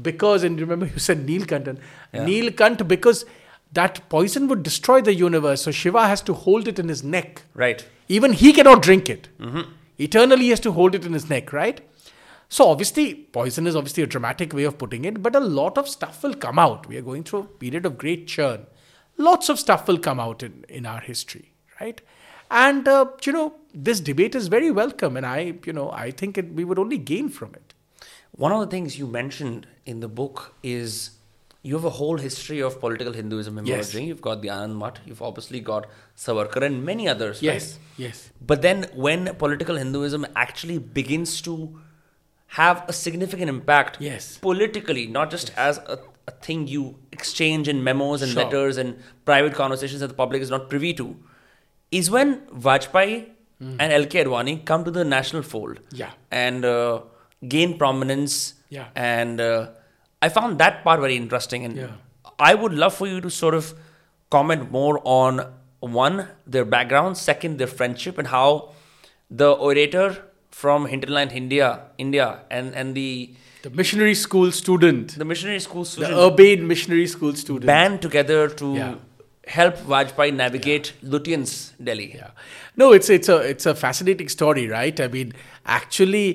[0.00, 1.78] because, and remember you said Neelkantan,
[2.12, 2.24] Yeah.
[2.26, 3.24] Neelkant because
[3.72, 5.62] that poison would destroy the universe.
[5.62, 7.42] So Shiva has to hold it in his neck.
[7.54, 7.86] Right.
[8.08, 9.28] Even he cannot drink it.
[9.98, 11.80] Eternally, he has to hold it in his neck, right?
[12.48, 15.88] So, obviously, poison is obviously a dramatic way of putting it, but a lot of
[15.88, 16.86] stuff will come out.
[16.86, 18.66] We are going through a period of great churn.
[19.16, 22.00] Lots of stuff will come out in, in our history, right?
[22.50, 26.38] And, uh, you know, this debate is very welcome, and I, you know, I think
[26.38, 27.74] it, we would only gain from it.
[28.30, 31.15] One of the things you mentioned in the book is
[31.68, 33.76] you have a whole history of political Hinduism emerging.
[33.76, 33.94] Yes.
[34.08, 35.86] You've got the Anandamath, you've obviously got
[36.24, 37.42] Savarkar and many others.
[37.42, 38.04] Yes, Right?
[38.06, 38.30] yes.
[38.50, 41.54] But then when political Hinduism actually begins to
[42.58, 44.38] have a significant impact Yes.
[44.38, 45.98] politically, not just as a,
[46.28, 46.82] a thing you
[47.12, 48.44] exchange in memos and Sure.
[48.44, 51.08] letters and private conversations that the public is not privy to,
[51.90, 52.36] is when
[52.68, 53.16] Vajpayee
[53.60, 55.80] and LK Advani come to the national fold.
[56.02, 56.10] Yeah.
[56.30, 57.00] and uh,
[57.56, 58.54] gain prominence.
[58.68, 58.88] Yeah.
[58.94, 59.68] And uh,
[60.26, 61.64] I found that part very interesting.
[61.68, 61.94] And Yeah.
[62.50, 63.72] I would love for you to sort of
[64.36, 65.40] comment more on
[65.80, 66.16] one,
[66.56, 68.48] their background, second, their friendship, and how
[69.42, 70.06] the orator
[70.62, 71.68] from hinterland India,
[72.06, 72.26] India,
[72.58, 73.10] and and the
[73.66, 77.66] The missionary school student, the missionary school student, the urbane missionary school student.
[77.72, 78.94] band together to Yeah.
[79.56, 81.54] help Vajpayee navigate Lutyens
[81.88, 82.06] Delhi.
[82.20, 82.30] Yeah.
[82.82, 85.00] No, it's it's a it's a fascinating story, right?
[85.06, 85.32] I mean,
[85.80, 86.26] actually,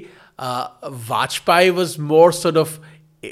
[0.50, 0.68] uh,
[1.12, 2.80] Vajpayee was more sort of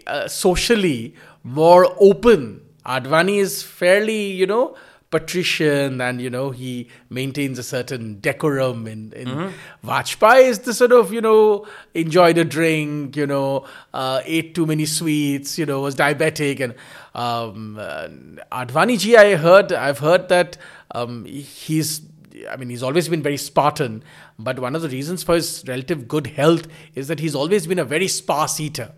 [0.07, 2.61] uh, socially more open.
[2.85, 4.75] Advani is fairly, you know,
[5.11, 8.87] patrician, and you know he maintains a certain decorum.
[8.87, 9.53] In, in
[9.83, 14.65] Vajpayee is the sort of you know enjoyed a drink, you know, uh, ate too
[14.65, 16.75] many sweets, you know, was diabetic, and
[17.15, 18.07] um, uh,
[18.51, 20.57] Advani ji, I heard, I've heard that
[20.91, 22.01] um, he's
[22.49, 24.03] I mean, he's always been very Spartan,
[24.37, 27.79] but one of the reasons for his relative good health is that he's always been
[27.79, 28.93] a very sparse eater.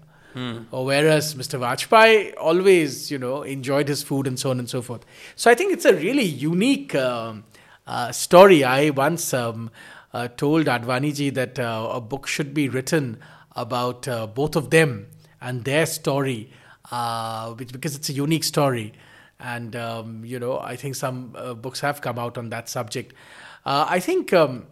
[0.71, 1.59] Or whereas Mr.
[1.59, 5.05] Vajpayee always, you know, enjoyed his food and so on and so forth.
[5.35, 7.43] So I think it's a really unique um,
[7.85, 8.63] uh, story.
[8.63, 9.71] I once um,
[10.13, 13.19] uh, told Advaniji that uh, a book should be written
[13.55, 15.07] about uh, both of them
[15.41, 16.51] and their story,
[16.91, 18.93] uh, which, because it's a unique story.
[19.39, 23.13] And, um, you know, I think some uh, books have come out on that subject.
[23.63, 24.65] I think um,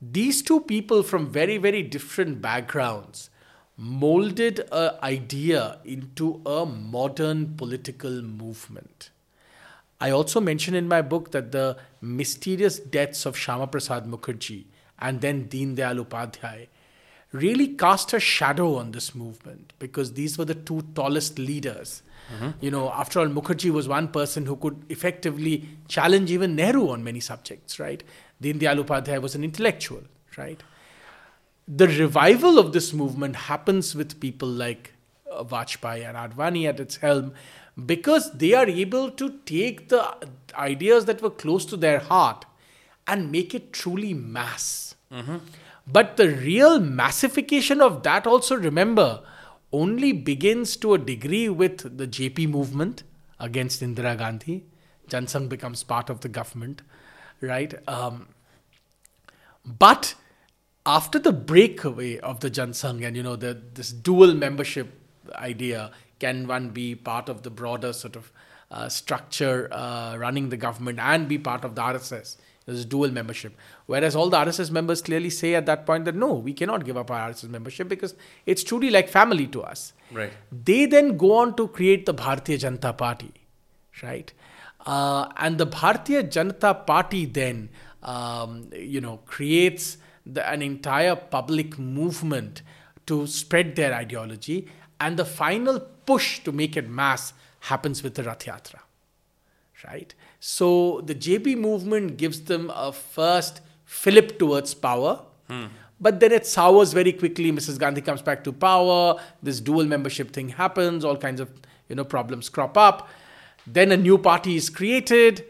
[0.00, 3.30] these two people from very, very different backgrounds
[3.78, 9.10] molded an idea into a modern political movement.
[10.00, 14.64] I also mention in my book that the mysterious deaths of Shyama Prasad Mukherjee
[14.98, 16.66] and then Deen Dayal Upadhyay
[17.30, 22.02] really cast a shadow on this movement because these were the two tallest leaders.
[22.34, 22.50] Mm-hmm.
[22.60, 27.04] You know, after all, Mukherjee was one person who could effectively challenge even Nehru on
[27.04, 28.02] many subjects, right?
[28.40, 30.02] Deen Dayal Upadhyay was an intellectual,
[30.36, 30.60] right?
[31.68, 34.94] The revival of this movement happens with people like
[35.30, 37.34] uh, Vajpayee and Advani at its helm
[37.84, 40.16] because they are able to take the
[40.54, 42.46] ideas that were close to their heart
[43.06, 44.94] and make it truly mass.
[45.86, 49.22] But the real massification of that also, remember,
[49.72, 53.02] only begins to a degree with the JP movement
[53.38, 54.64] against Indira Gandhi.
[55.08, 56.82] Jansangh becomes part of the government,
[57.40, 57.74] right?
[57.88, 58.28] Um,
[59.64, 60.14] but
[60.88, 64.88] after the breakaway of the Jansangh and you know the this dual membership
[65.34, 68.32] idea, can one be part of the broader sort of
[68.70, 72.36] uh, structure uh, running the government and be part of the RSS?
[72.64, 73.54] There's dual membership.
[73.86, 76.96] Whereas all the RSS members clearly say at that point that no, we cannot give
[76.96, 78.14] up our RSS membership because
[78.46, 79.92] it's truly like family to us.
[80.10, 80.32] Right.
[80.64, 83.32] They then go on to create the Bharatiya Janata Party,
[84.02, 84.32] right?
[84.84, 87.70] Uh, and the Bharatiya Janata Party then,
[88.02, 89.96] um, you know, creates
[90.30, 92.62] the, an entire public movement
[93.06, 94.68] to spread their ideology.
[95.00, 98.80] And the final push to make it mass happens with the Rath Yatra
[99.86, 100.14] right?
[100.40, 105.66] So the JP movement gives them a first fillip towards power, hmm.
[106.00, 107.52] but then it sours very quickly.
[107.52, 107.78] Mrs.
[107.78, 109.20] Gandhi comes back to power.
[109.42, 111.04] This dual membership thing happens.
[111.04, 111.50] All kinds of
[111.88, 113.08] you know problems crop up.
[113.66, 115.44] Then a new party is created,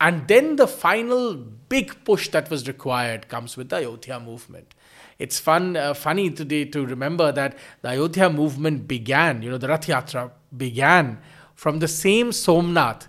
[0.00, 1.34] and then the final
[1.74, 4.74] big push that was required comes with the Ayodhya movement.
[5.18, 9.42] It's fun, uh, funny today to remember that the Ayodhya movement began.
[9.42, 11.18] You know, the Rath Yatra began
[11.54, 13.08] from the same Somnath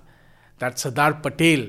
[0.58, 1.64] that Sardar Patel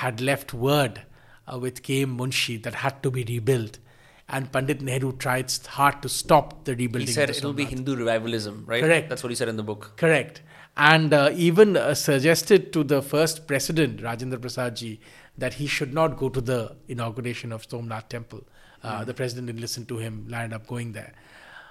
[0.00, 1.02] had left word
[1.46, 2.16] uh, with K.M.
[2.16, 3.78] Munshi that had to be rebuilt.
[4.26, 7.08] And Pandit Nehru tried hard to stop the rebuilding.
[7.08, 8.82] He said it'll be Hindu revivalism, right?
[8.82, 9.10] Correct.
[9.10, 9.92] That's what he said in the book.
[9.96, 10.40] Correct.
[10.76, 15.00] And uh, even uh, suggested to the first president, Rajendra Prasad ji,
[15.38, 18.44] that he should not go to the inauguration of Somnath temple.
[18.82, 21.12] Uh, The president didn't listen to him, landed up going there.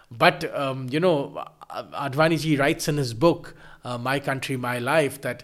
[0.10, 5.22] But, um, you know, Advani ji writes in his book, uh, My Country, My Life,
[5.22, 5.44] that,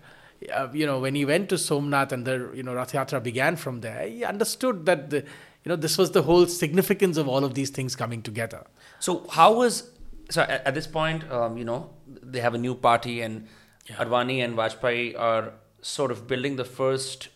[0.53, 3.55] uh, you know, when he went to Somnath and the, you know, Rath Yatra began
[3.55, 5.17] from there, he understood that, the,
[5.63, 8.65] you know, this was the whole significance of all of these things coming together.
[8.99, 9.91] So how was
[10.29, 13.47] so at, at this point, um, you know, they have a new party, and
[13.89, 17.29] Advani and Vajpayee are sort of building the first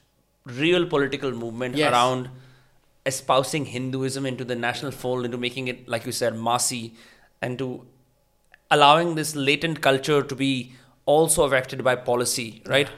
[0.46, 1.92] real political movement Yes.
[1.92, 2.30] around
[3.06, 6.94] espousing Hinduism into the national fold, into making it, like you said, massy,
[7.42, 7.86] and to
[8.70, 10.74] allowing this latent culture to be
[11.06, 12.90] also affected by policy, right?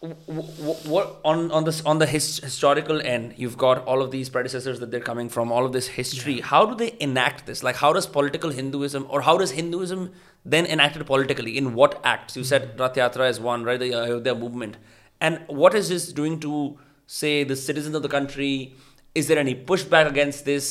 [0.00, 4.28] what, what on on this on the his, historical end you've got all of these
[4.30, 6.40] predecessors that they're coming from all of this history.
[6.40, 7.62] How do they enact this?
[7.64, 10.12] Like how does political hinduism or how does hinduism
[10.44, 11.58] then enacted politically?
[11.58, 12.36] In what acts?
[12.36, 12.80] You said mm-hmm.
[12.80, 13.80] rath yatra is one right?
[13.80, 14.76] The ayodhya movement
[15.20, 18.74] and what is this doing to say the citizens of the country
[19.14, 20.66] is there any pushback against this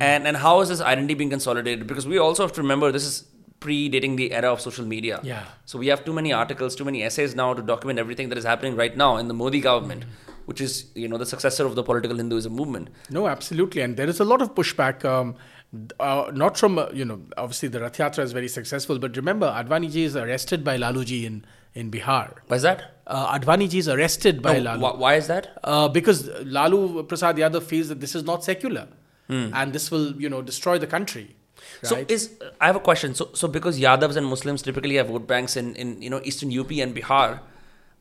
[0.00, 3.04] and and how is this identity being consolidated because we also have to remember this
[3.12, 3.16] is
[3.60, 5.44] predating the era of social media Yeah.
[5.66, 8.44] so we have too many articles, too many essays now to document everything that is
[8.44, 10.04] happening right now in the Modi government,
[10.46, 10.72] which is
[11.02, 12.88] you know the successor of the political Hinduism movement.
[13.10, 15.04] No, absolutely, and there is a lot of pushback.
[15.04, 15.36] Um,
[16.00, 19.46] uh, not from uh, you know, obviously the Rath Yatra is very successful, but remember,
[19.46, 22.34] Advani ji is arrested by Lalu ji in in Bihar.
[22.48, 22.82] Why is that?
[23.06, 25.48] Uh, Advani ji is arrested by No, Lalu wh- why is that?
[25.64, 28.88] uh, because Lalu Prasad Yadav feels that this is not secular,
[29.28, 29.48] Hmm.
[29.54, 31.34] and this will you know destroy the country.
[31.82, 32.30] So is
[32.60, 33.14] I have a question.
[33.14, 36.50] So so because Yadavs and Muslims typically have vote banks in in you know eastern
[36.60, 37.40] UP and Bihar,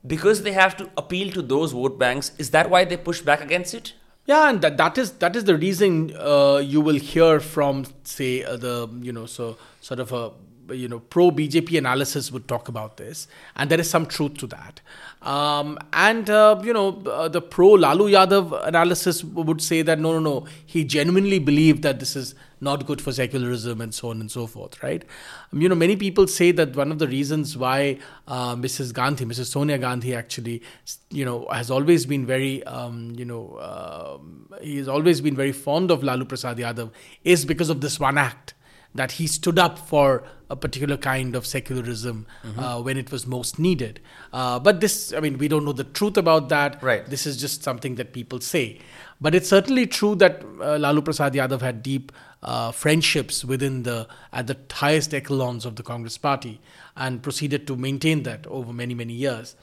[0.06, 3.42] because they have to appeal to those vote banks, is that why they push back
[3.42, 3.94] against it?
[4.26, 8.44] Yeah, and that, that is that is the reason uh, you will hear from say
[8.44, 10.32] uh, the you know so sort of a
[10.72, 14.48] you know pro BJP analysis would talk about this, and there is some truth to
[14.48, 14.82] that.
[15.22, 20.14] Um, and uh, you know uh, the pro Lalu Yadav analysis would say that no,
[20.14, 24.22] no, no, he genuinely believed that this is not good for secularism and so on
[24.22, 25.04] and so forth, right?
[25.52, 27.98] Um, you know, many people say that one of the reasons why
[28.28, 28.94] uh, Mrs.
[28.94, 29.48] Gandhi, Mrs.
[29.48, 30.62] Sonia Gandhi, actually,
[31.10, 34.18] you know, has always been very, um, you know, uh,
[34.62, 36.92] he has always been very fond of Lalu Prasad Yadav
[37.24, 38.54] is because of this one act
[38.94, 42.60] that he stood up for a particular kind of secularism mm-hmm.
[42.60, 44.02] uh, when it was most needed.
[44.34, 46.84] Uh, but this, I mean, we don't know the truth about that.
[46.84, 47.06] Right.
[47.06, 48.80] This is just something that people say.
[49.22, 52.12] But it's certainly true that uh, Lalu Prasad Yadav had deep
[52.44, 56.60] uh, friendships within the at the highest echelons of the Congress Party
[56.98, 59.56] and proceeded to maintain that over many many years.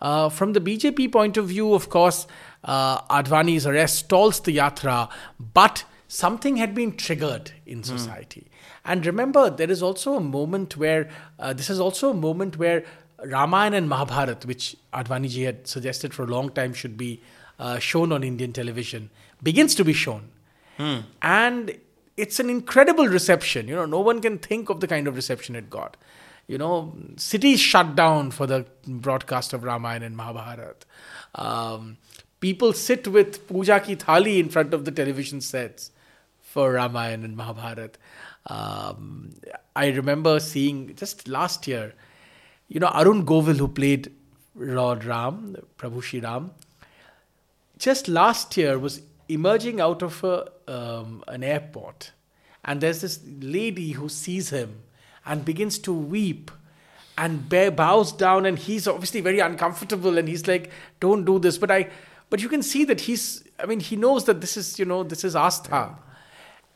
[0.00, 2.26] Uh, from the BJP point of view, of course,
[2.64, 7.84] uh, Advani's arrest stalls the yatra, but something had been triggered in hmm.
[7.84, 8.46] society.
[8.84, 11.08] And remember, there is also a moment where
[11.38, 12.84] uh, this is also a moment where
[13.24, 17.20] Ramayana and Mahabharat, which Advaniji had suggested for a long time should be
[17.58, 19.10] uh, shown on Indian television,
[19.42, 20.28] begins to be shown.
[20.78, 21.04] Mm.
[21.22, 21.78] And
[22.16, 23.68] it's an incredible reception.
[23.68, 25.96] You know, no one can think of the kind of reception it got.
[26.46, 30.84] You know, cities shut down for the broadcast of Ramayana and Mahabharat.
[31.34, 31.96] Um,
[32.40, 35.90] people sit with puja ki thali in front of the television sets
[36.42, 37.96] for Ramayana and Mahabharat.
[38.46, 39.30] Um,
[39.74, 41.94] I remember seeing just last year,
[42.68, 44.12] you know, Arun Govil, who played
[44.54, 46.52] Lord Ram, Prabhu Shri Ram,
[47.78, 52.12] just last year was emerging out of a, um, an airport.
[52.64, 54.82] And there's this lady who sees him
[55.26, 56.50] and begins to weep
[57.16, 61.70] and bows down and he's obviously very uncomfortable and he's like don't do this but
[61.70, 61.88] i
[62.28, 65.04] but you can see that he's i mean he knows that this is you know
[65.04, 65.96] this is astha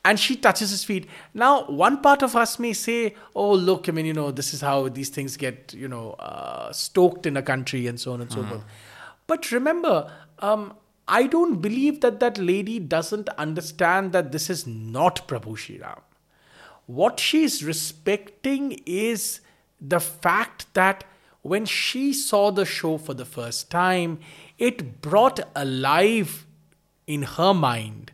[0.05, 1.07] and she touches his feet.
[1.35, 4.61] Now, one part of us may say, "Oh, look, I mean, you know, this is
[4.61, 8.31] how these things get, you know, uh, stoked in a country and so on and
[8.31, 8.51] so mm-hmm.
[8.51, 8.65] forth."
[9.27, 10.75] But remember, um,
[11.07, 16.01] I don't believe that that lady doesn't understand that this is not Prabhu Shri Ram.
[16.87, 19.41] What she is respecting is
[19.81, 21.05] the fact that
[21.43, 24.19] when she saw the show for the first time,
[24.59, 26.47] it brought alive
[27.07, 28.13] in her mind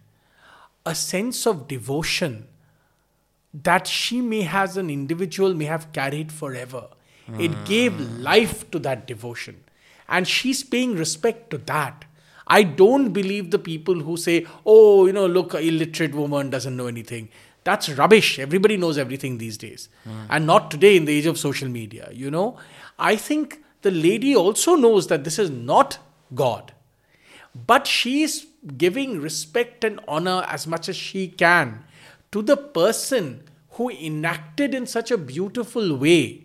[0.86, 2.46] a sense of devotion
[3.52, 6.88] that she may as an individual may have carried forever.
[7.28, 7.40] Mm.
[7.40, 9.62] It gave life to that devotion.
[10.08, 12.04] And she's paying respect to that.
[12.46, 16.86] I don't believe the people who say, oh, you know, look, illiterate woman doesn't know
[16.86, 17.28] anything.
[17.62, 18.38] That's rubbish.
[18.38, 19.88] Everybody knows everything these days.
[20.06, 20.26] Mm.
[20.28, 22.58] And not today in the age of social media, you know.
[22.98, 25.98] I think the lady also knows that this is not
[26.34, 26.72] God.
[27.66, 28.46] But she's
[28.76, 31.84] giving respect and honor as much as she can
[32.32, 36.42] to the person who enacted in such a beautiful way.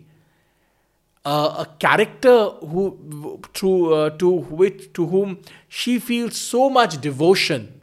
[1.24, 5.38] Uh, a character who to uh, to which to whom
[5.68, 7.80] she feels so much devotion.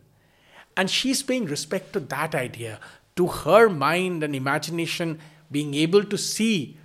[0.75, 2.79] And she's paying respect to that idea
[3.15, 5.19] to her mind and imagination
[5.51, 6.77] being able to see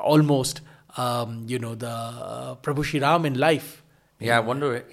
[0.00, 0.62] almost
[0.96, 3.82] um, you know the uh, Prabhu Shri Ram in life.
[4.18, 4.84] Yeah I wonder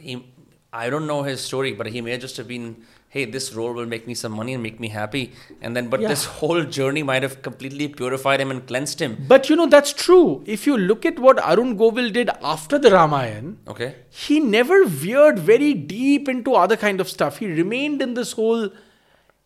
[0.75, 3.85] I don't know his story, but he may just have been, hey, this role will
[3.85, 5.31] make me some money and make me happy.
[5.61, 6.09] And then, but yeah.
[6.09, 9.15] this whole journey might have completely purified him and cleansed him.
[9.27, 10.43] But you know, that's true.
[10.45, 15.39] If you look at what Arun Govil did after the Ramayan, okay, he never veered
[15.39, 17.37] very deep into other kind of stuff.
[17.37, 18.69] He remained in this whole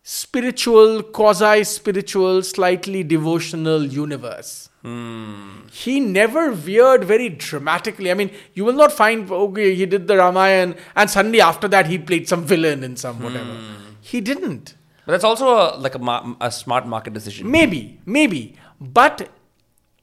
[0.02, 4.69] spiritual, quasi spiritual, slightly devotional universe.
[4.82, 5.66] Hmm.
[5.70, 8.10] He never veered very dramatically.
[8.10, 11.86] I mean, you will not find, okay, he did the Ramayan and suddenly after that
[11.86, 13.52] he played some villain in some whatever.
[13.52, 13.94] Hmm.
[14.00, 14.74] He didn't.
[15.04, 17.50] But that's also a, like a, ma- a smart market decision.
[17.50, 18.56] Maybe, maybe.
[18.80, 19.30] But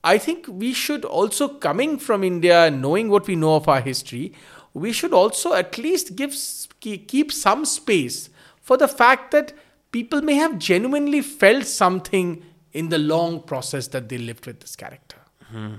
[0.03, 4.33] I think we should also, coming from India, knowing what we know of our history,
[4.73, 6.35] we should also at least give
[6.79, 8.29] keep some space
[8.61, 9.53] for the fact that
[9.91, 12.45] people may have genuinely felt something
[12.77, 15.17] in the long process that they lived with this character.
[15.51, 15.75] Hmm.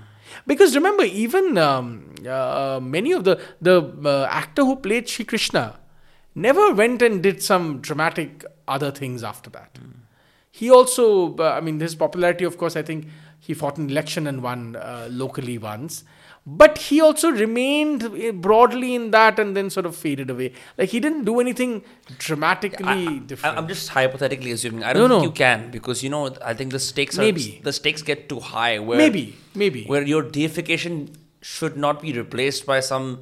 [0.46, 5.64] Because remember, even um, uh, many of the the uh, actor who played Shri Krishna
[6.34, 9.78] never went and did some dramatic other things after that.
[9.80, 9.98] Hmm.
[10.50, 13.06] He also, uh, I mean, his popularity, of course, I think
[13.38, 16.04] he fought an election and won uh, locally once.
[16.50, 20.52] But he also remained eh, broadly in that and then sort of faded away.
[20.78, 21.82] Like he didn't do anything
[22.16, 23.58] dramatically I, different.
[23.58, 24.82] I'm just hypothetically assuming.
[24.82, 25.24] I don't no, think no.
[25.24, 27.60] you can because you know I think the stakes are maybe.
[27.62, 28.78] the stakes get too high.
[28.78, 31.10] Where, maybe, maybe where your deification
[31.42, 33.20] should not be replaced by some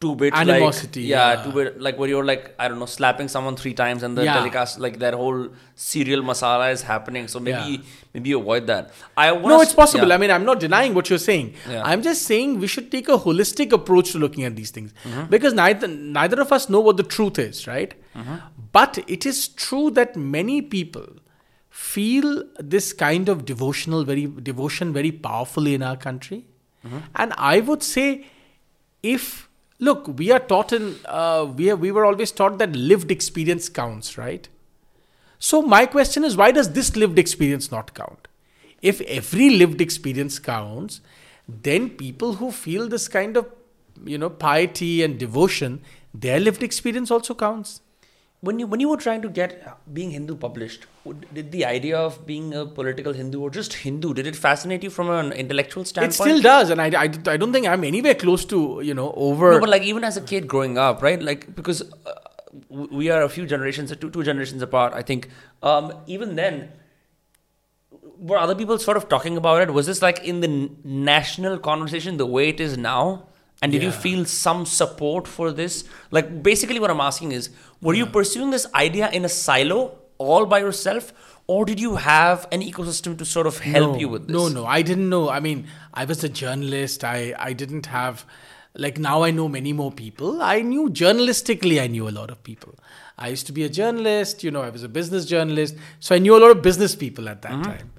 [0.00, 1.42] two bit Animosity, Like, yeah, yeah.
[1.44, 4.24] two bit like where you're like I don't know slapping someone three times and the
[4.24, 4.34] Yeah.
[4.34, 7.26] telecast like that whole serial masala is happening.
[7.26, 7.82] So maybe Yeah.
[8.14, 8.92] maybe you avoid that.
[9.16, 10.12] I wanna No, it's possible.
[10.12, 11.54] I mean, I'm not denying what you're saying.
[11.92, 15.24] I'm just saying we should take a holistic approach to looking at these things Mm-hmm.
[15.30, 17.94] because neither neither of us know what the truth is, right?
[18.16, 18.36] Mm-hmm.
[18.72, 21.08] But it is true that many people
[21.70, 22.44] feel
[22.76, 26.44] this kind of devotional very devotion very powerfully in our country,
[26.86, 26.98] Mm-hmm.
[27.16, 28.26] and I would say
[29.02, 29.47] if
[29.78, 33.68] look, we are taught in uh, we are, we were always taught that lived experience
[33.68, 34.48] counts, right?
[35.38, 38.26] So my question is, why does this lived experience not count?
[38.82, 41.00] If every lived experience counts,
[41.48, 43.48] then people who feel this kind of,
[44.04, 45.80] you know, piety and devotion,
[46.12, 47.80] their lived experience also counts.
[48.40, 50.86] When you when you were trying to get being Hindu published,
[51.34, 54.90] did the idea of being a political Hindu or just Hindu did it fascinate you
[54.90, 56.12] from an intellectual standpoint?
[56.12, 59.12] It still does, and I, I, I don't think I'm anywhere close to, you know,
[59.16, 59.54] over.
[59.54, 61.20] No, but like even as a kid growing up, right?
[61.20, 62.14] Like because uh,
[62.70, 64.92] we are a few generations, two two generations apart.
[64.94, 65.28] I think
[65.64, 66.70] um, even then,
[68.18, 69.72] were other people sort of talking about it?
[69.72, 73.27] Was this like in the national conversation the way it is now?
[73.60, 75.84] And did you feel some support for this?
[76.10, 80.46] Like basically, what I'm asking is, were you pursuing this idea in a silo all
[80.46, 81.12] by yourself,
[81.46, 84.34] or did you have an ecosystem to sort of help no, you with this?
[84.34, 85.28] No, no, I didn't know.
[85.28, 87.04] I mean, I was a journalist.
[87.04, 88.26] I, I didn't have,
[88.74, 90.42] like, now I know many more people.
[90.42, 92.74] I knew journalistically, I knew a lot of people.
[93.18, 95.74] I used to be a journalist, you know, I was a business journalist.
[95.98, 97.62] So I knew a lot of business people at that Mm-hmm.
[97.62, 97.90] time.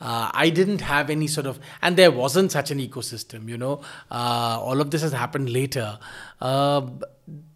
[0.00, 3.80] Uh, I didn't have any sort of, and there wasn't such an ecosystem, you know.
[4.10, 5.98] Uh, all of this has happened later.
[6.40, 6.82] Uh,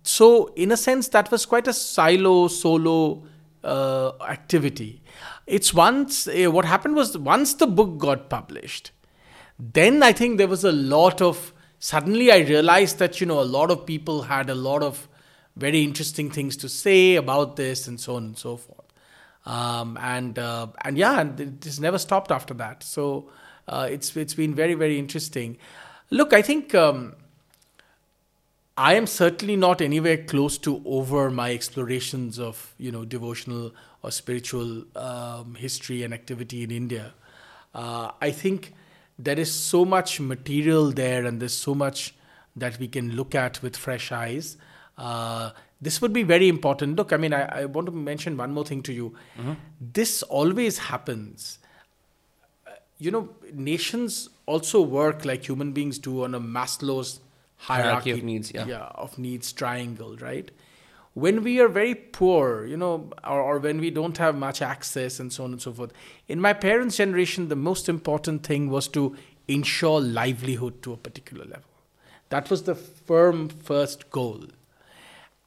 [0.02, 3.22] so, in a sense, that was quite a silo, solo
[3.62, 5.00] uh, activity.
[5.46, 8.90] It's once, uh, what happened was once the book got published,
[9.58, 13.46] then I think there was a lot of, suddenly I realized that, you know, a
[13.58, 15.08] lot of people had a lot of
[15.56, 18.78] very interesting things to say about this and so on and so forth.
[19.44, 22.82] Um, and uh, and yeah, and it has never stopped after that.
[22.82, 23.30] So
[23.68, 25.58] uh, it's it's been very very interesting.
[26.10, 27.14] Look, I think um,
[28.76, 34.10] I am certainly not anywhere close to over my explorations of you know devotional or
[34.10, 37.12] spiritual um, history and activity in India.
[37.74, 38.74] Uh, I think
[39.18, 42.14] there is so much material there, and there's so much
[42.56, 44.56] that we can look at with fresh eyes.
[44.98, 45.50] Uh,
[45.80, 46.96] this would be very important.
[46.96, 49.14] Look, I mean, I, I want to mention one more thing to you.
[49.80, 51.58] This always happens
[53.02, 57.18] you know, nations also work like human beings do on a Maslow's
[57.56, 58.90] hierarchy, Hierarchy of needs, yeah.
[58.94, 60.48] of needs triangle, right?
[61.14, 65.18] When we are very poor, you know, or, or when we don't have much access
[65.18, 65.92] and so on and so forth.
[66.28, 69.16] In my parents' generation, the most important thing was to
[69.48, 71.70] ensure livelihood to a particular level.
[72.28, 74.44] That was the firm first goal.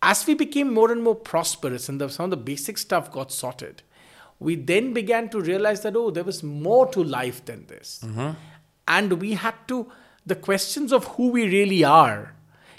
[0.08, 3.32] As we became more and more prosperous and the, some of the basic stuff got
[3.32, 3.82] sorted,
[4.40, 8.04] we then began to realize that, oh, there was more to life than this.
[8.06, 8.32] Mm-hmm.
[8.88, 9.92] And we had to,
[10.24, 12.36] the questions of who we really are.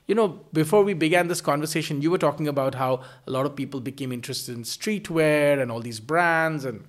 [0.07, 3.57] You know, before we began this conversation, you were talking about how a lot of
[3.57, 6.65] people became interested in streetwear and all these brands.
[6.65, 6.85] And,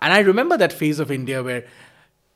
[0.00, 1.64] and I remember that phase of India where,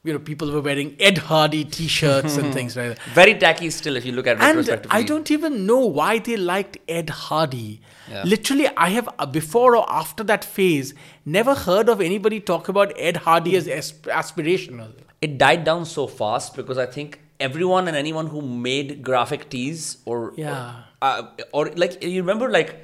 [0.05, 3.03] you know, people were wearing Ed Hardy t shirts and things like that.
[3.15, 4.87] Very tacky still, if you look at it And.
[4.91, 7.81] I don't even know why they liked Ed Hardy.
[8.11, 8.23] Yeah.
[8.25, 10.95] Literally, I have uh, before or after that phase
[11.27, 14.93] never heard of anybody talk about Ed Hardy as asp- aspirational.
[15.21, 19.99] it died down so fast because I think everyone and anyone who made graphic tees
[20.05, 20.83] or Yeah.
[21.03, 21.23] uh,
[21.53, 22.77] or like you remember like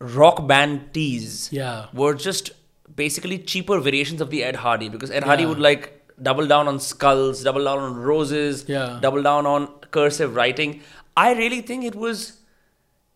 [0.00, 1.86] rock band tees Yeah.
[1.92, 2.50] were just
[2.96, 5.92] basically cheaper variations of the Ed Hardy because Ed Hardy would like
[6.22, 8.98] double down on skulls, double down on roses, yeah.
[9.00, 10.80] double down on cursive writing.
[11.16, 12.40] I really think it was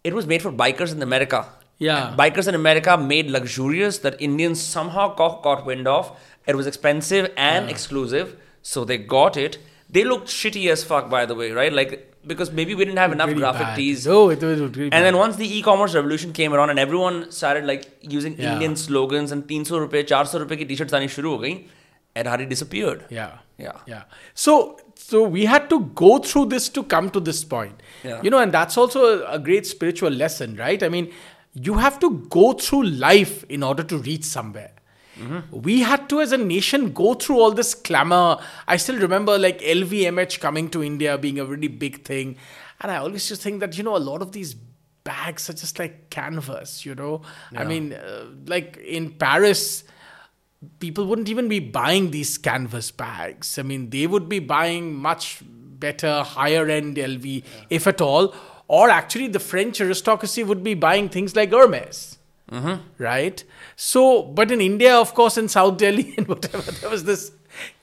[0.04, 1.46] it was made for bikers in America.
[1.78, 2.08] Yeah.
[2.08, 6.10] And bikers in America made luxurious that Indians somehow got wind of.
[6.46, 7.70] It was expensive and yeah.
[7.70, 9.58] exclusive, so they got it.
[9.90, 11.72] They looked shitty as fuck, by the way, right?
[11.72, 13.76] Like because maybe we didn't have enough really graphic bad.
[13.76, 14.06] tees.
[14.06, 15.02] Oh, it was really And bad.
[15.02, 18.52] then once the e-commerce revolution came around and everyone started like using yeah.
[18.52, 21.60] Indian slogans and 300 rupees, 400 rupees ki t-shirts aani shuru ho.
[22.18, 23.04] Ed Hardy disappeared.
[23.10, 23.38] Yeah.
[23.58, 23.78] Yeah.
[23.86, 24.04] Yeah.
[24.34, 27.82] So so we had to go through this to come to this point.
[28.04, 28.20] Yeah.
[28.22, 30.82] You know, and that's also a, great spiritual lesson, right?
[30.82, 31.12] I mean,
[31.54, 34.72] you have to go through life in order to reach somewhere.
[35.50, 38.38] We had to, as a nation, go through all this clamor.
[38.68, 42.36] I still remember like LVMH coming to India being a really big thing.
[42.80, 44.54] And I always just think that, you know, a lot of these
[45.02, 47.22] bags are just like canvas, you know?
[47.56, 49.82] I mean, uh, like in Paris,
[50.78, 53.58] people wouldn't even be buying these canvas bags.
[53.58, 58.34] I mean, they would be buying much better, higher end LV, if at all.
[58.66, 62.18] Or actually, the French aristocracy would be buying things like Hermes.
[62.50, 62.82] Mm-hmm.
[63.02, 63.44] Right?
[63.76, 67.32] So, but in India, of course, in South Delhi and whatever, there was this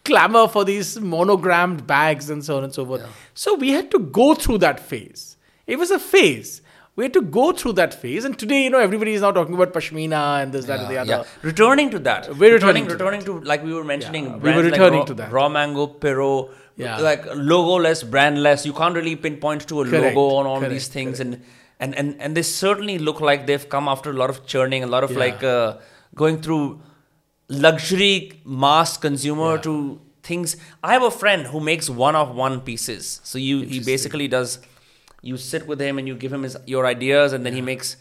[0.04, 3.04] clamor for these monogrammed bags and so on and so forth.
[3.34, 5.38] So, we had to go through that phase.
[5.66, 6.62] It was a phase.
[6.96, 8.24] We had to go through that phase.
[8.24, 10.98] And today, you know, everybody is now talking about Pashmina and this, that, and the
[10.98, 11.10] other.
[11.10, 11.24] Yeah.
[11.42, 12.36] Returning to that.
[12.38, 14.26] We're returning to returning to like we were mentioning.
[14.26, 15.32] Yeah, we were returning raw, to that.
[15.32, 16.98] Raw mango, Pero, Yeah.
[17.00, 18.66] like logo-less, brandless.
[18.66, 21.42] You can't really pinpoint to a Correct, logo on all correct, these things, and,
[21.82, 24.88] and and and they certainly look like they've come after a lot of churning, a
[24.88, 25.78] lot of like uh,
[26.24, 26.82] going through
[27.50, 30.56] luxury mass consumer to things.
[30.84, 33.20] I have a friend who makes one-of-one pieces.
[33.24, 34.60] So you he basically does.
[35.32, 37.96] You sit with him and you give him his your ideas, and then he makes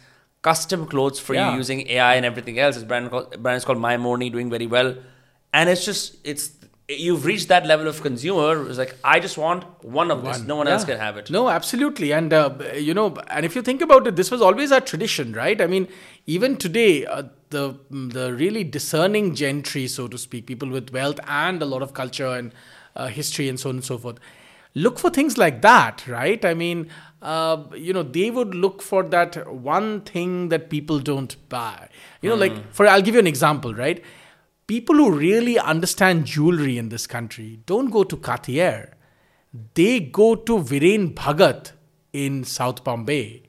[0.51, 1.51] custom clothes for Yeah.
[1.51, 2.75] you using AI and everything else.
[2.81, 4.95] His brand called, brand is called My Morni, doing very well,
[5.53, 6.51] and it's just it's
[7.05, 8.49] you've reached that level of consumer.
[8.69, 9.65] It's like I just want
[10.01, 10.41] one of this.
[10.51, 11.31] No one else can have it.
[11.37, 12.13] No, absolutely.
[12.13, 12.51] And, uh,
[12.89, 15.63] you know, and if you think about it, this was always our tradition, right?
[15.63, 15.89] I mean,
[16.27, 21.63] even today, uh, the, the really discerning gentry, so to speak, people with wealth and
[21.63, 22.53] a lot of culture and
[22.95, 24.19] uh, history and so on and so forth,
[24.75, 26.45] look for things like that, right?
[26.45, 26.91] I mean,
[27.25, 31.89] uh, you know, they would look for that one thing that people don't buy.
[32.23, 34.03] You know, like, for I'll give you an example, right?
[34.67, 38.95] People who really understand jewelry in this country don't go to Cartier
[39.75, 41.73] they go to Viren Bhagat
[42.13, 43.43] in South Bombay.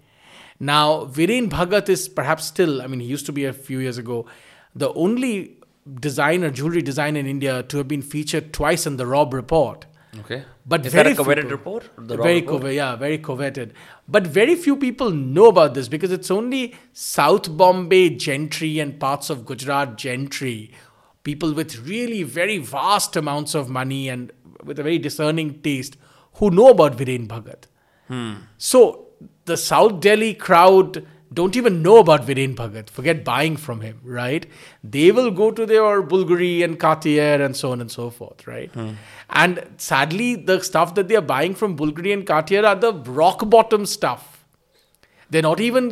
[0.60, 3.97] Now, Viren Bhagat is perhaps still, I mean, he used to be a few years
[3.97, 4.26] ago,
[4.76, 5.57] the only
[5.99, 9.85] designer, jewelry designer in India to have been featured twice in the Robb Report.
[10.19, 11.89] Okay, But is very that a coveted few- report?
[11.97, 12.61] The very report?
[12.61, 13.73] coveted, yeah, very coveted.
[14.07, 19.29] But very few people know about this because it's only South Bombay gentry and parts
[19.29, 20.71] of Gujarat gentry,
[21.23, 24.31] people with really very vast amounts of money and
[24.63, 25.97] with a very discerning taste,
[26.35, 27.65] who know about Viren Bhagat.
[28.07, 28.33] Hmm.
[28.57, 29.07] So
[29.45, 31.05] the South Delhi crowd
[31.39, 32.89] don't even know about Viren Bhagat.
[32.97, 34.45] Forget buying from him, right?
[34.95, 38.71] They will go to their Bulgari and Cartier and so on and so forth, right?
[39.43, 43.47] And sadly, the stuff that they are buying from Bulgari and Cartier are the rock
[43.57, 44.45] bottom stuff.
[45.29, 45.87] They're not even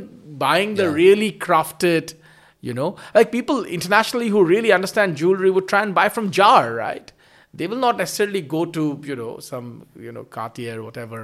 [0.46, 0.94] buying the Yeah.
[1.04, 2.14] really crafted,
[2.62, 6.74] you know, like people internationally who really understand jewelry would try and buy from JAR,
[6.76, 7.12] right?
[7.62, 9.68] They will not necessarily go to, you know, some,
[10.06, 11.20] you know, Cartier or whatever.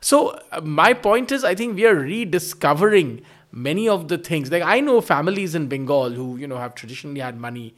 [0.00, 0.18] So
[0.52, 3.10] uh, my point is, I think we are rediscovering
[3.50, 4.50] many of the things.
[4.50, 7.74] Like I know families in Bengal who, you know, have traditionally had money.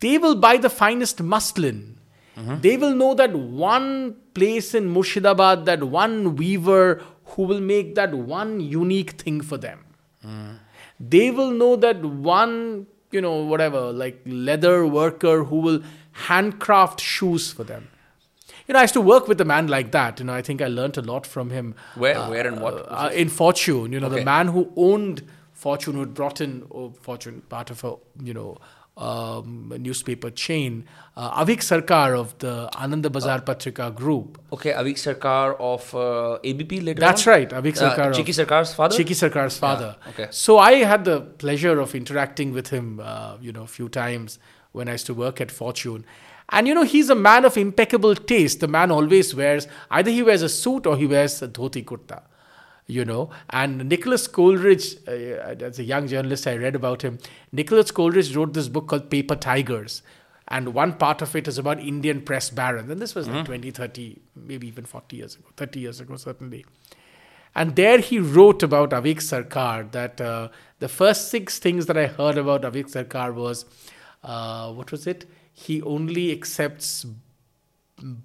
[0.00, 1.98] They will buy the finest muslin.
[2.36, 2.60] Mm-hmm.
[2.60, 8.12] They will know that one place in Murshidabad, that one weaver who will make that
[8.14, 9.84] one unique thing for them.
[10.24, 10.54] Mm-hmm.
[11.00, 15.82] They will know that one, you know, whatever, like leather worker who will
[16.12, 17.88] handcraft shoes for them.
[18.66, 20.18] You know, I used to work with a man like that.
[20.20, 21.74] You know, I think I learned a lot from him.
[21.96, 22.86] Where, where, and what?
[22.88, 24.20] Uh, in Fortune, you know, Okay.
[24.20, 25.22] the man who owned
[25.52, 28.56] Fortune, who had brought in oh, Fortune, part of a, you know,
[28.96, 30.86] um, newspaper chain,
[31.16, 34.40] uh, Aveek Sarkar of the Ananda Bazar Patrika group.
[34.52, 37.00] okay, Aveek Sarkar of uh, ABP later.
[37.00, 37.32] That's on?
[37.32, 38.10] right, Aveek Uh, Sarkar.
[38.10, 38.96] of- Chiki Sarkar's father.
[38.96, 39.96] Chiki Sarkar's father.
[40.10, 40.28] okay.
[40.30, 44.38] So I had the pleasure of interacting with him, uh, you know, a few times
[44.72, 46.04] when I used to work at Fortune.
[46.50, 48.60] And you know, he's a man of impeccable taste.
[48.60, 52.22] The man always wears either he wears a suit or he wears a dhoti kurta.
[52.86, 57.18] You know, and Nicholas Coleridge, uh, as a young journalist, I read about him.
[57.50, 60.02] Nicholas Coleridge wrote this book called Paper Tigers,
[60.48, 62.90] and one part of it is about Indian press barons.
[62.90, 66.66] And this was like 20, 30, maybe even 40 years ago, 30 years ago, certainly.
[67.54, 70.48] And there he wrote about Aveek Sarkar that uh,
[70.80, 73.64] the first six things that I heard about Aveek Sarkar was
[74.22, 75.24] uh, what was it?
[75.54, 77.06] He only accepts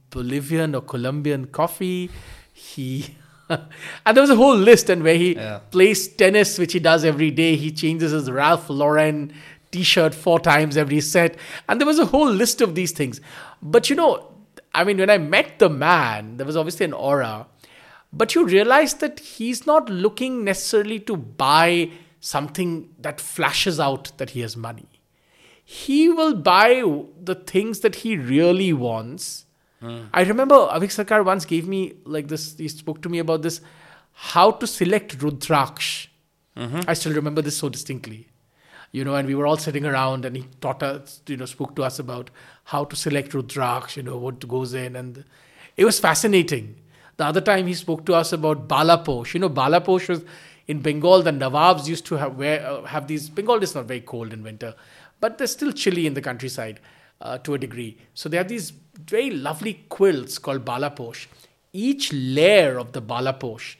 [0.09, 2.09] Bolivian or Colombian coffee.
[2.53, 3.15] He
[3.49, 5.59] and there was a whole list and where he Yeah.
[5.71, 7.55] plays tennis, which he does every day.
[7.55, 9.31] He changes his Ralph Lauren
[9.71, 11.37] T-shirt four times every set,
[11.67, 13.21] and there was a whole list of these things.
[13.61, 14.31] But you know,
[14.73, 17.45] I mean, when I met the man, there was obviously an aura,
[18.11, 24.31] but you realize that he's not looking necessarily to buy something that flashes out that
[24.31, 24.87] he has money
[25.71, 26.69] he will buy
[27.21, 29.45] the things that he really wants.
[30.13, 33.61] I remember Aveek Sarkar once gave me like this, he spoke to me about this,
[34.13, 36.07] how to select Rudraksh.
[36.87, 38.27] I still remember this so distinctly.
[38.91, 41.75] You know, and we were all sitting around and he taught us, you know, spoke
[41.75, 42.31] to us about
[42.63, 44.95] how to select Rudraksh, you know, what goes in.
[44.95, 45.23] And
[45.77, 46.77] it was fascinating.
[47.17, 49.35] The other time he spoke to us about Balaposh.
[49.35, 50.23] You know, Balaposh was
[50.69, 53.27] in Bengal, the Nawabs used to have, wear, uh, have these.
[53.27, 54.75] Bengal is not very cold in winter,
[55.19, 56.79] but they're still chilly in the countryside
[57.21, 57.97] uh, to a degree.
[58.13, 58.71] So they have these
[59.05, 61.27] very lovely quilts called Balaposh.
[61.73, 63.75] each layer of the balaposh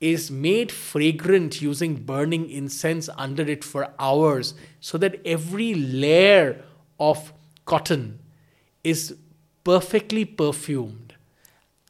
[0.00, 6.64] is made fragrant using burning incense under it for hours so that every layer
[6.98, 7.32] of
[7.66, 8.18] cotton
[8.82, 9.14] is
[9.62, 11.14] perfectly perfumed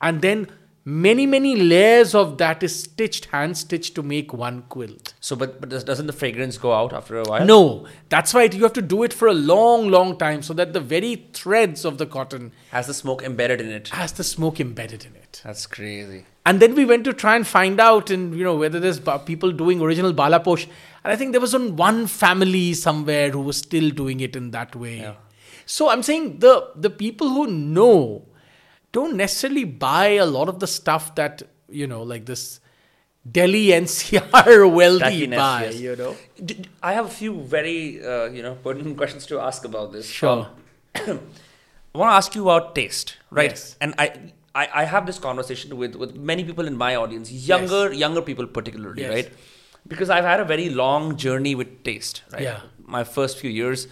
[0.01, 0.47] and then
[0.85, 5.61] many many layers of that is stitched hand stitched to make one quilt So, but
[5.61, 7.45] but does- doesn't the fragrance go out after a while?
[7.47, 10.73] no that's why you have to do it for a long long time so that
[10.73, 13.89] the very threads of the cotton Has the smoke embedded in it?
[13.91, 16.25] has the smoke embedded in it That's crazy.
[16.45, 19.53] and then we went to try and find out and you know whether there's people
[19.53, 20.65] doing original balaposh
[21.05, 24.51] and i think there was on one family somewhere who was still doing it in
[24.51, 25.15] that way Yeah.
[25.65, 27.97] so i'm saying the the people who know
[28.93, 32.61] don't necessarily buy a lot of the stuff that you know like this
[33.31, 35.81] delhi ncr wealthy Tackiness, buy yes.
[35.81, 39.41] you know D- d- I have a few very uh, you know pertinent questions to
[39.41, 40.07] ask about this.
[40.07, 40.49] Sure.
[41.07, 41.21] Um,
[41.95, 43.51] I want to ask you about taste, right?
[43.51, 43.77] Yes.
[43.81, 44.07] And I,
[44.55, 48.47] I I have this conversation with with many people in my audience, younger younger people
[48.59, 49.13] particularly, Yes.
[49.15, 49.33] right?
[49.93, 52.43] Because I've had a very long journey with taste, right?
[52.43, 52.61] Yeah.
[52.97, 53.87] My first few years,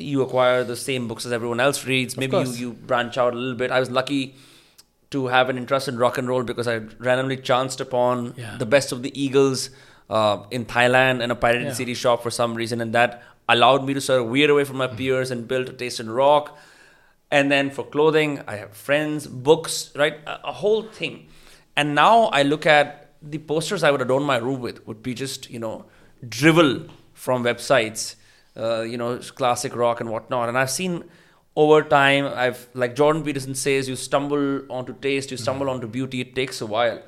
[0.00, 2.16] you acquire the same books as everyone else reads.
[2.16, 3.70] Maybe you, you branch out a little bit.
[3.70, 4.34] I was lucky
[5.10, 8.56] to have an interest in rock and roll because I randomly chanced upon Yeah.
[8.58, 9.70] the best of the Eagles
[10.08, 11.72] uh, in Thailand and a pirated Yeah.
[11.74, 14.76] CD shop for some reason, and that allowed me to sort of veer away from
[14.76, 16.56] my peers and build a taste in rock.
[17.32, 21.28] And then for clothing, I have friends, books, right, a, a whole thing.
[21.76, 25.12] And now I look at the posters I would adorn my room with would be
[25.14, 25.84] just you know
[26.28, 28.14] drivel from websites,
[28.56, 30.48] uh, you know, classic rock and whatnot.
[30.48, 31.04] And I've seen
[31.56, 36.20] over time, I've like Jordan Peterson says, you stumble onto taste, you stumble onto beauty.
[36.20, 37.02] It takes a while,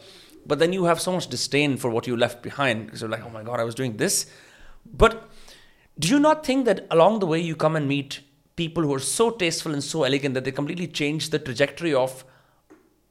[0.47, 3.25] but then you have so much disdain for what you left behind because you're like,
[3.25, 4.27] oh my god, I was doing this.
[4.93, 5.29] But
[5.99, 8.21] do you not think that along the way you come and meet
[8.57, 12.25] people who are so tasteful and so elegant that they completely change the trajectory of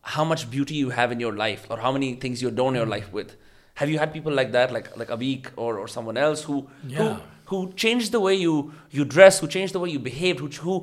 [0.02, 2.86] how much beauty you have in your life or how many things you adorn your
[2.86, 3.36] life with?
[3.76, 6.98] Have you had people like that, like like Aveek or, or someone else who Yeah.
[6.98, 7.22] who
[7.52, 10.76] who changed the way you you dress, who changed the way you behaved, who who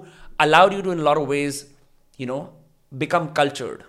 [0.47, 1.67] allowed you to in a lot of ways,
[2.17, 2.41] you know,
[3.05, 3.85] become cultured?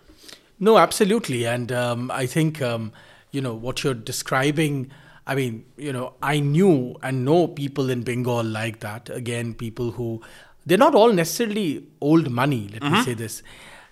[0.60, 1.45] No, absolutely.
[1.45, 2.91] And um, I think, um,
[3.31, 4.91] you know, what you're describing,
[5.26, 9.10] I mean, you know, I knew and know people in Bengal like that.
[9.10, 10.22] Again, people who,
[10.65, 13.41] they're not all necessarily old money, let me say this.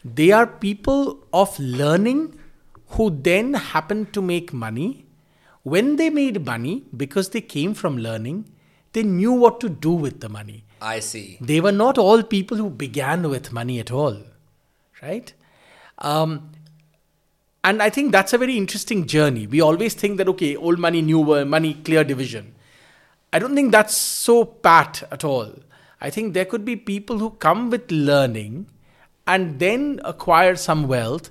[0.03, 2.37] They are people of learning
[2.89, 5.05] who then happened to make money.
[5.63, 8.45] When they made money, because they came from learning,
[8.93, 11.37] they knew what to do with the money I see.
[11.41, 14.17] they were not all people who began with money at all,
[15.01, 15.33] right?
[15.97, 16.51] Um,
[17.63, 19.47] and I think that's a very interesting journey.
[19.47, 22.53] We always think that, okay, old money, new money, clear division.
[23.33, 25.53] I don't think that's so pat at all.
[25.99, 28.67] I think there could be people who come with learning
[29.25, 31.29] and then acquire some wealth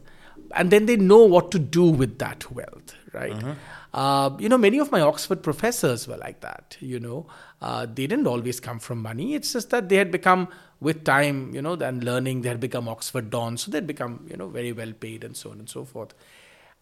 [0.53, 3.57] and then they know what to do with that wealth, right?
[3.95, 7.27] Uh, you know, many of my Oxford professors were like that, you know.
[7.61, 9.35] Uh, they didn't always come from money.
[9.35, 10.49] It's just that they had become,
[10.81, 13.63] with time, you know, and learning, they had become Oxford dons.
[13.63, 16.13] So they'd become, you know, very well paid and so on and so forth.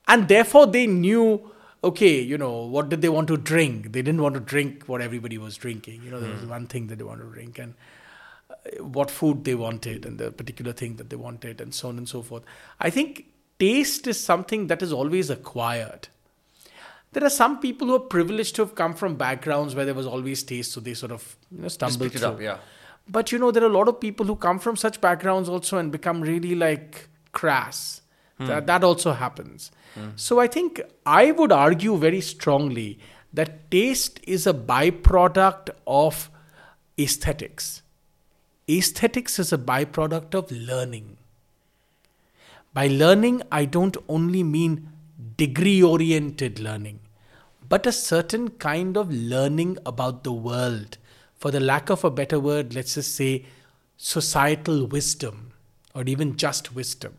[0.08, 1.50] And therefore they knew,
[1.82, 3.92] okay, you know, what did they want to drink?
[3.92, 6.02] They didn't want to drink what everybody was drinking.
[6.02, 7.58] You know, there was one thing that they wanted to drink.
[7.58, 7.74] And
[8.50, 11.98] uh, what food they wanted and the particular thing that they wanted and so on
[11.98, 12.42] and so forth.
[12.80, 13.26] I think
[13.58, 16.08] taste is something that is always acquired.
[17.14, 20.06] There are some people who are privileged to have come from backgrounds where there was
[20.06, 22.28] always taste, so they sort of you know, stumble through.
[22.28, 22.58] up, yeah.
[23.08, 25.78] But you know, there are a lot of people who come from such backgrounds also
[25.78, 28.00] and become really like crass.
[28.40, 29.70] That, that also happens.
[30.16, 32.98] So I think I would argue very strongly
[33.32, 36.30] that taste is a byproduct of
[36.98, 37.82] aesthetics.
[38.68, 41.16] Aesthetics is a byproduct of learning.
[42.72, 44.88] By learning, I don't only mean
[45.36, 46.98] degree oriented learning,
[47.74, 50.96] but a certain kind of learning about the world.
[51.34, 53.46] For the lack of a better word, let's just say
[53.96, 55.50] societal wisdom
[55.92, 57.14] or even just wisdom.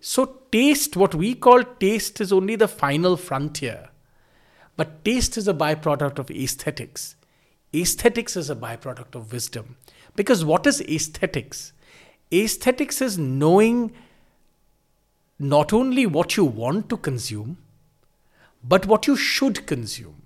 [0.00, 3.90] So, taste, what we call taste, is only the final frontier.
[4.78, 7.16] But taste is a byproduct of aesthetics.
[7.74, 9.76] Aesthetics is a byproduct of wisdom.
[10.16, 11.74] Because what is aesthetics?
[12.32, 13.92] Aesthetics is knowing
[15.38, 17.58] not only what you want to consume,
[18.62, 20.22] but what you should consume.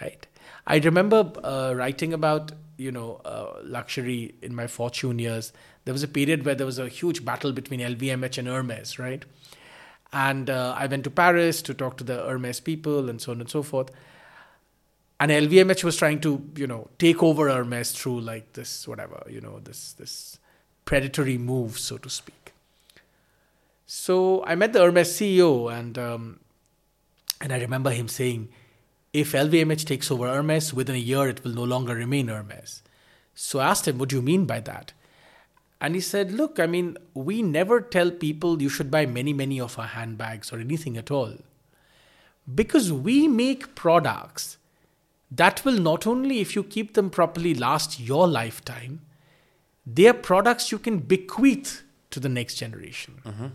[0.00, 0.26] Right?
[0.66, 5.52] I remember uh, writing about you know uh, luxury in my fortune years.
[5.84, 9.24] There was a period where there was a huge battle between LVMH and Hermes, right?
[10.12, 13.40] And uh, I went to Paris to talk to the Hermes people and so on
[13.40, 13.90] and so forth.
[15.18, 19.40] And LVMH was trying to you know take over Hermes through like this whatever you
[19.40, 20.38] know this this
[20.84, 22.52] predatory move, so to speak.
[23.86, 26.40] So I met the Hermes CEO, and um,
[27.42, 28.48] and I remember him saying,
[29.12, 32.82] if LVMH takes over Hermes within a year, it will no longer remain Hermes.
[33.34, 34.92] So I asked him, what do you mean by that?
[35.80, 39.60] And he said, look, I mean, we never tell people you should buy many, many
[39.60, 41.34] of our handbags or anything at all.
[42.54, 44.58] Because we make products
[45.30, 49.00] that will not only, if you keep them properly, last your lifetime,
[49.84, 53.20] they are products you can bequeath to the next generation.
[53.24, 53.46] Mm-hmm.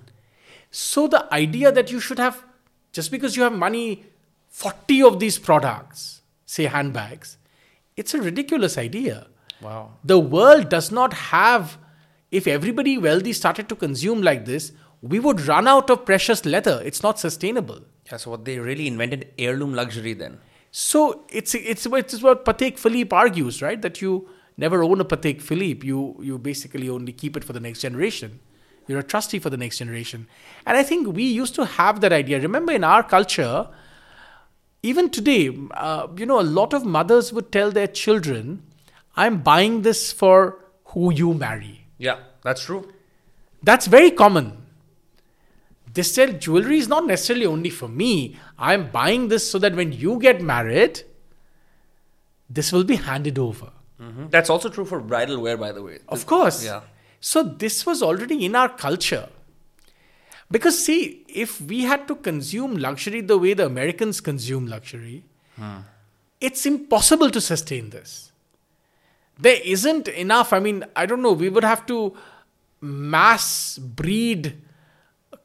[0.72, 2.44] So the idea that you should have,
[2.92, 4.06] just because you have money,
[4.50, 7.38] 40 of these products, say handbags,
[7.96, 9.28] it's a ridiculous idea.
[9.62, 9.94] Wow.
[10.04, 11.78] The world does not have,
[12.32, 16.82] if everybody wealthy started to consume like this, we would run out of precious leather.
[16.84, 17.82] It's not sustainable.
[18.12, 20.40] Yeah, so what they really invented heirloom luxury then.
[20.72, 23.82] So it's it's it's what Patek Philippe argues, right?
[23.82, 25.86] That you never own a Patek Philippe.
[25.86, 28.40] You you basically only keep it for the next generation.
[28.88, 30.28] You're a trustee for the next generation.
[30.66, 32.40] And I think we used to have that idea.
[32.40, 33.68] Remember, in our culture,
[34.82, 38.64] even today, uh, you know, a lot of mothers would tell their children,
[39.16, 40.60] "I'm buying this for
[40.94, 42.94] who you marry." Yeah, that's true.
[43.64, 44.54] That's very common.
[45.94, 48.38] They said jewelry is not necessarily only for me.
[48.58, 51.02] I'm buying this so that when you get married,
[52.50, 53.72] this will be handed over.
[54.00, 54.30] Mhm.
[54.30, 56.00] That's also true for bridal wear, by the way.
[56.08, 56.64] Of course.
[56.64, 56.82] Yeah.
[57.28, 59.28] So this was already in our culture.
[60.50, 65.26] Because see, if we had to consume luxury the way the Americans consume luxury,
[66.40, 68.32] it's impossible to sustain this.
[69.38, 70.54] There isn't enough.
[70.54, 72.16] I mean, I don't know, we would have to
[72.80, 74.62] mass breed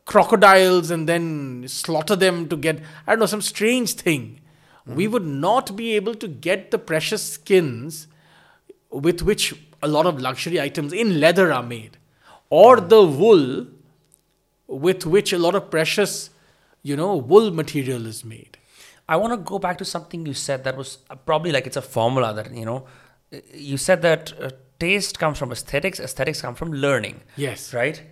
[0.05, 2.79] crocodiles and then slaughter them to get,
[3.09, 4.41] I don't know, some strange thing.
[4.87, 5.13] We hmm.
[5.15, 8.07] would not be able to get the precious skins
[8.89, 9.53] with which
[9.83, 11.97] a lot of luxury items in leather are made,
[12.51, 13.67] or the wool
[14.67, 16.31] with which a lot of precious,
[16.83, 18.59] you know, wool material is made.
[19.09, 21.77] I want to go back to something you said that was uh, probably like it's
[21.77, 22.87] a formula that, you know,
[23.33, 27.21] uh, you said that uh, taste comes from aesthetics, aesthetics come from learning.
[27.37, 27.75] Yes.
[27.75, 28.03] Right?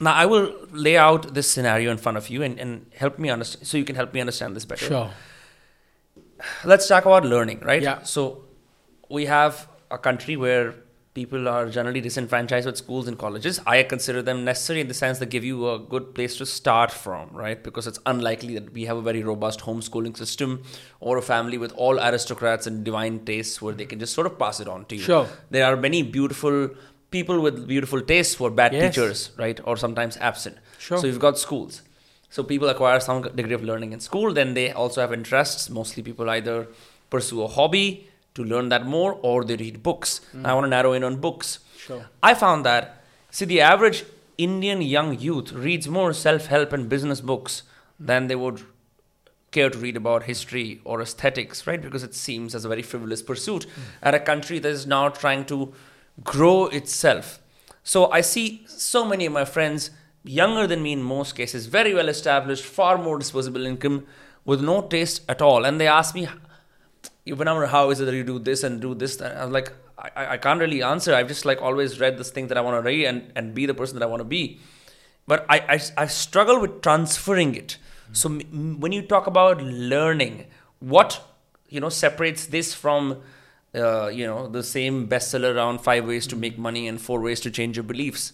[0.00, 3.30] Now, I will lay out this scenario in front of you and, and help me
[3.30, 4.86] understand, so you can help me understand this better.
[4.86, 5.10] Sure.
[6.64, 7.82] Let's talk about learning, right?
[7.82, 8.02] Yeah.
[8.02, 8.44] So,
[9.08, 10.74] we have a country where
[11.18, 13.60] people are generally disenfranchised with schools and colleges.
[13.66, 16.90] I consider them necessary in the sense they give you a good place to start
[16.92, 17.60] from, right?
[17.68, 20.62] Because it's unlikely that we have a very robust homeschooling system
[21.00, 24.38] or a family with all aristocrats and divine tastes where they can just sort of
[24.38, 25.02] pass it on to you.
[25.02, 25.26] Sure.
[25.50, 26.70] There are many beautiful
[27.10, 28.94] people with beautiful tastes who are bad Yes.
[28.94, 29.60] teachers, right?
[29.64, 30.58] Or sometimes absent.
[30.78, 30.98] Sure.
[30.98, 31.82] So you've got schools.
[32.30, 34.32] So people acquire some degree of learning in school.
[34.32, 35.68] Then they also have interests.
[35.70, 36.68] Mostly people either
[37.10, 38.07] pursue a hobby
[38.38, 40.20] to learn that more or they read books.
[40.34, 40.46] Mm.
[40.46, 41.58] I want to narrow in on books.
[41.76, 42.06] Sure.
[42.22, 44.04] I found that, see, the average
[44.38, 47.64] Indian young youth reads more self help and business books
[47.98, 48.62] than they would
[49.50, 51.82] care to read about history or aesthetics, right?
[51.82, 53.82] Because it seems as a very frivolous pursuit mm.
[54.02, 55.72] at a country that is now trying to
[56.22, 57.40] grow itself.
[57.82, 59.90] So I see so many of my friends,
[60.22, 64.06] younger than me in most cases, very well established, far more disposable income,
[64.44, 65.64] with no taste at all.
[65.64, 66.28] And they ask me,
[67.32, 69.20] whenever how is it that you do this and do this?
[69.20, 71.14] I'm like, I, I can't really answer.
[71.14, 73.66] I've just like always read this thing that I want to read and, and be
[73.66, 74.60] the person that I want to be.
[75.26, 77.76] But I, I, I struggle with transferring it.
[78.12, 80.46] So m- when you talk about learning,
[80.80, 81.22] what
[81.68, 83.20] you know separates this from
[83.74, 87.40] uh, you know the same bestseller around five ways to make money and four ways
[87.40, 88.32] to change your beliefs.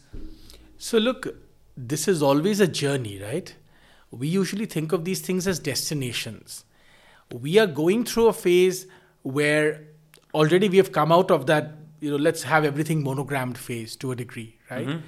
[0.79, 1.35] So, look,
[1.77, 3.55] this is always a journey, right?
[4.11, 6.65] We usually think of these things as destinations.
[7.33, 8.87] We are going through a phase
[9.23, 9.83] where
[10.33, 14.13] already we have come out of that, you know, let's have everything monogrammed phase to
[14.13, 14.87] a degree, right?
[14.87, 15.01] Mm-hmm.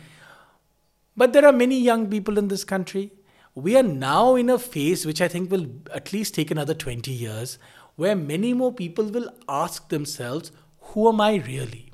[1.16, 3.12] But there are many young people in this country.
[3.54, 7.10] We are now in a phase which I think will at least take another 20
[7.10, 7.58] years,
[7.96, 11.92] where many more people will ask themselves, Who am I really?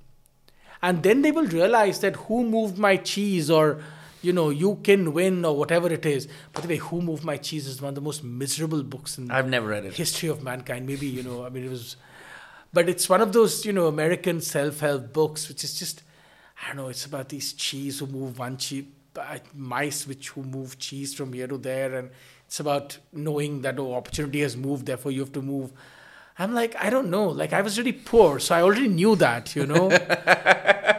[0.82, 3.80] And then they will realize that who moved my cheese or
[4.22, 6.28] you know, you can win or whatever it is.
[6.52, 9.30] By the way, Who Moved My Cheese is one of the most miserable books in
[9.30, 9.94] I've never read it.
[9.94, 10.86] history of mankind.
[10.86, 11.96] Maybe, you know, I mean, it was,
[12.72, 16.02] but it's one of those, you know, American self help books, which is just,
[16.62, 18.84] I don't know, it's about these cheese who move one cheese,
[19.16, 21.94] uh, mice which who move cheese from here to there.
[21.96, 22.10] And
[22.46, 25.72] it's about knowing that oh, opportunity has moved, therefore you have to move.
[26.38, 27.26] I'm like, I don't know.
[27.28, 29.90] Like, I was really poor, so I already knew that, you know.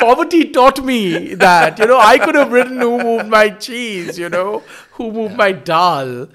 [0.00, 4.28] Poverty taught me that you know I could have written who moved my cheese, you
[4.28, 4.62] know,
[4.92, 6.28] who moved my dal.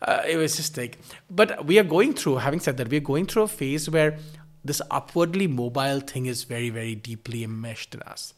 [0.00, 0.98] Uh, it was just like,
[1.30, 2.36] but we are going through.
[2.36, 4.18] Having said that, we are going through a phase where
[4.64, 8.32] this upwardly mobile thing is very, very deeply enmeshed in us.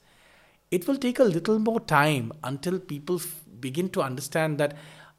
[0.76, 3.26] it will take a little more time until people f-
[3.64, 4.72] begin to understand that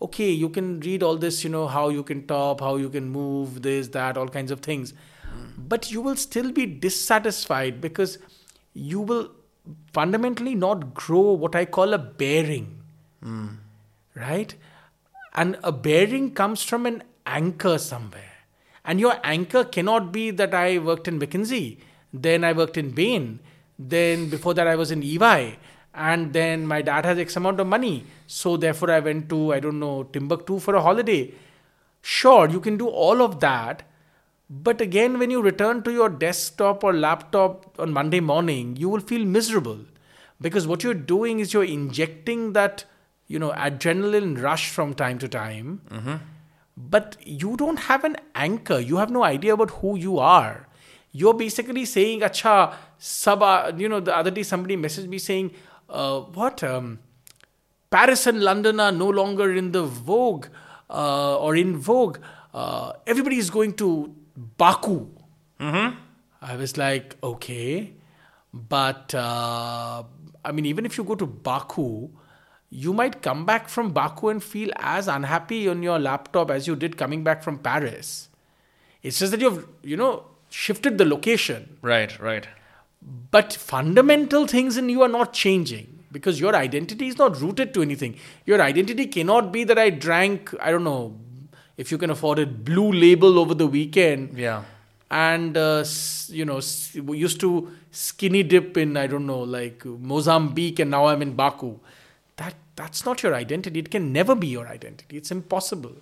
[0.05, 3.05] okay you can read all this you know how you can top how you can
[3.13, 4.91] move this that all kinds of things
[5.73, 8.17] but you will still be dissatisfied because
[8.91, 9.23] you will
[9.93, 12.67] fundamentally not grow what i call a bearing
[14.15, 14.55] right?
[15.33, 18.31] And a bearing comes from an anchor somewhere.
[18.85, 21.77] And your anchor cannot be that i worked in mckinsey
[22.13, 23.39] then i worked in bain
[23.77, 25.57] then before that i was in ey
[25.93, 29.59] and then my dad has x amount of money so therefore i went to i
[29.59, 31.33] don't know timbuktu for a holiday.
[32.01, 33.81] Sure you can do all of that
[34.49, 38.99] but again when you return to your desktop or laptop on monday morning you will
[38.99, 39.79] feel miserable.
[40.41, 42.83] Because what you're doing is you're injecting that
[43.27, 45.81] you know adrenaline rush from time to time.
[46.77, 48.79] But you don't have an anchor.
[48.79, 50.67] You have no idea about who you are.
[51.13, 55.51] You're basically saying acha sab you know the other day somebody messaged me saying
[55.89, 56.99] uh, what um,
[57.89, 60.47] paris and london are no longer in the vogue
[60.89, 62.17] uh, or in vogue.
[62.53, 65.07] Uh, everybody is going to baku
[66.41, 67.93] I was like, okay,
[68.53, 70.03] but uh,
[70.43, 72.09] I mean, even if you go to Baku,
[72.69, 76.75] you might come back from Baku and feel as unhappy on your laptop as you
[76.75, 78.29] did coming back from Paris.
[79.01, 82.47] It's just that you've, you know, shifted the location, Right, right.
[83.31, 87.81] but fundamental things in you are not changing because your identity is not rooted to
[87.81, 88.17] anything.
[88.45, 91.15] Your identity cannot be that I drank, I don't know,
[91.77, 94.63] if you can afford it, blue label over the weekend Yeah.
[95.11, 95.83] and uh,
[96.29, 96.59] you know
[97.09, 97.49] we used to
[97.91, 101.77] skinny dip in I don't know like Mozambique and now I'm in Baku.
[102.37, 103.79] That that's not your identity.
[103.79, 105.17] It can never be your identity.
[105.17, 105.93] It's impossible.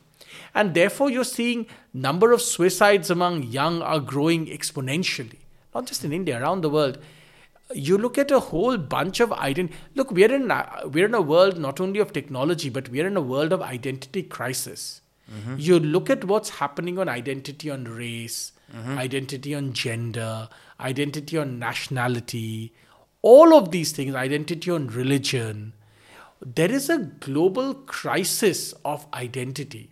[0.56, 5.38] And therefore you're seeing number of suicides among young are growing exponentially.
[5.76, 6.98] Not just in India, around the world.
[7.74, 9.76] You look at a whole bunch of identity.
[9.96, 10.52] Look, we're in
[10.86, 14.24] we're in a world not only of technology, but we're in a world of identity
[14.24, 15.02] crisis.
[15.34, 15.56] Mm-hmm.
[15.58, 18.98] You look at what's happening on identity on race, mm-hmm.
[18.98, 20.50] identity on gender,
[20.80, 22.74] identity on nationality,
[23.22, 25.74] all of these things, identity on religion.
[26.46, 29.90] There is a global crisis of identity.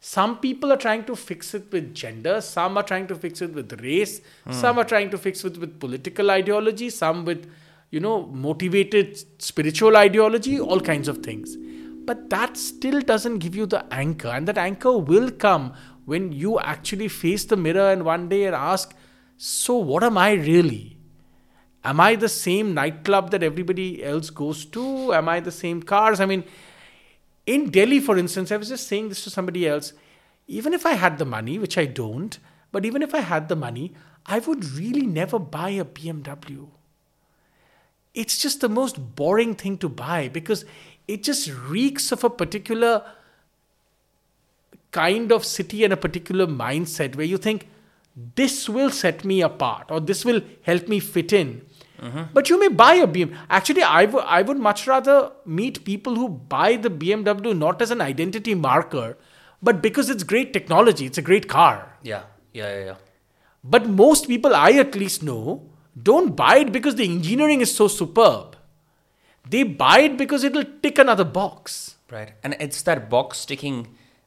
[0.00, 3.52] Some people are trying to fix it with gender, some are trying to fix it
[3.52, 4.52] with race, hmm.
[4.52, 7.50] some are trying to fix it with political ideology, some with,
[7.90, 11.56] you know, motivated spiritual ideology, all kinds of things.
[12.04, 15.74] But that still doesn't give you the anchor, and that anchor will come
[16.04, 18.94] when you actually face the mirror and one day and ask,
[19.36, 20.98] So, what am I really?
[21.84, 25.14] Am I the same nightclub that everybody else goes to?
[25.14, 26.20] Am I the same cars?
[26.20, 26.44] I mean,
[27.46, 29.92] in Delhi, for instance, I was just saying this to somebody else.
[30.46, 32.38] Even if I had the money, which I don't,
[32.72, 33.94] but even if I had the money,
[34.26, 36.68] I would really never buy a BMW.
[38.12, 40.64] It's just the most boring thing to buy because
[41.14, 43.02] it just reeks of a particular
[44.92, 47.68] kind of city and a particular mindset where you think
[48.36, 51.62] this will set me apart or this will help me fit in.
[52.00, 52.22] Mm-hmm.
[52.32, 53.36] But you may buy a BM.
[53.48, 54.04] Actually, I
[54.38, 59.16] I would much rather meet people who buy the BMW not as an identity marker,
[59.62, 61.74] but because it's great technology, it's a great car.
[62.02, 62.22] Yeah,
[62.52, 62.94] yeah, yeah, yeah.
[63.62, 65.66] But most people I at least know
[66.10, 68.56] don't buy it because the engineering is so superb.
[69.50, 71.96] They buy it because it'll tick another box.
[72.10, 72.32] Right.
[72.44, 73.78] And it's that box ticking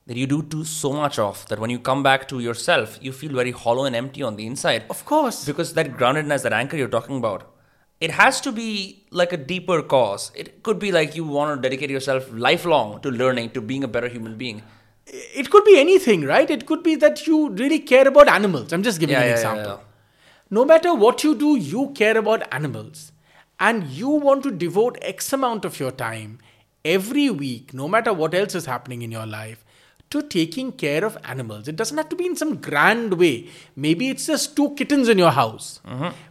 [0.08, 3.12] that you do too so much of that when you come back to yourself, you
[3.14, 4.84] feel very hollow and empty on the inside.
[4.90, 5.46] Of course.
[5.46, 7.50] Because that groundedness, that anchor you're talking about,
[8.02, 10.32] it has to be like a deeper cause.
[10.36, 13.88] It could be like you want to dedicate yourself lifelong to learning, to being a
[13.88, 14.62] better human being.
[15.42, 16.50] it could be anything, right?
[16.50, 18.74] It could be that you really care about animals.
[18.74, 19.80] I'm just giving Yeah, an yeah, example.
[19.80, 19.90] yeah.
[20.50, 23.13] No matter what you do, you care about animals.
[23.60, 26.40] And you want to devote X amount of your time
[26.84, 29.64] every week, no matter what else is happening in your life,
[30.10, 31.68] to taking care of animals.
[31.68, 33.50] It doesn't have to be in some grand way.
[33.76, 35.80] Maybe it's just two kittens in your house.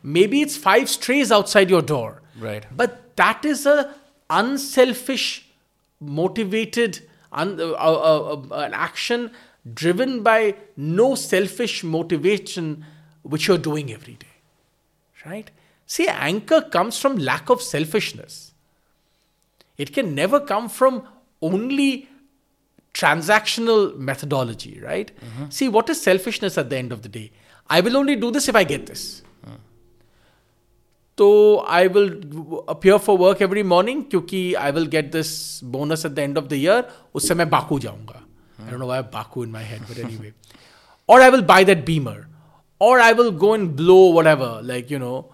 [0.02, 2.22] Maybe it's five strays outside your door.
[2.38, 2.64] Right.
[2.74, 3.94] But that is a
[4.30, 5.48] unselfish,
[6.00, 7.00] motivated,
[7.32, 9.30] un, uh, uh, uh, an action
[9.74, 12.84] driven by no selfish motivation,
[13.22, 14.26] which you're doing every day,
[15.24, 15.50] right?
[15.91, 18.53] See, anchor comes from lack of selfishness.
[19.77, 21.03] It can never come from
[21.41, 22.09] only
[22.93, 25.11] transactional methodology, right?
[25.49, 27.31] See, what is selfishness at the end of the day?
[27.69, 29.21] I will only do this if I get this.
[31.19, 36.15] So I will appear for work every morning क्योंकि I will get this bonus at
[36.15, 36.83] the end of the year.
[37.15, 38.23] उससे मैं Baku जाऊंगा.
[38.65, 40.33] I don't know why I have Baku in my head, but anyway.
[41.07, 42.27] or I will buy that Beamer.
[42.79, 45.30] Or I will go and blow whatever, like, you know,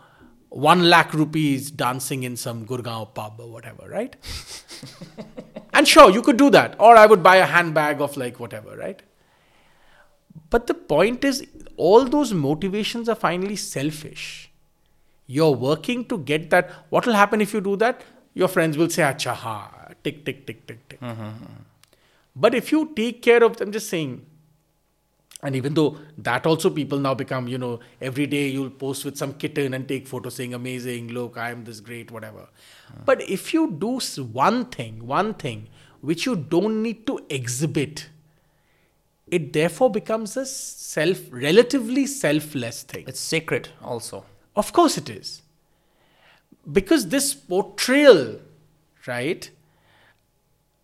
[0.51, 4.17] one lakh rupees dancing in some Gurgaon pub or whatever, right?
[5.73, 6.77] and sure, you could do that.
[6.79, 9.03] Or I would buy a handbag of like whatever, right?
[10.51, 11.47] But the point is,
[11.77, 14.51] all those motivations are finally selfish.
[15.27, 16.71] You're working to get that.
[16.89, 18.03] What will happen if you do that?
[18.33, 21.01] Your friends will say, Acha, ha, tick, tick, tick, tick, tick.
[21.01, 21.63] Mm-hmm, mm-hmm.
[22.35, 24.25] But if you take care of, I'm just saying,
[25.43, 29.17] and even though that also people now become, you know, every day you'll post with
[29.17, 32.49] some kitten and take photos saying, amazing, look, I'm this great, whatever.
[32.89, 33.03] Uh.
[33.05, 34.01] But if you do
[34.33, 35.69] one thing, one thing,
[36.01, 38.09] which you don't need to exhibit,
[39.29, 43.05] it therefore becomes a self, relatively selfless thing.
[43.07, 44.25] It's sacred also.
[44.57, 45.43] Of course it is.
[46.71, 48.41] Because this portrayal,
[49.07, 49.49] right,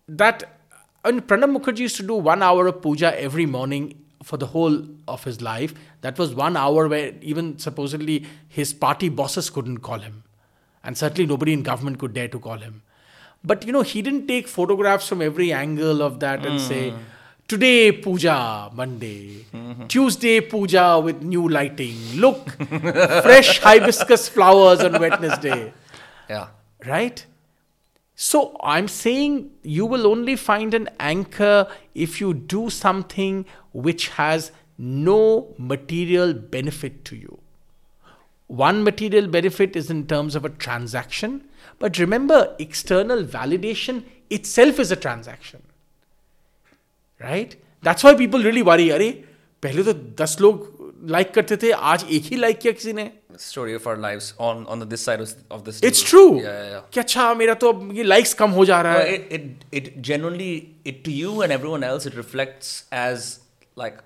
[0.07, 4.37] that uh, when Pranab Mukherjee used to do one hour of puja every morning for
[4.37, 9.51] the whole of his life, that was one hour where even supposedly his party bosses
[9.51, 10.25] couldn't call him.
[10.83, 12.83] And certainly nobody in government could dare to call him.
[13.45, 16.99] But you know, he didn't take photographs from every angle of that and say, hmm.
[17.47, 19.45] Today puja, Monday.
[19.53, 19.87] Mm-hmm.
[19.87, 21.95] Tuesday puja with new lighting.
[22.15, 25.75] Look, fresh hibiscus flowers on Wednesday.
[26.31, 26.49] Yeah.
[26.87, 27.27] Right?
[28.15, 34.52] So I'm saying you will only find an anchor if you do something which has
[34.78, 37.40] no material benefit to you.
[38.48, 41.34] One material benefit is in terms of a transaction,
[41.78, 45.62] but remember, external validation itself is a transaction.
[47.20, 47.56] Right?
[47.84, 48.90] That's why people really worry.
[48.92, 49.10] अरे
[49.64, 50.68] पहले तो दस लोग
[51.12, 53.12] like करते थे आज एक ही like किया किसी ने
[53.42, 55.82] Story of our lives on on the this side of, of this.
[55.84, 56.10] It's table.
[56.10, 56.82] True Yeah, yeah, yeah.
[56.94, 59.78] कि अच्छा मेरा तो अब ये लाइक्स कम हो जा रहा No, है it, it
[59.82, 60.50] it genuinely
[60.92, 62.72] it to you and everyone else it reflects
[63.74, 63.98] as like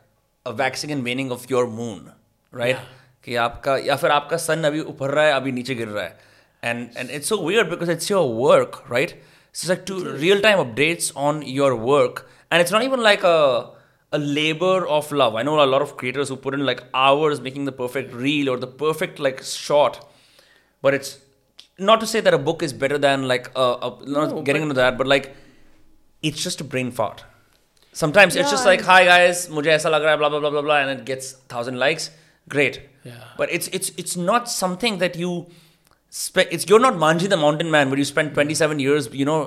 [0.45, 2.11] a waxing and waning of your moon,
[2.51, 2.77] right?
[3.25, 6.19] कि आपका या फिर आपका सन अभी ऊपर रहा है अभी नीचे गिर रहा है
[6.61, 9.13] and and it's so weird because it's your work, right?
[9.51, 13.69] It's like two real time updates on your work, and it's not even like a
[14.11, 15.35] a labor of love.
[15.35, 18.49] I know a lot of creators who put in like hours making the perfect reel
[18.49, 19.99] or the perfect like shot,
[20.81, 21.19] but it's
[21.79, 24.61] not to say that a book is better than like a, a not No, getting
[24.61, 25.35] but- into that, but like
[26.21, 27.23] it's just a brain fart.
[28.02, 30.64] sometimes yeah, it's just like hi guys mujhe aisa lag raha blah blah blah blah
[30.66, 32.04] blah and it gets 1000 likes
[32.54, 32.76] great
[33.10, 33.24] yeah.
[33.40, 35.32] but it's it's it's not something that you
[36.20, 39.40] spe- it's you're not Manjhi the mountain man where you spend 27 years you know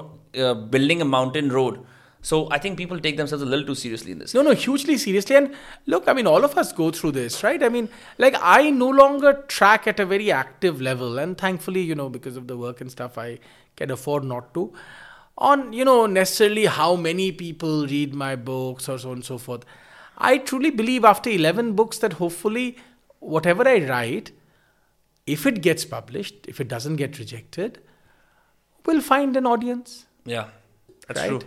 [0.43, 1.81] uh, building a mountain road
[2.29, 4.35] so I think people take themselves a little too seriously in this.
[4.35, 5.35] No, no, hugely seriously.
[5.35, 5.55] And
[5.87, 7.63] look, I mean, all of us go through this, right?
[7.63, 11.95] I mean, like I no longer track at a very active level, and thankfully, you
[11.95, 13.39] know, because of the work and stuff, I
[13.75, 14.71] can afford not to.
[15.37, 19.37] On, you know, necessarily how many people read my books or so on and so
[19.37, 19.65] forth.
[20.17, 22.77] I truly believe after 11 books that hopefully
[23.19, 24.31] whatever I write,
[25.25, 27.79] if it gets published, if it doesn't get rejected,
[28.85, 30.47] will find an audience Yeah,
[31.07, 31.29] that's right?
[31.29, 31.41] true.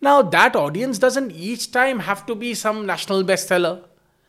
[0.00, 3.84] Now, that audience doesn't each time have to be some national bestseller.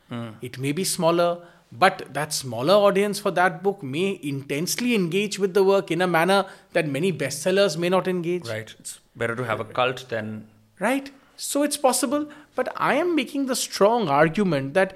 [0.10, 0.30] Hmm.
[0.42, 5.54] It may be smaller, but that smaller audience for that book may intensely engage with
[5.54, 8.48] the work in a manner that many bestsellers may not engage.
[8.48, 8.74] Right.
[8.80, 10.48] It's better to have a cult than
[10.80, 11.12] Right?
[11.38, 14.96] So it's possible, but I am making the strong argument that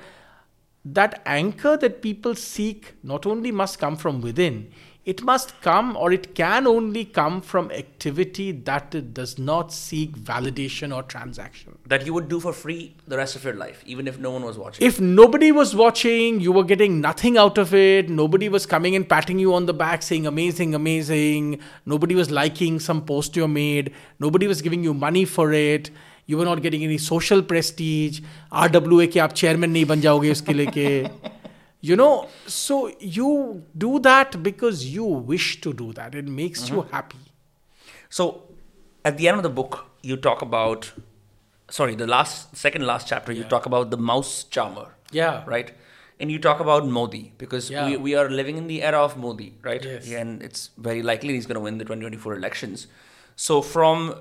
[0.85, 4.71] that anchor that people seek not only must come from within,
[5.05, 10.15] it must come or it can only come from activity that it does not seek
[10.15, 14.07] validation or transaction that you would do for free the rest of your life, even
[14.07, 14.85] if no one was watching.
[14.85, 18.09] If nobody was watching, you were getting nothing out of it.
[18.09, 21.59] Nobody was coming and patting you on the back saying, amazing, amazing.
[21.87, 23.91] Nobody was liking some post you made.
[24.19, 25.89] Nobody was giving you money for it.
[26.27, 28.21] You were not getting any social prestige.
[28.51, 31.11] RWA ke aap chairman nahi ban jaoge uske leke.
[31.81, 36.13] You know, so you do that because you wish to do that.
[36.13, 36.75] It makes mm-hmm.
[36.75, 37.19] you happy.
[38.09, 38.49] So
[39.05, 40.91] at the end of the book, you talk about
[41.69, 45.43] sorry, the last, second last chapter, you talk about the mouse charmer, Yeah.
[45.45, 45.71] right?
[46.19, 47.85] And you talk about Modi because Yeah.
[47.87, 49.83] we, we are living in the era of Modi, right?
[49.83, 50.09] Yes.
[50.11, 52.87] And it's very likely he's going to win the 2024 elections.
[53.35, 54.15] So, from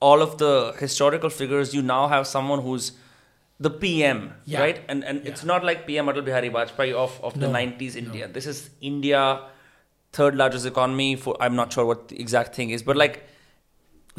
[0.00, 2.92] all of the historical figures, you now have someone who's
[3.58, 4.60] the PM, Yeah.
[4.60, 4.80] right?
[4.88, 8.28] And and it's not like PM Atal Bihari Vajpayee of, of the No, 90s India.
[8.28, 9.40] This is India,
[10.12, 11.16] third largest economy.
[11.16, 13.22] For I'm not sure what the exact thing is, but like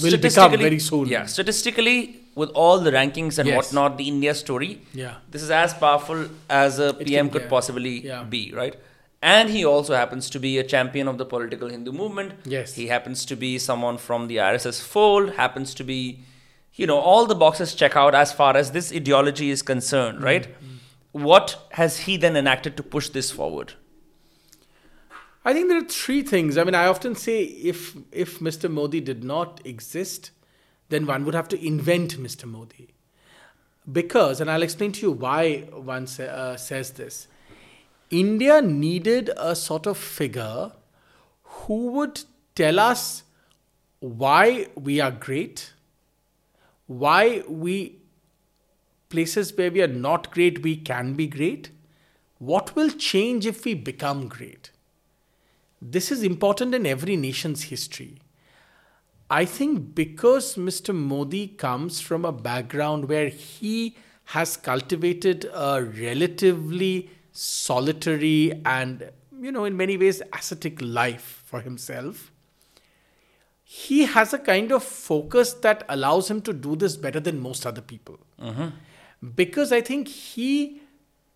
[0.02, 1.08] Will become very soon.
[1.08, 3.58] Yeah, statistically, with all the rankings and Yes.
[3.58, 5.16] whatnot, the India story, Yeah.
[5.32, 8.24] this is as powerful as a PM could possibly Yeah.
[8.36, 8.76] be, right?
[9.22, 12.34] And he also happens to be a champion of the political Hindu movement.
[12.46, 12.76] Yes.
[12.76, 16.20] He happens to be someone from the RSS fold, happens to be,
[16.76, 20.48] you know, all the boxes check out as far as this ideology is concerned, right?
[20.48, 21.24] Mm-hmm.
[21.32, 23.74] What has he then enacted to push this forward?
[25.44, 26.58] I think there are three things.
[26.58, 28.70] I mean, I often say if if Mr.
[28.70, 30.32] Modi did not exist,
[30.90, 32.46] then one would have to invent Mr.
[32.46, 32.90] Modi.
[33.90, 37.28] Because, and I'll explain to you why one sa- uh, says this.
[38.10, 40.72] India needed a sort of figure
[41.44, 42.24] who would
[42.56, 43.24] tell us
[44.00, 45.74] why we are great,
[46.88, 47.98] why we
[49.10, 51.70] places where we are not great, we can be great.
[52.40, 54.72] What will change if we become great?
[55.82, 58.20] This is important in every nation's history.
[59.30, 60.96] I think because Mr.
[60.96, 69.10] Modi comes from a background where he has cultivated a relatively solitary and,
[69.40, 72.32] you know, in many ways ascetic life for himself,
[73.64, 77.66] he has a kind of focus that allows him to do this better than most
[77.66, 78.18] other people.
[78.42, 78.68] Mm-hmm.
[79.36, 80.82] Because I think he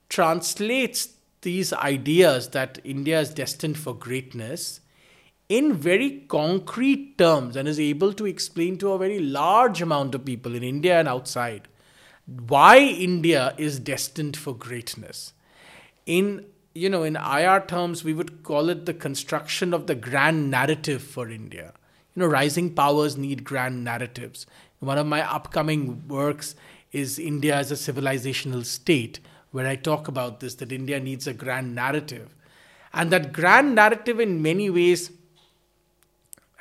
[0.08, 1.10] translates
[1.42, 4.81] these ideas that India is destined for greatness
[5.58, 10.24] in very concrete terms and is able to explain to a very large amount of
[10.24, 11.68] people in India and outside
[12.48, 15.34] why India is destined for greatness.
[16.06, 20.50] In you know, in IR terms, we would call it the construction of the grand
[20.50, 21.74] narrative for India.
[22.16, 24.46] You know, rising powers need grand narratives.
[24.80, 26.56] One of my upcoming works
[26.94, 29.20] is India as a civilizational state,
[29.52, 32.34] where I talk about this that India needs a grand narrative.
[32.94, 35.12] And that grand narrative, in many ways,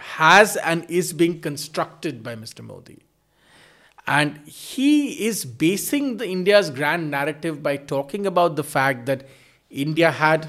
[0.01, 2.65] has and is being constructed by Mr.
[2.65, 2.99] Modi.
[4.07, 9.27] And he is basing the India's grand narrative by talking about the fact that
[9.71, 10.49] India had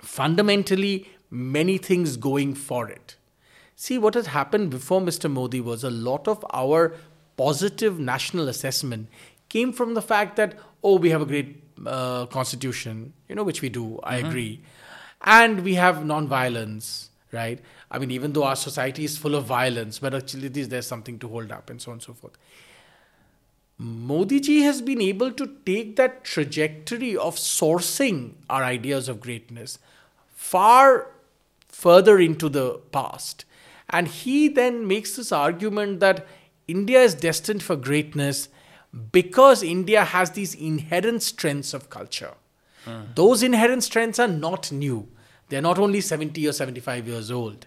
[0.00, 3.16] fundamentally many things going for it.
[3.76, 5.30] See, what has happened before Mr.
[5.30, 6.94] Modi was a lot of our
[7.36, 9.08] positive national assessment
[9.48, 13.62] came from the fact that, oh, we have a great uh, constitution, you know, which
[13.62, 14.60] we do, I agree.
[15.22, 17.60] And we have non-violence, right?
[17.94, 21.28] I mean, even though our society is full of violence, but actually there's something to
[21.28, 22.36] hold up and so on and so forth.
[23.78, 29.78] Modi ji has been able to take that trajectory of sourcing our ideas of greatness
[30.34, 31.06] far
[31.68, 33.44] further into the past.
[33.90, 36.26] And he then makes this argument that
[36.66, 38.48] India is destined for greatness
[39.12, 42.34] because India has these inherent strengths of culture.
[42.84, 43.02] Hmm.
[43.14, 45.06] Those inherent strengths are not new.
[45.48, 47.66] They're not only 70 or 75 years old.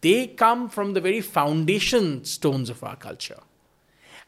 [0.00, 3.40] They come from the very foundation stones of our culture.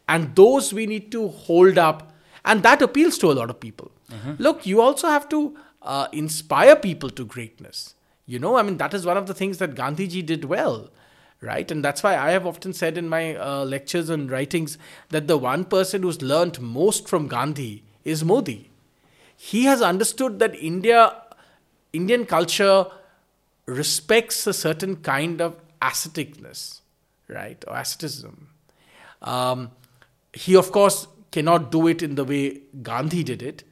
[0.09, 2.13] And those we need to hold up.
[2.45, 3.91] And that appeals to a lot of people.
[4.39, 7.95] Look, you also have to uh, inspire people to greatness.
[8.27, 10.91] You know, I mean, that is one of the things that Gandhiji did well,
[11.41, 11.69] right?
[11.71, 14.79] And that's why I have often said in my uh, lectures and writings
[15.11, 18.71] that the one person who's learnt most from Gandhi is Modi.
[19.37, 21.15] He has understood that India,
[21.93, 22.87] Indian culture
[23.67, 26.81] respects a certain kind of asceticness,
[27.29, 28.49] right, or asceticism.
[29.23, 29.71] Um,
[30.33, 33.65] he, of course, cannot do it in the way Gandhi did it,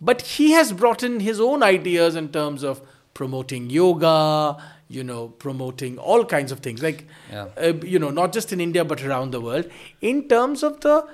[0.00, 2.80] but he has brought in his own ideas in terms of
[3.14, 4.56] promoting yoga,
[4.88, 7.48] you know, promoting all kinds of things, like, Yeah.
[7.60, 9.68] uh, you know, not just in India but around the world,
[10.00, 11.06] in terms of the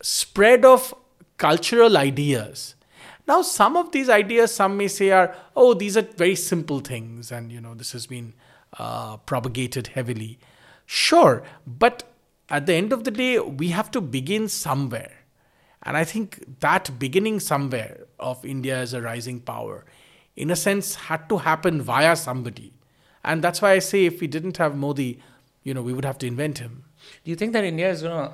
[0.00, 0.94] spread of
[1.36, 2.73] cultural ideas.
[3.26, 7.32] Now, some of these ideas, some may say, are, oh, these are very simple things,
[7.32, 8.34] and, you know, this has been
[8.78, 10.38] uh, propagated heavily.
[10.84, 12.04] Sure, but
[12.50, 15.12] at the end of the day, we have to begin somewhere.
[15.82, 19.84] And I think that beginning somewhere of India as a rising power,
[20.36, 22.72] in a sense, had to happen via somebody.
[23.22, 25.20] And that's why I say if we didn't have Modi,
[25.62, 26.84] you know, we would have to invent him.
[27.24, 28.32] Do you think that India is going to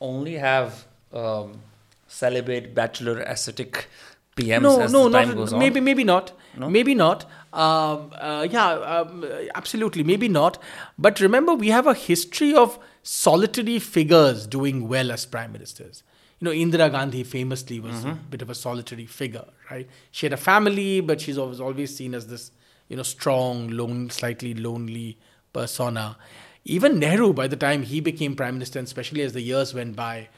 [0.00, 1.60] only have um,
[2.06, 3.88] celibate, bachelor, ascetic
[4.36, 5.58] PMs no, as no, the time not goes on?
[5.58, 6.70] maybe, maybe not, No?
[6.70, 7.24] maybe not.
[7.52, 10.58] Um, uh, yeah, um, absolutely, maybe not.
[10.98, 16.02] But remember, we have a history of solitary figures doing well as prime ministers.
[16.40, 18.08] You know, Indira Gandhi famously was Mm-hmm.
[18.08, 19.88] a bit of a solitary figure, right?
[20.10, 22.50] She had a family, but she's always always seen as this,
[22.88, 25.18] you know, strong, lone, slightly lonely
[25.52, 26.16] persona.
[26.64, 29.94] Even Nehru, by the time he became prime minister, and especially as the years went
[29.94, 30.28] by,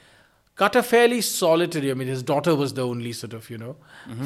[0.56, 1.90] cut a fairly solitary.
[1.90, 3.76] I mean, his daughter was the only sort of you know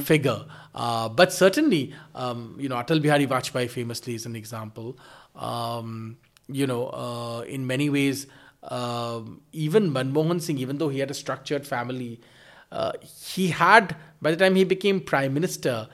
[0.02, 0.44] figure.
[0.74, 4.98] Uh, but certainly, um, you know, Atal Bihari Vajpayee famously is an example.
[5.36, 6.18] Um,
[6.48, 8.26] you know, uh, in many ways,
[8.64, 12.20] um, even Manmohan Singh, even though he had a structured family,
[12.72, 15.88] uh, he had by the time he became prime minister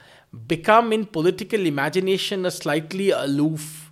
[0.47, 3.85] become in political imagination a slightly aloof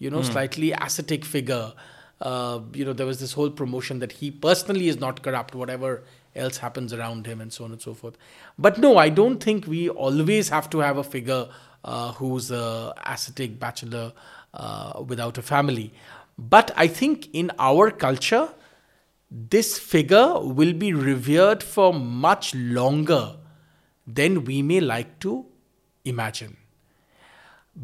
[0.00, 1.72] you know, slightly ascetic figure.
[2.20, 6.02] Uh, you know, there was this whole promotion that he personally is not corrupt, whatever
[6.36, 8.16] else happens around him and so on and so forth.
[8.58, 11.48] But no, I don't think we always have to have a figure
[11.84, 14.12] uh, who's a ascetic bachelor
[14.52, 15.92] uh, without a family.
[16.38, 18.50] But I think in our culture,
[19.30, 23.36] this figure will be revered for much longer
[24.06, 25.46] than we may like to
[26.04, 26.56] imagine.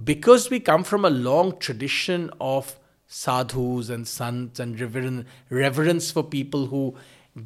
[0.04, 6.66] Because we come from a long tradition of sadhus and sants and reverence for people
[6.66, 6.94] who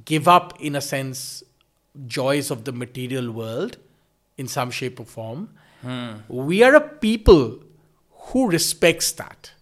[0.05, 1.43] give up, in a sense,
[2.07, 3.77] joys of the material world
[4.37, 5.51] in some shape or form.
[5.83, 6.13] Hmm.
[6.29, 7.61] We are a people
[8.11, 9.53] who respects that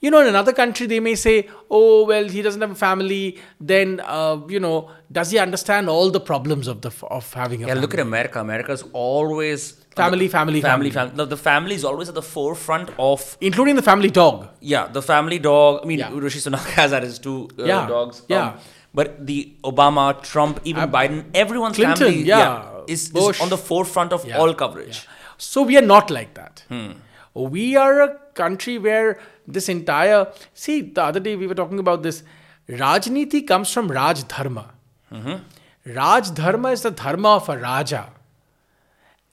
[0.00, 3.38] you know, in another country, they may say, oh, well, he doesn't have a family.
[3.60, 7.66] Then, uh, you know, does he understand all the problems of the of having a
[7.66, 7.80] yeah, family?
[7.82, 8.40] look at America.
[8.40, 11.16] America's always family, family, family, family.
[11.16, 14.48] No, the family is always at the forefront of, including the family dog.
[14.60, 15.80] Yeah, the family dog.
[15.82, 16.10] I mean, yeah.
[16.12, 17.86] Rishi Sunak has that his two uh, yeah.
[17.86, 18.22] dogs.
[18.28, 18.48] Yeah.
[18.48, 18.58] Um,
[18.94, 23.50] but the Obama, Trump, even uh, Biden, everyone's Clinton, family, yeah, yeah is, is, on
[23.50, 25.06] the forefront of all coverage.
[25.38, 26.64] So we are not like that.
[26.68, 26.92] Hmm.
[27.34, 32.02] We are a country where this entire see the other day we were talking about
[32.02, 32.22] this
[32.68, 34.64] rajniti comes from raj dharma
[35.12, 35.94] mm-hmm.
[35.98, 38.02] raj dharma is the dharma of a raja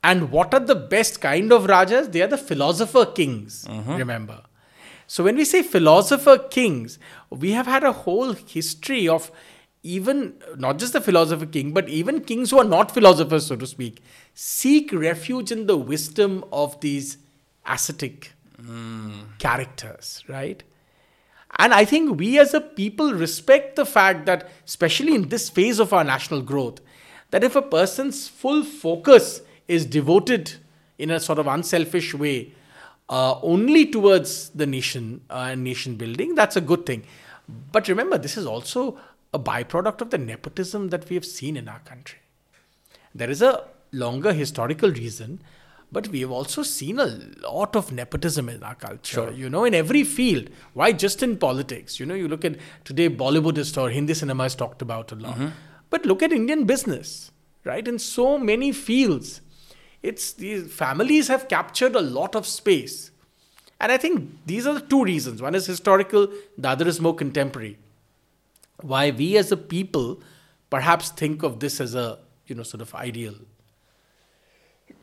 [0.04, 3.96] and what are the best kind of rajas they are the philosopher kings mm-hmm.
[3.96, 4.42] remember
[5.08, 7.00] so when we say philosopher kings
[7.30, 9.32] we have had a whole history of
[9.82, 13.68] even not just the philosopher king but even kings who are not philosophers so to
[13.68, 14.02] speak
[14.34, 17.18] seek refuge in the wisdom of these
[17.66, 19.38] ascetic mm.
[19.40, 20.64] characters, right?
[21.58, 25.80] And I think we as a people respect the fact that, especially in this phase
[25.80, 26.80] of our national growth,
[27.30, 29.42] that if a person's full focus
[29.74, 30.54] is devoted
[30.98, 32.54] in a sort of unselfish way
[33.10, 37.04] uh, only towards the nation uh, and nation building, that's a good thing.
[37.72, 38.98] But remember, this is also
[39.34, 42.20] a byproduct of the nepotism that we have seen in our country.
[43.14, 45.42] There is a longer historical reason
[45.94, 47.06] but we have also seen a
[47.48, 49.32] lot of nepotism in our culture, sure.
[49.32, 50.50] you know, in every field.
[50.74, 52.00] Why just in politics?
[52.00, 55.16] You know, you look at today, Bollywood is or Hindi cinema is talked about a
[55.16, 55.36] lot.
[55.36, 55.50] Mm-hmm.
[55.92, 57.32] But look at Indian business,
[57.64, 57.88] right?
[57.88, 59.42] In so many fields,
[60.04, 63.12] it's these families have captured a lot of space.
[63.80, 65.42] And I think these are the two reasons.
[65.42, 66.28] One is historical,
[66.58, 67.78] the other is more contemporary.
[68.82, 70.22] Why we as a people
[70.70, 73.36] perhaps think of this as a, you know, sort of ideal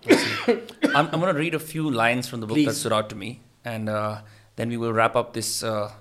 [0.48, 0.60] I'm,
[0.94, 2.66] I'm going to read a few lines from the book Please.
[2.66, 4.20] that stood out to me, and uh,
[4.56, 5.92] then we will wrap up this uh,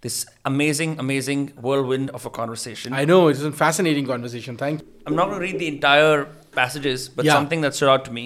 [0.00, 2.92] this amazing, amazing whirlwind of a conversation.
[2.92, 4.56] I know it's a fascinating conversation.
[4.56, 4.80] Thank.
[4.80, 4.88] you.
[5.06, 6.28] I'm not going to read the entire
[6.60, 7.32] passages, but Yeah.
[7.38, 8.24] something that stood out to me.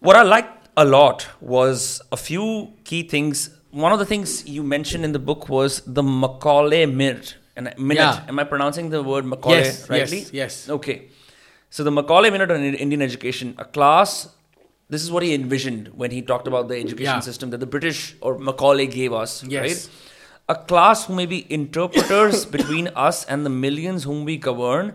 [0.00, 3.50] What I liked a lot was a few key things.
[3.70, 7.34] One of the things you mentioned in the book was the Macaulay Minute.
[7.56, 8.02] And minute.
[8.02, 8.24] Yeah.
[8.28, 10.18] Am I pronouncing the word Macaulay Yes, rightly?
[10.20, 10.68] yes, yes.
[10.76, 10.96] Okay.
[11.70, 14.28] So the Macaulay Minute on Indian education, a class.
[14.88, 17.20] This is what he envisioned when he talked about the education Yeah.
[17.30, 19.42] system that the British or Macaulay gave us.
[19.56, 19.64] Yes.
[19.64, 19.80] Right?
[20.50, 24.94] A class who may be interpreters between us and the millions whom we govern.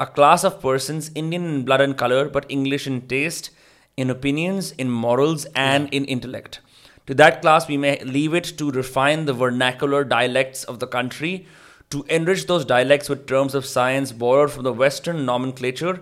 [0.00, 3.50] A class of persons, Indian in blood and color, but English in taste,
[3.96, 6.60] in opinions, in morals, and in intellect.
[7.06, 11.46] To that class, we may leave it to refine the vernacular dialects of the country
[11.90, 16.00] to enrich those dialects with terms of science borrowed from the Western nomenclature,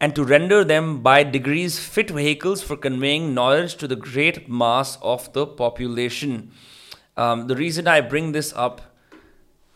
[0.00, 4.96] and to render them by degrees fit vehicles for conveying knowledge to the great mass
[5.02, 6.50] of the population.
[7.18, 8.80] Um, the reason I bring this up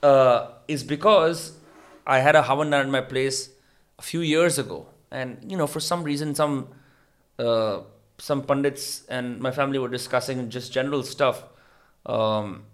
[0.02, 1.58] uh, is because
[2.06, 3.50] I had a Havan at my place
[3.98, 6.68] a few years ago, and you know, for some reason, some
[7.38, 7.80] uh,
[8.18, 11.44] some pundits and my family were discussing just general stuff.
[12.06, 12.64] Um,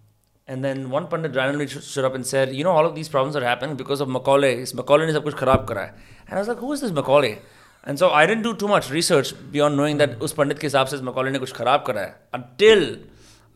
[0.47, 3.37] and then one pundit randomly stood up and said, "You know, all of these problems
[3.37, 4.61] are happening because of Macaulay.
[4.61, 5.93] Is Macaulay ne sab kuch kharab kara hai."
[6.29, 7.39] And I was like, "Who is this Macaulay?"
[7.85, 10.89] And so I didn't do too much research beyond knowing that us pandit ke hisab
[10.89, 12.99] se Macaulay ne kuch kharab kara hai until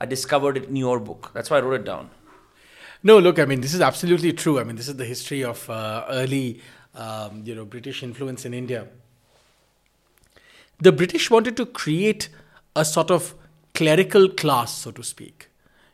[0.00, 1.30] I discovered it in your book.
[1.34, 2.10] That's why I wrote it down.
[3.02, 4.58] No, look, I mean, this is absolutely true.
[4.58, 6.60] I mean, this is the history of uh, early,
[6.98, 8.88] um, you know, British influence in India.
[10.80, 12.28] The British wanted to create
[12.76, 13.34] a sort of
[13.74, 15.48] clerical class, so to speak,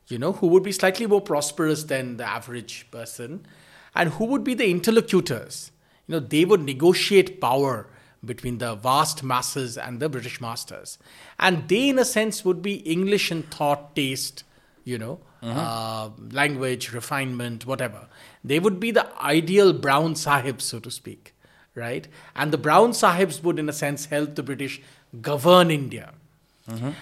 [0.09, 3.47] you know, who would be slightly more prosperous than the average person
[3.95, 5.71] and who would be the interlocutors.
[6.07, 7.87] You know, they would negotiate power
[8.25, 10.99] between the vast masses and the British masters.
[11.39, 14.45] And they, in a sense, would be English in thought, taste,
[14.85, 18.09] you know, uh, language, refinement, whatever.
[18.45, 21.35] They would be the ideal brown sahibs, so to speak,
[21.75, 22.07] right?
[22.37, 24.83] And the brown sahibs would, in a sense, help the British
[25.23, 26.13] govern India.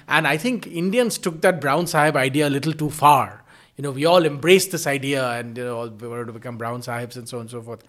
[0.08, 3.44] And I think Indians took that brown sahib idea a little too far.
[3.76, 6.56] You know, we all embraced this idea and you know, all we wanted to become
[6.58, 7.82] brown sahibs and so on and so forth.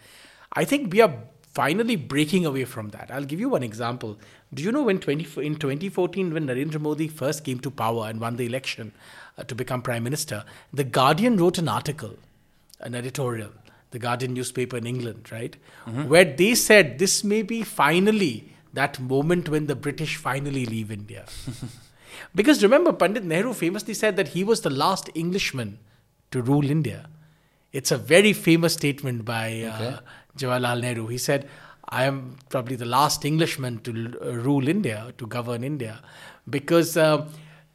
[0.53, 1.13] I think we are
[1.53, 3.09] finally breaking away from that.
[3.11, 4.19] I'll give you one example.
[4.53, 8.19] Do you know when 20, in 2014, when Narendra Modi first came to power and
[8.19, 8.91] won the election
[9.37, 12.17] uh, to become prime minister, The Guardian wrote an article,
[12.83, 13.49] an editorial,
[13.91, 15.55] the Guardian newspaper in England, right,
[16.07, 21.25] where they said this may be finally that moment when the British finally leave India.
[22.35, 25.79] because remember, Pandit Nehru famously said that he was the last Englishman
[26.31, 27.07] to rule India.
[27.71, 29.99] It's a very famous statement by uh,
[30.37, 31.07] Jawaharlal Nehru.
[31.07, 31.49] He said,
[31.89, 36.01] I am probably the last Englishman to uh, rule India, to govern India,
[36.49, 37.27] because uh,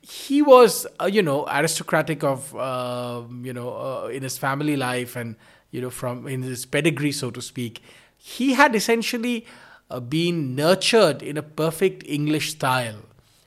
[0.09, 5.16] he was, uh, you know, aristocratic of, uh, you know, uh, in his family life
[5.16, 5.36] and,
[5.70, 7.82] you know, from in his pedigree, so to speak.
[8.16, 9.47] He had essentially
[9.90, 13.02] uh, been nurtured in a perfect English style,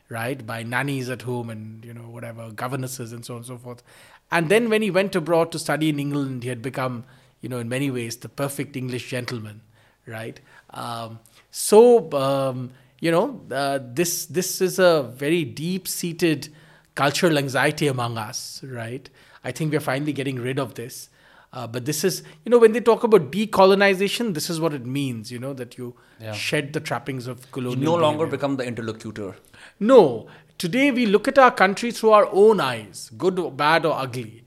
[0.08, 3.58] right, by nannies at home and, you know, whatever, governesses and so on and so
[3.58, 3.82] forth.
[4.30, 7.06] And then when he went abroad to study in England, he had become,
[7.42, 9.62] you know, in many ways, the perfect English gentleman,
[10.06, 10.40] right?
[10.70, 11.20] Um,
[11.50, 12.70] so, um,
[13.02, 16.50] you know, uh, this this is a very deep-seated
[16.96, 19.10] cultural anxiety among us, right?
[19.44, 21.10] I think we're finally getting rid of this.
[21.54, 24.86] Uh, but this is, you know, when they talk about decolonization, this is what it
[24.86, 26.32] means, you know, that you Yeah.
[26.34, 27.84] shed the trappings of You colonial.
[27.96, 29.36] no longer become the interlocutor.
[29.80, 30.28] No.
[30.58, 34.44] Today we look at our country through our own eyes, good, or bad, or ugly.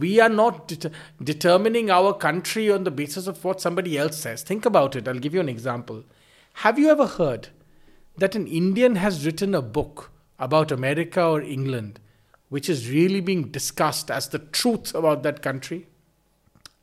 [0.00, 0.90] We are not det-
[1.22, 4.42] determining our country on the basis of what somebody else says.
[4.42, 5.06] Think about it.
[5.06, 6.02] I'll give you an example.
[6.64, 7.48] Have you ever heard
[8.18, 11.98] that an Indian has written a book about America or England
[12.52, 15.86] which is really being discussed as the truth about that country?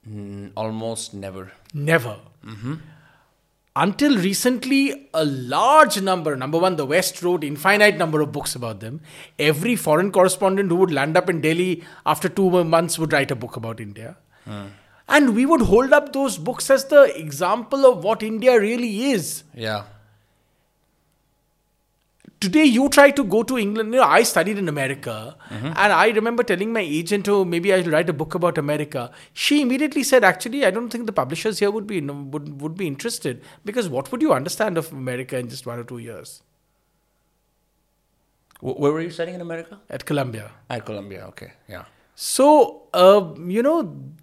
[0.10, 1.52] Mm, almost never.
[1.76, 2.16] Never.
[3.76, 8.80] Until recently, a large number, number one, the West wrote infinite number of books about
[8.80, 9.02] them.
[9.38, 13.36] Every foreign correspondent who would land up in Delhi after two months would write a
[13.36, 14.18] book about India.
[15.08, 19.44] And we would hold up those books as the example of what India really is.
[19.54, 19.84] Yeah.
[22.42, 23.94] Today, you try to go to England.
[23.94, 27.90] You know, I studied in America, and I remember telling my agent, "Oh, maybe I'll
[27.96, 29.02] write a book about America."
[29.46, 32.00] She immediately said, "Actually, I don't think the publishers here would be
[32.36, 33.42] would, would be interested
[33.72, 36.42] because what would you understand of America in just one or two years
[38.62, 39.80] Where were you studying in America?
[39.90, 41.26] at Columbia?" At Columbia.
[41.28, 41.52] Okay.
[41.68, 41.84] Yeah.
[42.16, 42.48] So,
[42.94, 43.76] uh, you know,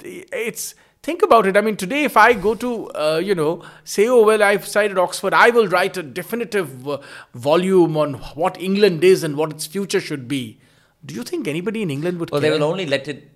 [0.04, 0.74] it's
[1.06, 1.56] think about it.
[1.56, 2.70] I mean, today, if I go to,
[3.06, 6.98] uh, you know, say, oh, well, I've studied Oxford, I will write a definitive uh,
[7.34, 10.42] volume on what England is and what its future should be.
[11.04, 13.30] Do you think anybody in England would Well, they will only let it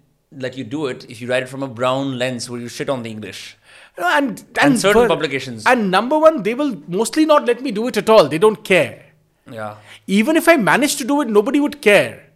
[0.47, 2.89] let you do it if you write it from a brown lens where you shit
[2.89, 3.57] on the English.
[3.99, 5.65] and, And certain for- publications.
[5.67, 8.29] And number one, they will mostly not let me do it at all.
[8.35, 9.07] They don't care.
[9.51, 9.77] Yeah.
[10.07, 12.30] Even if I managed to do it, nobody would care.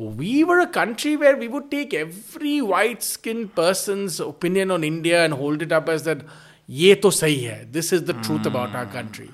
[0.00, 5.22] We were a country where we would take every white skinned person's opinion on India
[5.22, 6.22] and hold it up as that,
[6.66, 7.66] ye to sahi hai.
[7.70, 9.30] This is the truth about our country.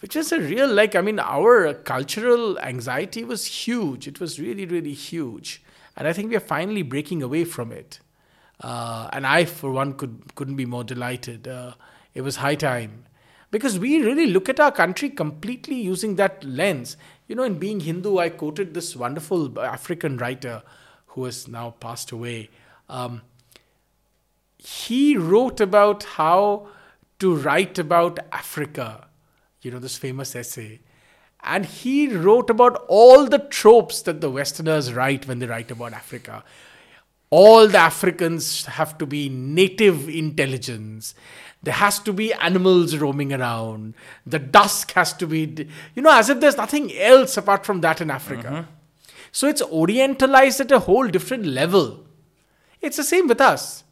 [0.00, 4.06] Which is a real, like, I mean, our cultural anxiety was huge.
[4.06, 5.62] It was really, really huge.
[5.96, 8.00] And I think we are finally breaking away from it.
[8.60, 11.48] Uh, and I, for one, could, couldn't be more delighted.
[11.48, 11.72] Uh,
[12.12, 13.06] it was high time.
[13.50, 16.98] Because we really look at our country completely using that lens.
[17.28, 20.62] You know, in being Hindu, I quoted this wonderful African writer
[21.08, 22.48] who has now passed away.
[22.88, 23.20] Um,
[24.56, 26.68] he wrote about how
[27.18, 29.08] to write about Africa,
[29.60, 30.80] you know, this famous essay.
[31.42, 35.92] And he wrote about all the tropes that the Westerners write when they write about
[35.92, 36.42] Africa.
[37.30, 41.14] All the Africans have to be native intelligence.
[41.62, 43.94] There has to be animals roaming around.
[44.24, 48.00] The dusk has to be, you know, as if there's nothing else apart from that
[48.00, 48.48] in Africa.
[48.48, 48.70] Mm-hmm.
[49.32, 52.04] So it's orientalized at a whole different level.
[52.80, 53.84] It's the same with us,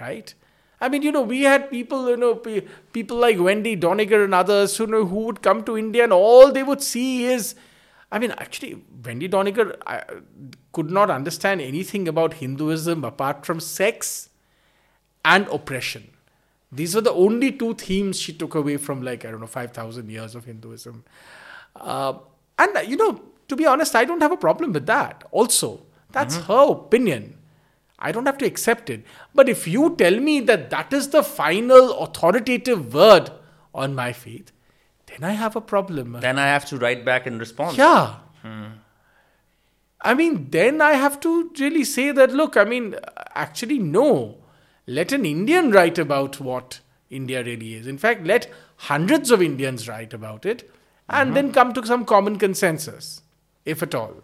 [0.00, 0.32] right?
[0.80, 4.32] I mean, you know, we had people, you know, pe- people like Wendy Doniger and
[4.32, 7.56] others, you know, who would come to India and all they would see is,
[8.12, 10.04] I mean, actually, Wendy Doniger I,
[10.78, 14.28] could not understand anything about Hinduism apart from sex
[15.24, 16.04] and oppression.
[16.70, 20.08] These were the only two themes she took away from, like, I don't know, 5,000
[20.08, 21.02] years of Hinduism.
[21.74, 22.12] Uh,
[22.60, 25.24] and, you know, to be honest, I don't have a problem with that.
[25.32, 25.80] Also,
[26.12, 27.36] that's her opinion.
[27.98, 29.04] I don't have to accept it.
[29.34, 33.32] But if you tell me that that is the final authoritative word
[33.74, 34.52] on my faith,
[35.06, 36.12] then I have a problem.
[36.20, 37.76] Then I have to write back in response.
[37.76, 38.14] Yeah.
[40.00, 42.94] I mean, then I have to really say that, look, I mean,
[43.34, 44.38] actually, no.
[44.86, 46.80] Let an Indian write about what
[47.10, 47.86] India really is.
[47.86, 50.70] In fact, let hundreds of Indians write about it
[51.08, 51.34] and mm-hmm.
[51.34, 53.22] then come to some common consensus,
[53.64, 54.22] if at all.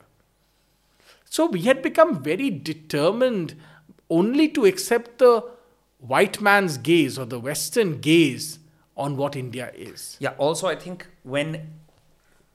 [1.24, 3.54] So we had become very determined
[4.08, 5.44] only to accept the
[5.98, 8.58] white man's gaze or the Western gaze
[8.96, 10.16] on what India is.
[10.20, 10.34] Yeah.
[10.38, 11.72] Also, I think when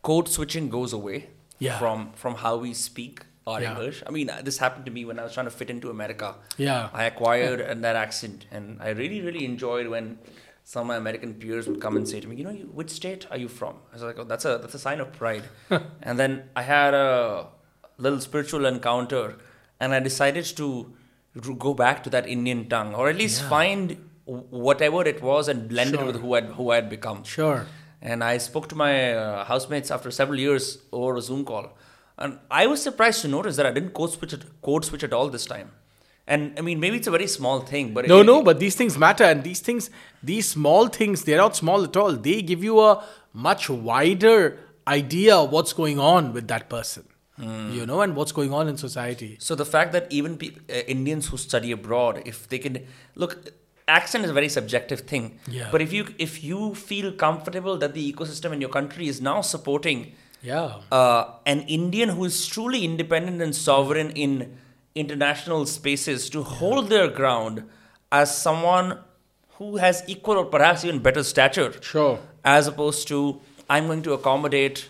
[0.04, 1.28] code switching goes away
[1.60, 1.78] Yeah.
[1.80, 3.72] from from how we speak our Yeah.
[3.72, 4.04] English.
[4.08, 6.36] I mean, uh, this happened to me when I was trying to fit into America.
[6.58, 6.90] Yeah.
[6.94, 10.20] I acquired and that accent, and I really, really enjoyed when
[10.64, 12.92] some of my American peers would come and say to me, "You know, you, which
[12.92, 15.44] state are you from?" I was like, "Oh, that's a that's a sign of pride."
[16.04, 17.48] and then I had a
[17.98, 19.36] little spiritual encounter,
[19.80, 20.70] and I decided to
[21.48, 25.68] to go back to that Indian tongue, or at least find whatever it was and
[25.68, 27.24] blend it with who I who I had become.
[27.24, 27.66] Sure.
[28.02, 31.78] And I spoke to my uh, housemates after several years over a Zoom call.
[32.18, 35.14] And I was surprised to notice that I didn't code switch it, code switch at
[35.14, 35.72] all this time.
[36.28, 38.76] And I mean, maybe it's a very small thing, but No, it, no, but these
[38.76, 39.90] things matter, and these things,
[40.22, 42.14] these small things, they're not small at all.
[42.14, 43.04] They give you a
[43.34, 47.06] much wider idea of what's going on with that person,
[47.40, 49.38] you know, and what's going on in society.
[49.40, 52.86] So the fact that even peop uh, Indians who study abroad, if they can
[53.16, 53.52] look,
[53.90, 55.40] accent is a very subjective thing.
[55.48, 55.70] Yeah.
[55.72, 59.42] But if you if you feel comfortable that the ecosystem in your country is now
[59.42, 60.02] supporting
[60.42, 60.76] Yeah.
[60.92, 64.58] uh, an Indian who is truly independent and sovereign in
[64.96, 67.64] international spaces to hold their ground
[68.22, 68.98] as someone
[69.58, 72.20] who has equal or perhaps even better stature, Sure.
[72.44, 73.20] as opposed to
[73.70, 74.88] I'm going to accommodate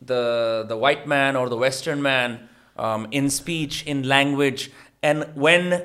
[0.00, 4.70] the the white man or the Western man um, in speech, in language,
[5.02, 5.82] and when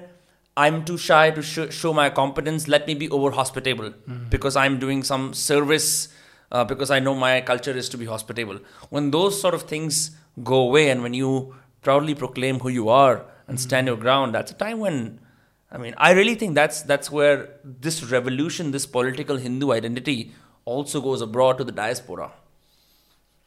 [0.58, 3.94] I'm too shy to sh- show my competence, let me be over hospitable
[4.30, 6.10] because I'm doing some service
[6.52, 8.60] uh, because I know my culture is to be hospitable.
[8.90, 10.12] When those sort of things
[10.44, 14.52] go away, and when you proudly proclaim who you are and stand your ground, that's
[14.52, 15.20] a time when.
[15.74, 20.34] I mean, I really think that's that's where this revolution, this political Hindu identity,
[20.66, 22.32] also goes abroad to the diaspora.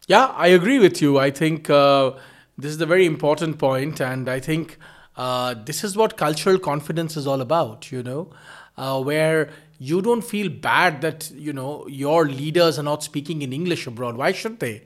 [0.07, 1.19] Yeah, I agree with you.
[1.19, 2.13] I think uh,
[2.57, 4.79] this is a very important point, and I think
[5.17, 7.91] uh, this is what cultural confidence is all about.
[7.93, 8.31] You know,
[8.77, 13.53] uh, where you don't feel bad that you know your leaders are not speaking in
[13.53, 14.17] English abroad.
[14.17, 14.83] Why should they?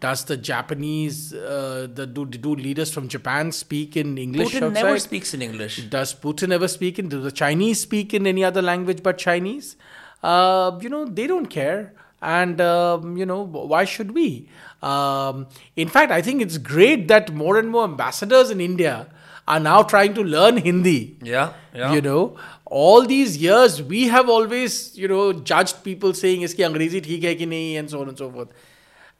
[0.00, 4.82] Does the Japanese, uh, the do, do leaders from Japan speak in English Putin outside?
[4.82, 5.76] never speaks in English.
[5.88, 7.08] Does Putin ever speak in?
[7.08, 9.76] Do the Chinese speak in any other language but Chinese?
[10.20, 11.94] Uh, you know, they don't care.
[12.20, 14.48] And, um, you know, why should we?
[14.82, 19.08] Um, in fact, I think it's great that more and more ambassadors in India
[19.47, 21.17] are now trying to learn Hindi.
[21.21, 21.93] Yeah, yeah.
[21.93, 27.01] You know, all these years we have always, you know, judged people saying, iski Angrezi
[27.01, 28.49] theek hai ki nahi, and so on and so forth.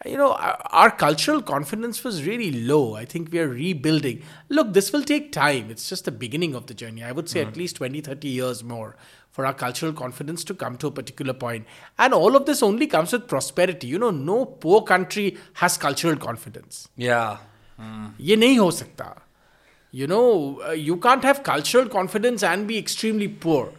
[0.06, 2.96] You know, our, our cultural confidence was really low.
[2.96, 4.22] I think we are rebuilding.
[4.48, 5.72] Look, this will take time.
[5.72, 7.04] It's just the beginning of the journey.
[7.04, 8.96] I would say at least 20, 30 years more
[9.32, 11.66] for our cultural confidence to come to a particular point.
[11.98, 13.88] And all of this only comes with prosperity.
[13.88, 16.90] You know, no poor country has cultural confidence.
[16.96, 17.38] yeah.
[17.80, 19.06] ये नहीं हो सकता
[19.93, 23.73] you know uh, you can't have cultural confidence and be extremely poor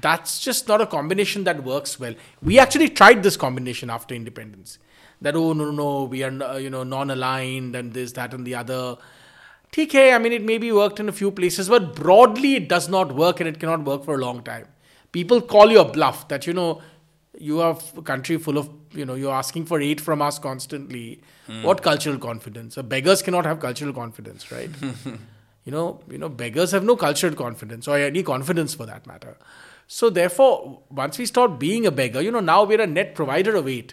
[0.00, 4.78] that's just not a combination that works well we actually tried this combination after independence
[5.22, 8.46] that oh no no no we are uh, you know non-aligned and this that and
[8.46, 8.96] the other
[9.72, 13.14] TK, I mean, it maybe worked in a few places, but broadly it does not
[13.14, 14.68] work and it cannot work for a long time.
[15.12, 16.80] People call you a bluff that, you know,
[17.38, 21.20] you are a country full of, you know, you're asking for aid from us constantly.
[21.62, 22.74] What cultural confidence?
[22.76, 24.70] So beggars cannot have cultural confidence, right?
[25.66, 29.36] you know, you know, beggars have no cultural confidence or any confidence for that matter.
[29.88, 33.54] So therefore, once we start being a beggar, you know, now we're a net provider
[33.56, 33.92] of aid.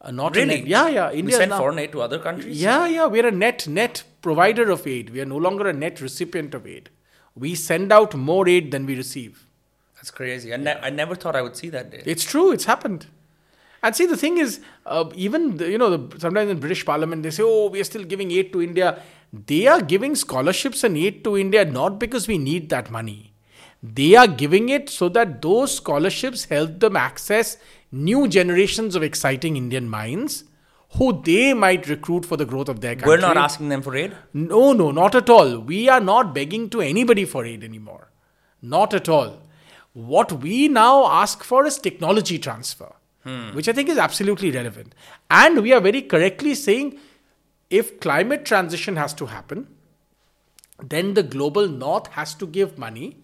[0.00, 0.58] Uh, not Really?
[0.58, 1.12] net, yeah, yeah.
[1.12, 2.60] We send now, foreign aid to other countries.
[2.60, 5.10] yeah, yeah, we're a net net provider of aid.
[5.10, 6.90] We are no longer a net recipient of aid.
[7.36, 9.46] We send out more aid than we receive.
[9.96, 10.52] That's crazy.
[10.52, 12.02] I, ne- I never thought I would see that day.
[12.04, 12.50] It's true.
[12.50, 13.06] It's happened.
[13.84, 17.22] And see, the thing is, uh, even the, you know, the, sometimes in British Parliament
[17.22, 19.00] they say, "Oh, we are still giving aid to India."
[19.32, 23.32] They are giving scholarships and aid to India not because we need that money.
[23.82, 27.56] They are giving it so that those scholarships help them access
[27.90, 30.44] new generations of exciting Indian minds,
[30.96, 33.08] who they might recruit for the growth of their country.
[33.08, 34.14] We're not asking them for aid.
[34.34, 35.58] No, no, not at all.
[35.58, 38.10] We are not begging to anybody for aid anymore.
[38.60, 39.40] Not at all.
[39.94, 42.94] What we now ask for is technology transfer,
[43.24, 43.54] hmm.
[43.54, 44.94] which I think is absolutely relevant.
[45.30, 46.98] And we are very correctly saying
[47.80, 49.66] if climate transition has to happen,
[50.94, 53.16] then the global north has to give money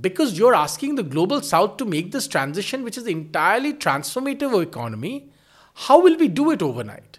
[0.00, 4.62] because you're asking the global south to make this transition, which is entirely transformative of
[4.62, 5.30] economy.
[5.86, 7.18] How will we do it overnight?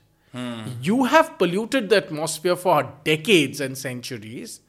[0.81, 4.61] You have polluted the atmosphere for decades and centuries.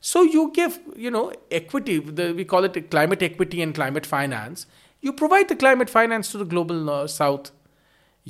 [0.00, 1.98] So you give, you know, equity.
[2.00, 4.66] The, we call it climate equity and climate finance.
[5.00, 7.50] You provide the climate finance to the global uh, south.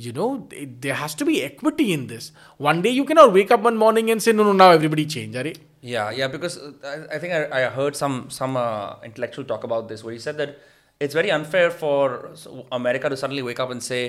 [0.03, 2.31] You know, th- there has to be equity in this.
[2.69, 5.35] One day you cannot wake up one morning and say, no, no, now everybody change.
[5.41, 5.47] Are
[5.81, 9.63] Yeah, yeah, because uh, I, I think I, I heard some some uh, intellectual talk
[9.69, 10.57] about this where he said that
[11.05, 12.31] it's very unfair for
[12.79, 14.01] America to suddenly wake up and say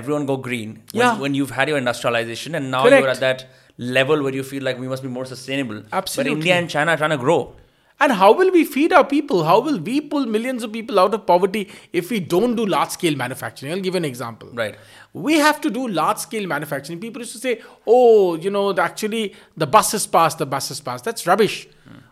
[0.00, 1.18] everyone go green when, Yeah.
[1.26, 3.02] when you've had your industrialization and now Correct.
[3.02, 3.46] you're at that
[3.98, 5.82] level where you feel like we must be more sustainable.
[5.92, 6.32] Absolutely.
[6.34, 7.40] But India and China are trying to grow.
[7.98, 9.44] And how will we feed our people?
[9.44, 12.90] How will we pull millions of people out of poverty if we don't do large
[12.90, 13.72] scale manufacturing?
[13.72, 14.50] I'll give an example.
[14.52, 14.76] Right.
[15.14, 17.00] We have to do large scale manufacturing.
[17.00, 21.04] People used to say, oh, you know, the- actually the buses passed, the buses passed.
[21.04, 21.68] That's rubbish.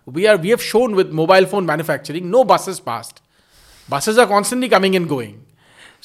[0.06, 3.20] We are we have shown with mobile phone manufacturing, no buses passed.
[3.88, 5.44] Buses are constantly coming and going.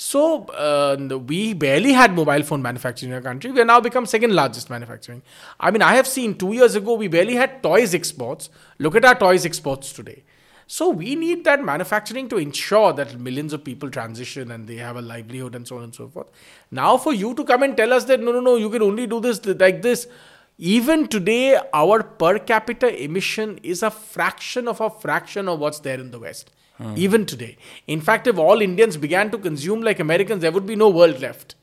[0.02, 0.96] So uh,
[1.28, 3.52] we barely had mobile phone manufacturing in our country.
[3.52, 5.22] We are now become second largest manufacturing.
[5.60, 8.50] I mean, I have seen two years ago we barely had toys exports.
[8.78, 10.24] Look at our toys exports today.
[10.68, 14.96] So we need that manufacturing to ensure that millions of people transition and they have
[14.96, 16.28] a livelihood and so on and so forth.
[16.72, 19.06] Now, for you to come and tell us that no, no, no, you can only
[19.06, 20.08] do this like this.
[20.58, 26.00] Even today, our per capita emission is a fraction of a fraction of what's there
[26.00, 26.52] in the West.
[26.96, 27.58] Even today.
[27.88, 31.20] In fact, if all Indians began to consume like Americans, there would be no world
[31.20, 31.56] left.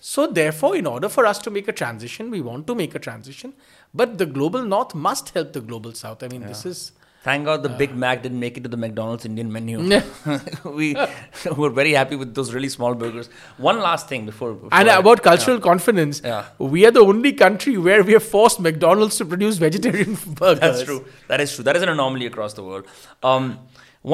[0.00, 3.00] So, therefore, in order for us to make a transition, we want to make a
[3.00, 3.52] transition,
[3.92, 6.22] but the global north must help the global south.
[6.22, 6.92] I mean, this is.
[7.24, 9.80] Thank God the Big Mac didn't make it to the McDonald's Indian menu.
[10.64, 10.94] we
[11.56, 13.28] were very happy with those really small burgers.
[13.56, 14.52] One last thing before.
[14.54, 16.44] before And I- about cultural confidence, Yeah.
[16.58, 20.60] we are the only country where we have forced McDonald's to produce vegetarian burgers.
[20.60, 21.04] That's true.
[21.26, 21.64] That is true.
[21.64, 22.86] That is an anomaly across the world.
[23.24, 23.58] Um,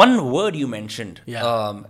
[0.02, 1.44] one word you mentioned Yeah.
[1.54, 1.86] um,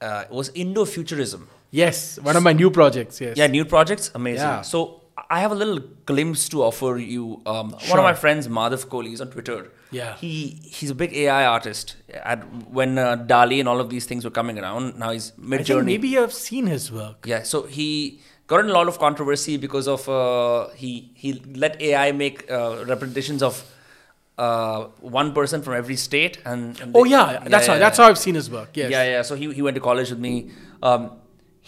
[0.00, 1.48] uh, was Indo-futurism.
[1.70, 3.20] Yes, one of my new projects.
[3.20, 3.36] Yes.
[3.36, 4.46] Yeah, new projects, amazing.
[4.48, 4.62] Yeah.
[4.72, 4.80] So
[5.36, 5.78] I have a little
[6.10, 7.40] glimpse to offer you.
[7.46, 9.70] Um, One of my friends, Madhav Kohli, is on Twitter.
[9.90, 10.16] Yeah.
[10.24, 10.32] He
[10.80, 11.96] he's a big AI artist.
[12.32, 12.44] At,
[12.80, 15.84] when uh, DALL-E and all of these things were coming around, now he's Midjourney.
[15.94, 17.26] maybe you have seen his work.
[17.32, 17.88] Yeah, so he
[18.52, 21.34] got in a lot of controversy because of uh, he he
[21.66, 23.62] let AI make uh, representations of
[24.44, 24.78] uh,
[25.18, 28.06] one person from every state and, and Oh they- yeah, that's how yeah, that's how
[28.10, 28.70] I've seen his work.
[28.82, 28.90] Yes.
[28.94, 29.22] Yeah, yeah.
[29.30, 30.34] So he, he went to college with me.
[30.90, 31.10] Um,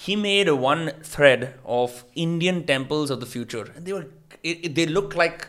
[0.06, 0.84] he made a one
[1.14, 1.42] thread
[1.80, 4.06] of Indian temples of the future, and they were
[4.52, 5.48] it, it- they look like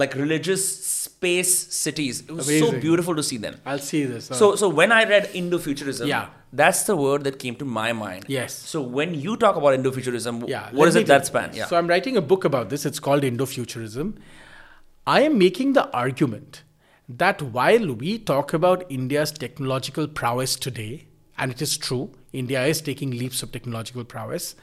[0.00, 2.18] like religious space cities.
[2.28, 3.54] It was so beautiful to see them.
[3.70, 4.26] I'll see this.
[4.42, 6.26] So so when I read Indo-futurism, Yeah.
[6.60, 8.26] that's the word that came to my mind.
[8.34, 8.54] Yes.
[8.74, 11.50] So when you talk about Indo-futurism, yeah, what let is it that tell- span?
[11.62, 11.66] Yeah.
[11.72, 12.86] So I'm writing a book about this.
[12.92, 14.14] It's called Indo-futurism.
[15.06, 16.62] I am making the argument
[17.08, 21.06] that while we talk about India's technological prowess today,
[21.38, 24.54] and it is true, India is taking leaps of technological prowess.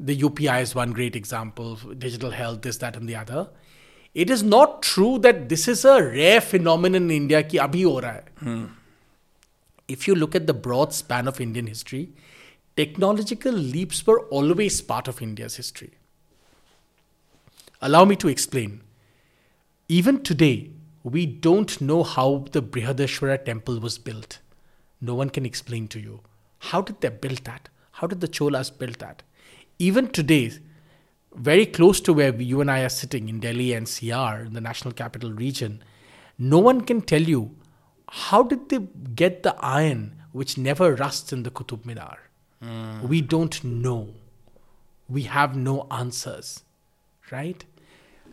[0.00, 3.50] The UPI is one great example, digital health, this, that, and the other.
[4.14, 8.00] It is not true that this is a rare phenomenon in India ki abhi ho
[8.00, 8.22] raha hai.
[8.40, 8.64] Hmm.
[9.88, 12.12] If you look at the broad span of Indian history,
[12.76, 15.92] technological leaps were always part of India's history.
[17.80, 18.80] Allow me to explain.
[19.92, 20.70] Even today,
[21.02, 24.38] we don't know how the Brihadeshwara temple was built.
[25.02, 26.20] No one can explain to you.
[26.70, 27.68] How did they build that?
[27.98, 29.22] How did the Cholas build that?
[29.78, 30.52] Even today,
[31.34, 34.94] very close to where you and I are sitting in Delhi NCR, in the national
[34.94, 35.84] capital region,
[36.38, 37.54] no one can tell you
[38.08, 38.78] how did they
[39.14, 42.16] get the iron which never rusts in the Qutub Minar.
[42.62, 43.06] Hmm.
[43.06, 44.14] We don't know.
[45.06, 46.62] We have no answers,
[47.30, 47.62] right?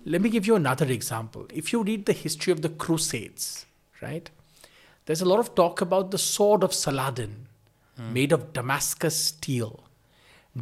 [0.06, 1.46] Let me give you another example.
[1.54, 3.66] If you read the history of the Crusades,
[4.02, 4.30] right,
[5.06, 7.48] there's a lot of talk about the sword of Saladin,
[8.14, 9.84] made of Damascus steel.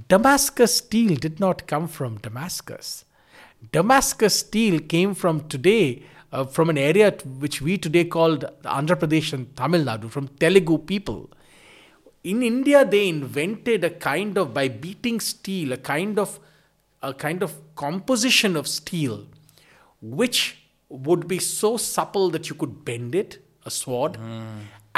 [0.07, 3.05] Damascus steel did not come from Damascus.
[3.71, 9.33] Damascus steel came from today, uh, from an area which we today called Andhra Pradesh
[9.33, 11.29] and Tamil Nadu, from Telugu people.
[12.23, 16.39] In India, they invented a kind of by beating steel, a kind of
[17.11, 19.17] a kind of composition of steel,
[20.01, 20.39] which
[20.89, 24.17] would be so supple that you could bend it, a sword,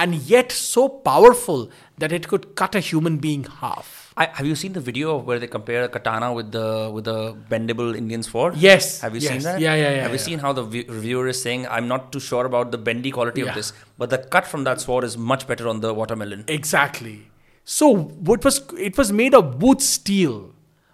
[0.01, 4.13] and yet so powerful that it could cut a human being half.
[4.15, 7.05] I, have you seen the video of where they compare a katana with the with
[7.05, 7.17] the
[7.53, 8.55] bendable Indian sword?
[8.57, 9.31] Yes, Have you yes.
[9.31, 9.59] seen that?
[9.65, 10.23] Yeah, yeah, yeah, Have you yeah.
[10.29, 13.41] seen how the vi- reviewer is saying, "I'm not too sure about the bendy quality
[13.41, 13.49] Yeah.
[13.49, 17.15] of this, but the cut from that sword is much better on the watermelon." Exactly.
[17.77, 17.91] So
[18.29, 20.37] what was it was made of wootz steel,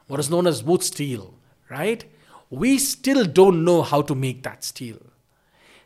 [0.07, 1.33] what is known as wootz steel,
[1.69, 2.05] right?
[2.49, 4.99] We still don't know how to make that steel.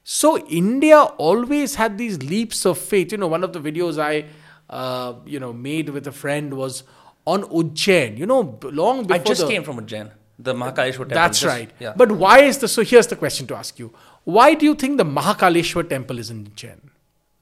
[0.04, 3.12] So India always had these leaps of faith.
[3.12, 4.26] You know, one of the videos I,
[4.70, 6.84] uh, you know, made with a friend was
[7.26, 8.18] on Ujjain.
[8.18, 11.16] You know, long before I just the, came from Ujjain, the Mahakaleshwar temple.
[11.16, 11.72] That's just- right.
[11.80, 11.94] Yeah.
[11.96, 12.84] But why is the so?
[12.84, 16.46] Here's the question to ask you: Why do you think the Mahakaleshwar temple is in
[16.46, 16.80] Ujjain?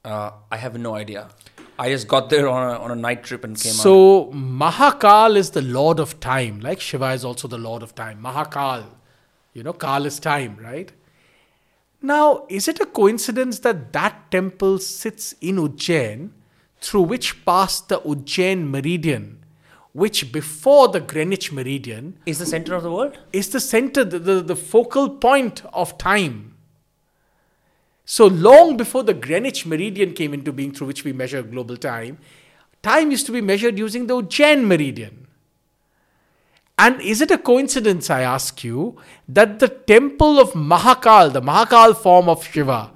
[0.06, 1.30] uh, I have no idea.
[1.80, 3.77] I just got there on a, on a night trip and came out.
[3.77, 8.19] So Mahakal is the lord of time, like Shiva is also the lord of time.
[8.22, 8.85] Mahakal,
[9.53, 10.91] you know, Kal is time, right?
[12.01, 16.30] Now, is it a coincidence that that temple sits in Ujjain,
[16.80, 19.43] through which passed the Ujjain meridian,
[19.93, 23.17] which before the Greenwich meridian Is the center of the world?
[23.33, 26.53] is the center, the, the, the focal point of time?
[28.09, 32.19] So long before the Greenwich meridian came into being, through which we measure global time,
[32.81, 35.27] time used to be measured using the Ujjain meridian.
[36.77, 38.95] And is it a coincidence, I ask you,
[39.27, 42.91] that the temple of Mahakal, the Mahakal form of Shiva,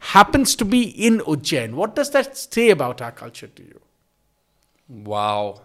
[0.00, 1.74] happens to be in Ujjain?
[1.74, 3.80] What does that say about our culture to you?
[4.88, 5.62] Wow.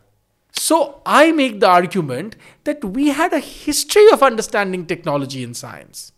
[0.52, 6.11] So I make the argument that we had a history of understanding technology and science.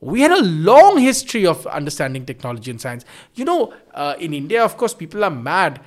[0.00, 3.04] We had a long history of understanding technology and science.
[3.34, 5.80] You know, uh, in India, of course, people are mad.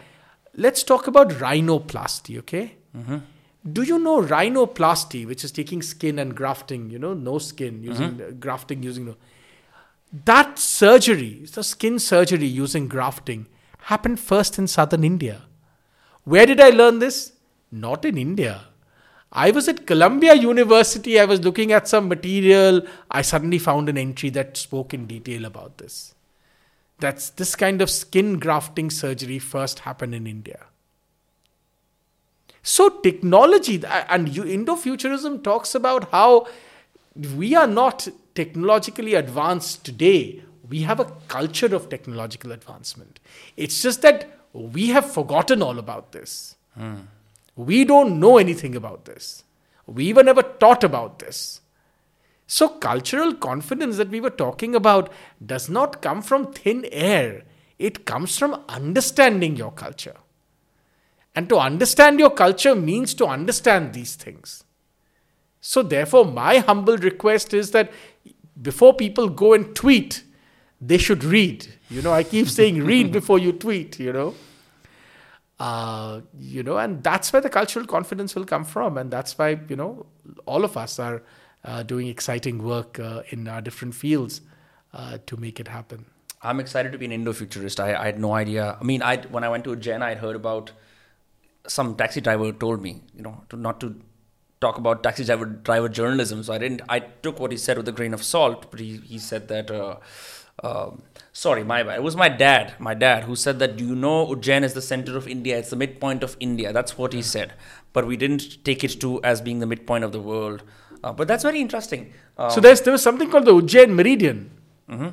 [0.56, 2.76] Let's talk about rhinoplasty, okay?
[3.72, 8.22] Do you know rhinoplasty, which is taking skin and grafting, you know, no skin, using
[8.22, 9.16] uh, grafting using no.
[10.26, 13.46] That surgery, the skin surgery using grafting,
[13.84, 15.44] happened first in southern India.
[16.24, 17.34] Where did I learn this?
[17.72, 18.62] Not in India.
[19.32, 21.20] I was at Columbia University.
[21.20, 22.82] I was looking at some material.
[23.12, 26.16] I suddenly found an entry that spoke in detail about this.
[27.00, 30.66] That's this kind of skin grafting surgery first happened in India.
[32.62, 36.48] So, technology and Indo-futurism talks about how
[37.36, 40.44] we are not technologically advanced today.
[40.68, 43.20] We have a culture of technological advancement.
[43.56, 46.56] It's just that we have forgotten all about this.
[46.76, 46.98] Hmm.
[47.60, 49.44] We don't know anything about this.
[49.86, 51.60] We were never taught about this.
[52.48, 55.12] So, cultural confidence that we were talking about
[55.46, 57.44] does not come from thin air,
[57.78, 60.16] it comes from understanding your culture.
[61.36, 64.64] And to understand your culture means to understand these things.
[65.60, 67.92] So, therefore, my humble request is that
[68.62, 70.24] before people go and tweet,
[70.80, 71.68] they should read.
[71.90, 74.34] You know, I keep saying read before you tweet, you know.
[75.60, 78.98] Uh, you know, and that's where the cultural confidence will come from.
[78.98, 80.06] And that's why, you know,
[80.46, 81.22] all of us are
[81.66, 84.40] uh, doing exciting work uh, in our different fields
[84.94, 86.06] uh, to make it happen.
[86.42, 87.82] I'm excited to be an Indo-futurist.
[87.82, 88.78] I, I had no idea.
[88.80, 90.72] I mean, I when I went to Ujjain, I'd heard about
[91.68, 94.02] some taxi driver told me, you know, to not to
[94.62, 96.42] talk about taxi driver driver journalism.
[96.42, 96.84] So I didn't.
[96.88, 98.72] I took what he said with a grain of salt.
[98.72, 99.70] But he, he said that.
[100.64, 101.98] Um, sorry, my bad.
[101.98, 102.74] It was my dad.
[102.80, 103.78] My dad who said that.
[103.78, 105.58] Do you know Ujjain is the center of India?
[105.58, 106.74] It's the midpoint of India.
[106.74, 107.54] That's what he said.
[107.94, 110.64] But we didn't take it to as being the midpoint of the world.
[111.04, 112.14] Uh, but that's very interesting.
[112.38, 114.52] Um, so there's there was something called the Ujjain Meridian.
[114.90, 115.10] Hmm.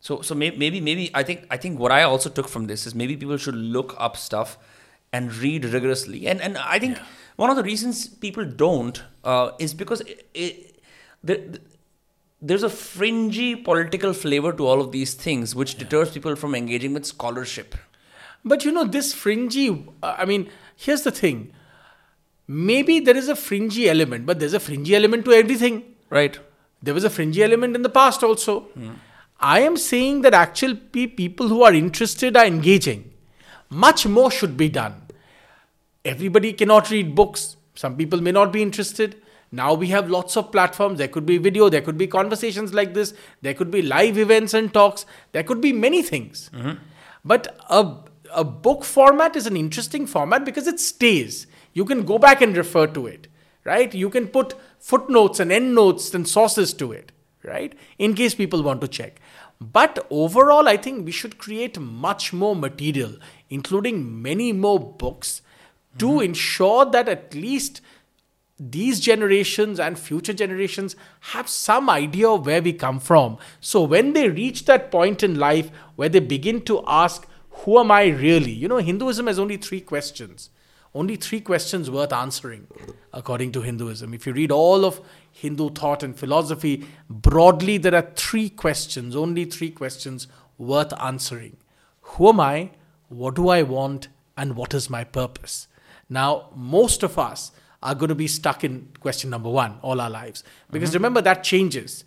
[0.00, 2.86] So so may, maybe maybe I think I think what I also took from this
[2.86, 4.56] is maybe people should look up stuff
[5.12, 6.26] and read rigorously.
[6.28, 6.98] And and I think
[7.36, 10.82] one of the reasons people don't uh, is because it, it,
[11.22, 11.60] the,
[12.40, 16.94] there's a fringy political flavor to all of these things, which deters people from engaging
[16.94, 17.74] with scholarship.
[18.44, 21.52] But you know, this fringy, I mean, here's the thing.
[22.46, 25.96] Maybe there is a fringy element, but there's a fringy element to everything.
[26.10, 26.38] Right.
[26.82, 28.60] There was a fringy element in the past also.
[28.60, 28.92] Hmm.
[29.40, 33.12] I am saying that actual people who are interested are engaging.
[33.68, 34.94] Much more should be done.
[36.04, 37.56] Everybody cannot read books.
[37.74, 39.20] Some people may not be interested.
[39.50, 40.98] Now we have lots of platforms.
[40.98, 44.54] There could be video, there could be conversations like this, there could be live events
[44.54, 46.50] and talks, there could be many things.
[46.54, 46.82] Mm-hmm.
[47.24, 47.96] But a,
[48.32, 51.46] a book format is an interesting format because it stays.
[51.72, 53.28] You can go back and refer to it,
[53.64, 53.92] right?
[53.94, 57.12] You can put footnotes and endnotes and sources to it,
[57.44, 57.74] right?
[57.98, 59.20] In case people want to check.
[59.60, 63.16] But overall, I think we should create much more material,
[63.50, 65.42] including many more books,
[65.98, 66.22] to mm-hmm.
[66.22, 67.80] ensure that at least
[68.58, 73.38] these generations and future generations have some idea of where we come from.
[73.60, 77.90] So when they reach that point in life where they begin to ask, Who am
[77.90, 78.50] I really?
[78.50, 80.50] You know, Hinduism has only three questions.
[80.94, 82.66] Only three questions worth answering,
[83.12, 84.14] according to Hinduism.
[84.14, 89.44] If you read all of Hindu thought and philosophy, broadly, there are three questions, only
[89.44, 91.58] three questions worth answering
[92.00, 92.70] Who am I?
[93.08, 94.08] What do I want?
[94.36, 95.68] And what is my purpose?
[96.08, 100.10] Now, most of us are going to be stuck in question number one all our
[100.10, 100.44] lives.
[100.70, 102.04] Because remember, that changes.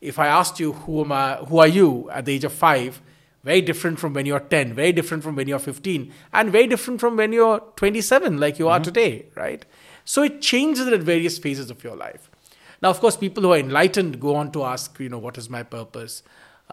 [0.00, 3.02] If I asked you, who, am I, who are you at the age of five,
[3.42, 7.00] very different from when you're 10, very different from when you're 15, and very different
[7.00, 9.64] from when you're 27, like you are today, right?
[10.04, 12.30] So it changes at various phases of your life.
[12.80, 15.50] Now, of course, people who are enlightened go on to ask, you know, what is
[15.50, 16.22] my purpose,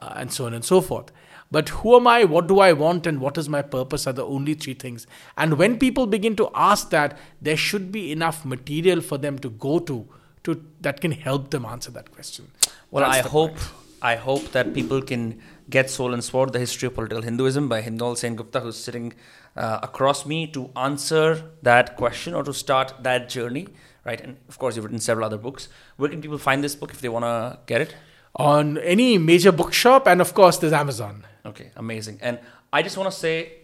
[0.01, 1.11] uh, and so on and so forth.
[1.51, 2.23] But who am I?
[2.23, 3.05] What do I want?
[3.07, 5.07] And what is my purpose are the only three things.
[5.37, 9.49] And when people begin to ask that, there should be enough material for them to
[9.49, 10.07] go to,
[10.43, 12.51] to that can help them answer that question.
[12.91, 13.71] Well, That's I hope point.
[14.01, 17.81] I hope that people can get Soul and Sword, The History of Political Hinduism by
[17.81, 19.13] Hindol Sengupta, who's sitting
[19.55, 23.67] uh, across me to answer that question or to start that journey,
[24.03, 24.21] right?
[24.21, 25.69] And of course, you've written several other books.
[25.97, 27.95] Where can people find this book if they want to get it?
[28.35, 31.23] On any major bookshop, and of course, there's Amazon.
[31.45, 32.19] Okay, amazing.
[32.21, 32.39] And
[32.73, 33.59] I just want to say,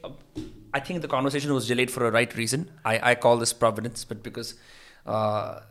[0.74, 2.69] I think the conversation was delayed for a right reason.
[2.85, 4.56] I, I call this providence, but because
[5.06, 5.61] uh,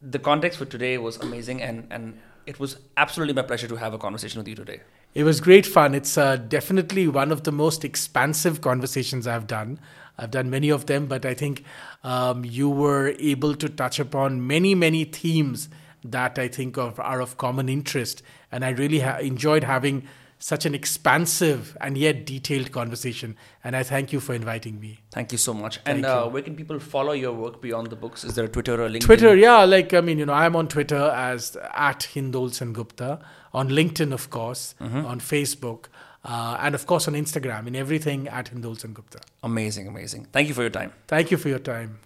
[0.00, 3.92] the context for today was amazing, and, and it was absolutely my pleasure to have
[3.92, 4.80] a conversation with you today.
[5.14, 5.94] It was great fun.
[5.94, 9.80] It's uh, definitely one of the most expansive conversations I've done.
[10.16, 11.64] I've done many of them, but I think
[12.02, 15.68] um, you were able to touch upon many, many themes
[16.04, 18.22] that I think of are of common interest.
[18.50, 20.08] And I really ha- enjoyed having
[20.38, 23.36] such an expansive and yet detailed conversation.
[23.64, 25.00] And I thank you for inviting me.
[25.10, 25.80] Thank you so much.
[25.84, 28.24] and uh, where can people follow your work beyond the books?
[28.24, 29.00] Is there a Twitter or LinkedIn?
[29.00, 29.64] Twitter, yeah.
[29.64, 33.20] Like, I mean, you know, I'm on Twitter as at Hindol Gupta,
[33.52, 35.04] on LinkedIn, of course, mm-hmm.
[35.04, 35.86] on Facebook.
[36.24, 39.20] Uh, and of course on Instagram, in everything at Hindol Gupta.
[39.42, 40.26] Amazing, amazing.
[40.32, 40.92] Thank you for your time.
[41.06, 42.00] Thank you for your time.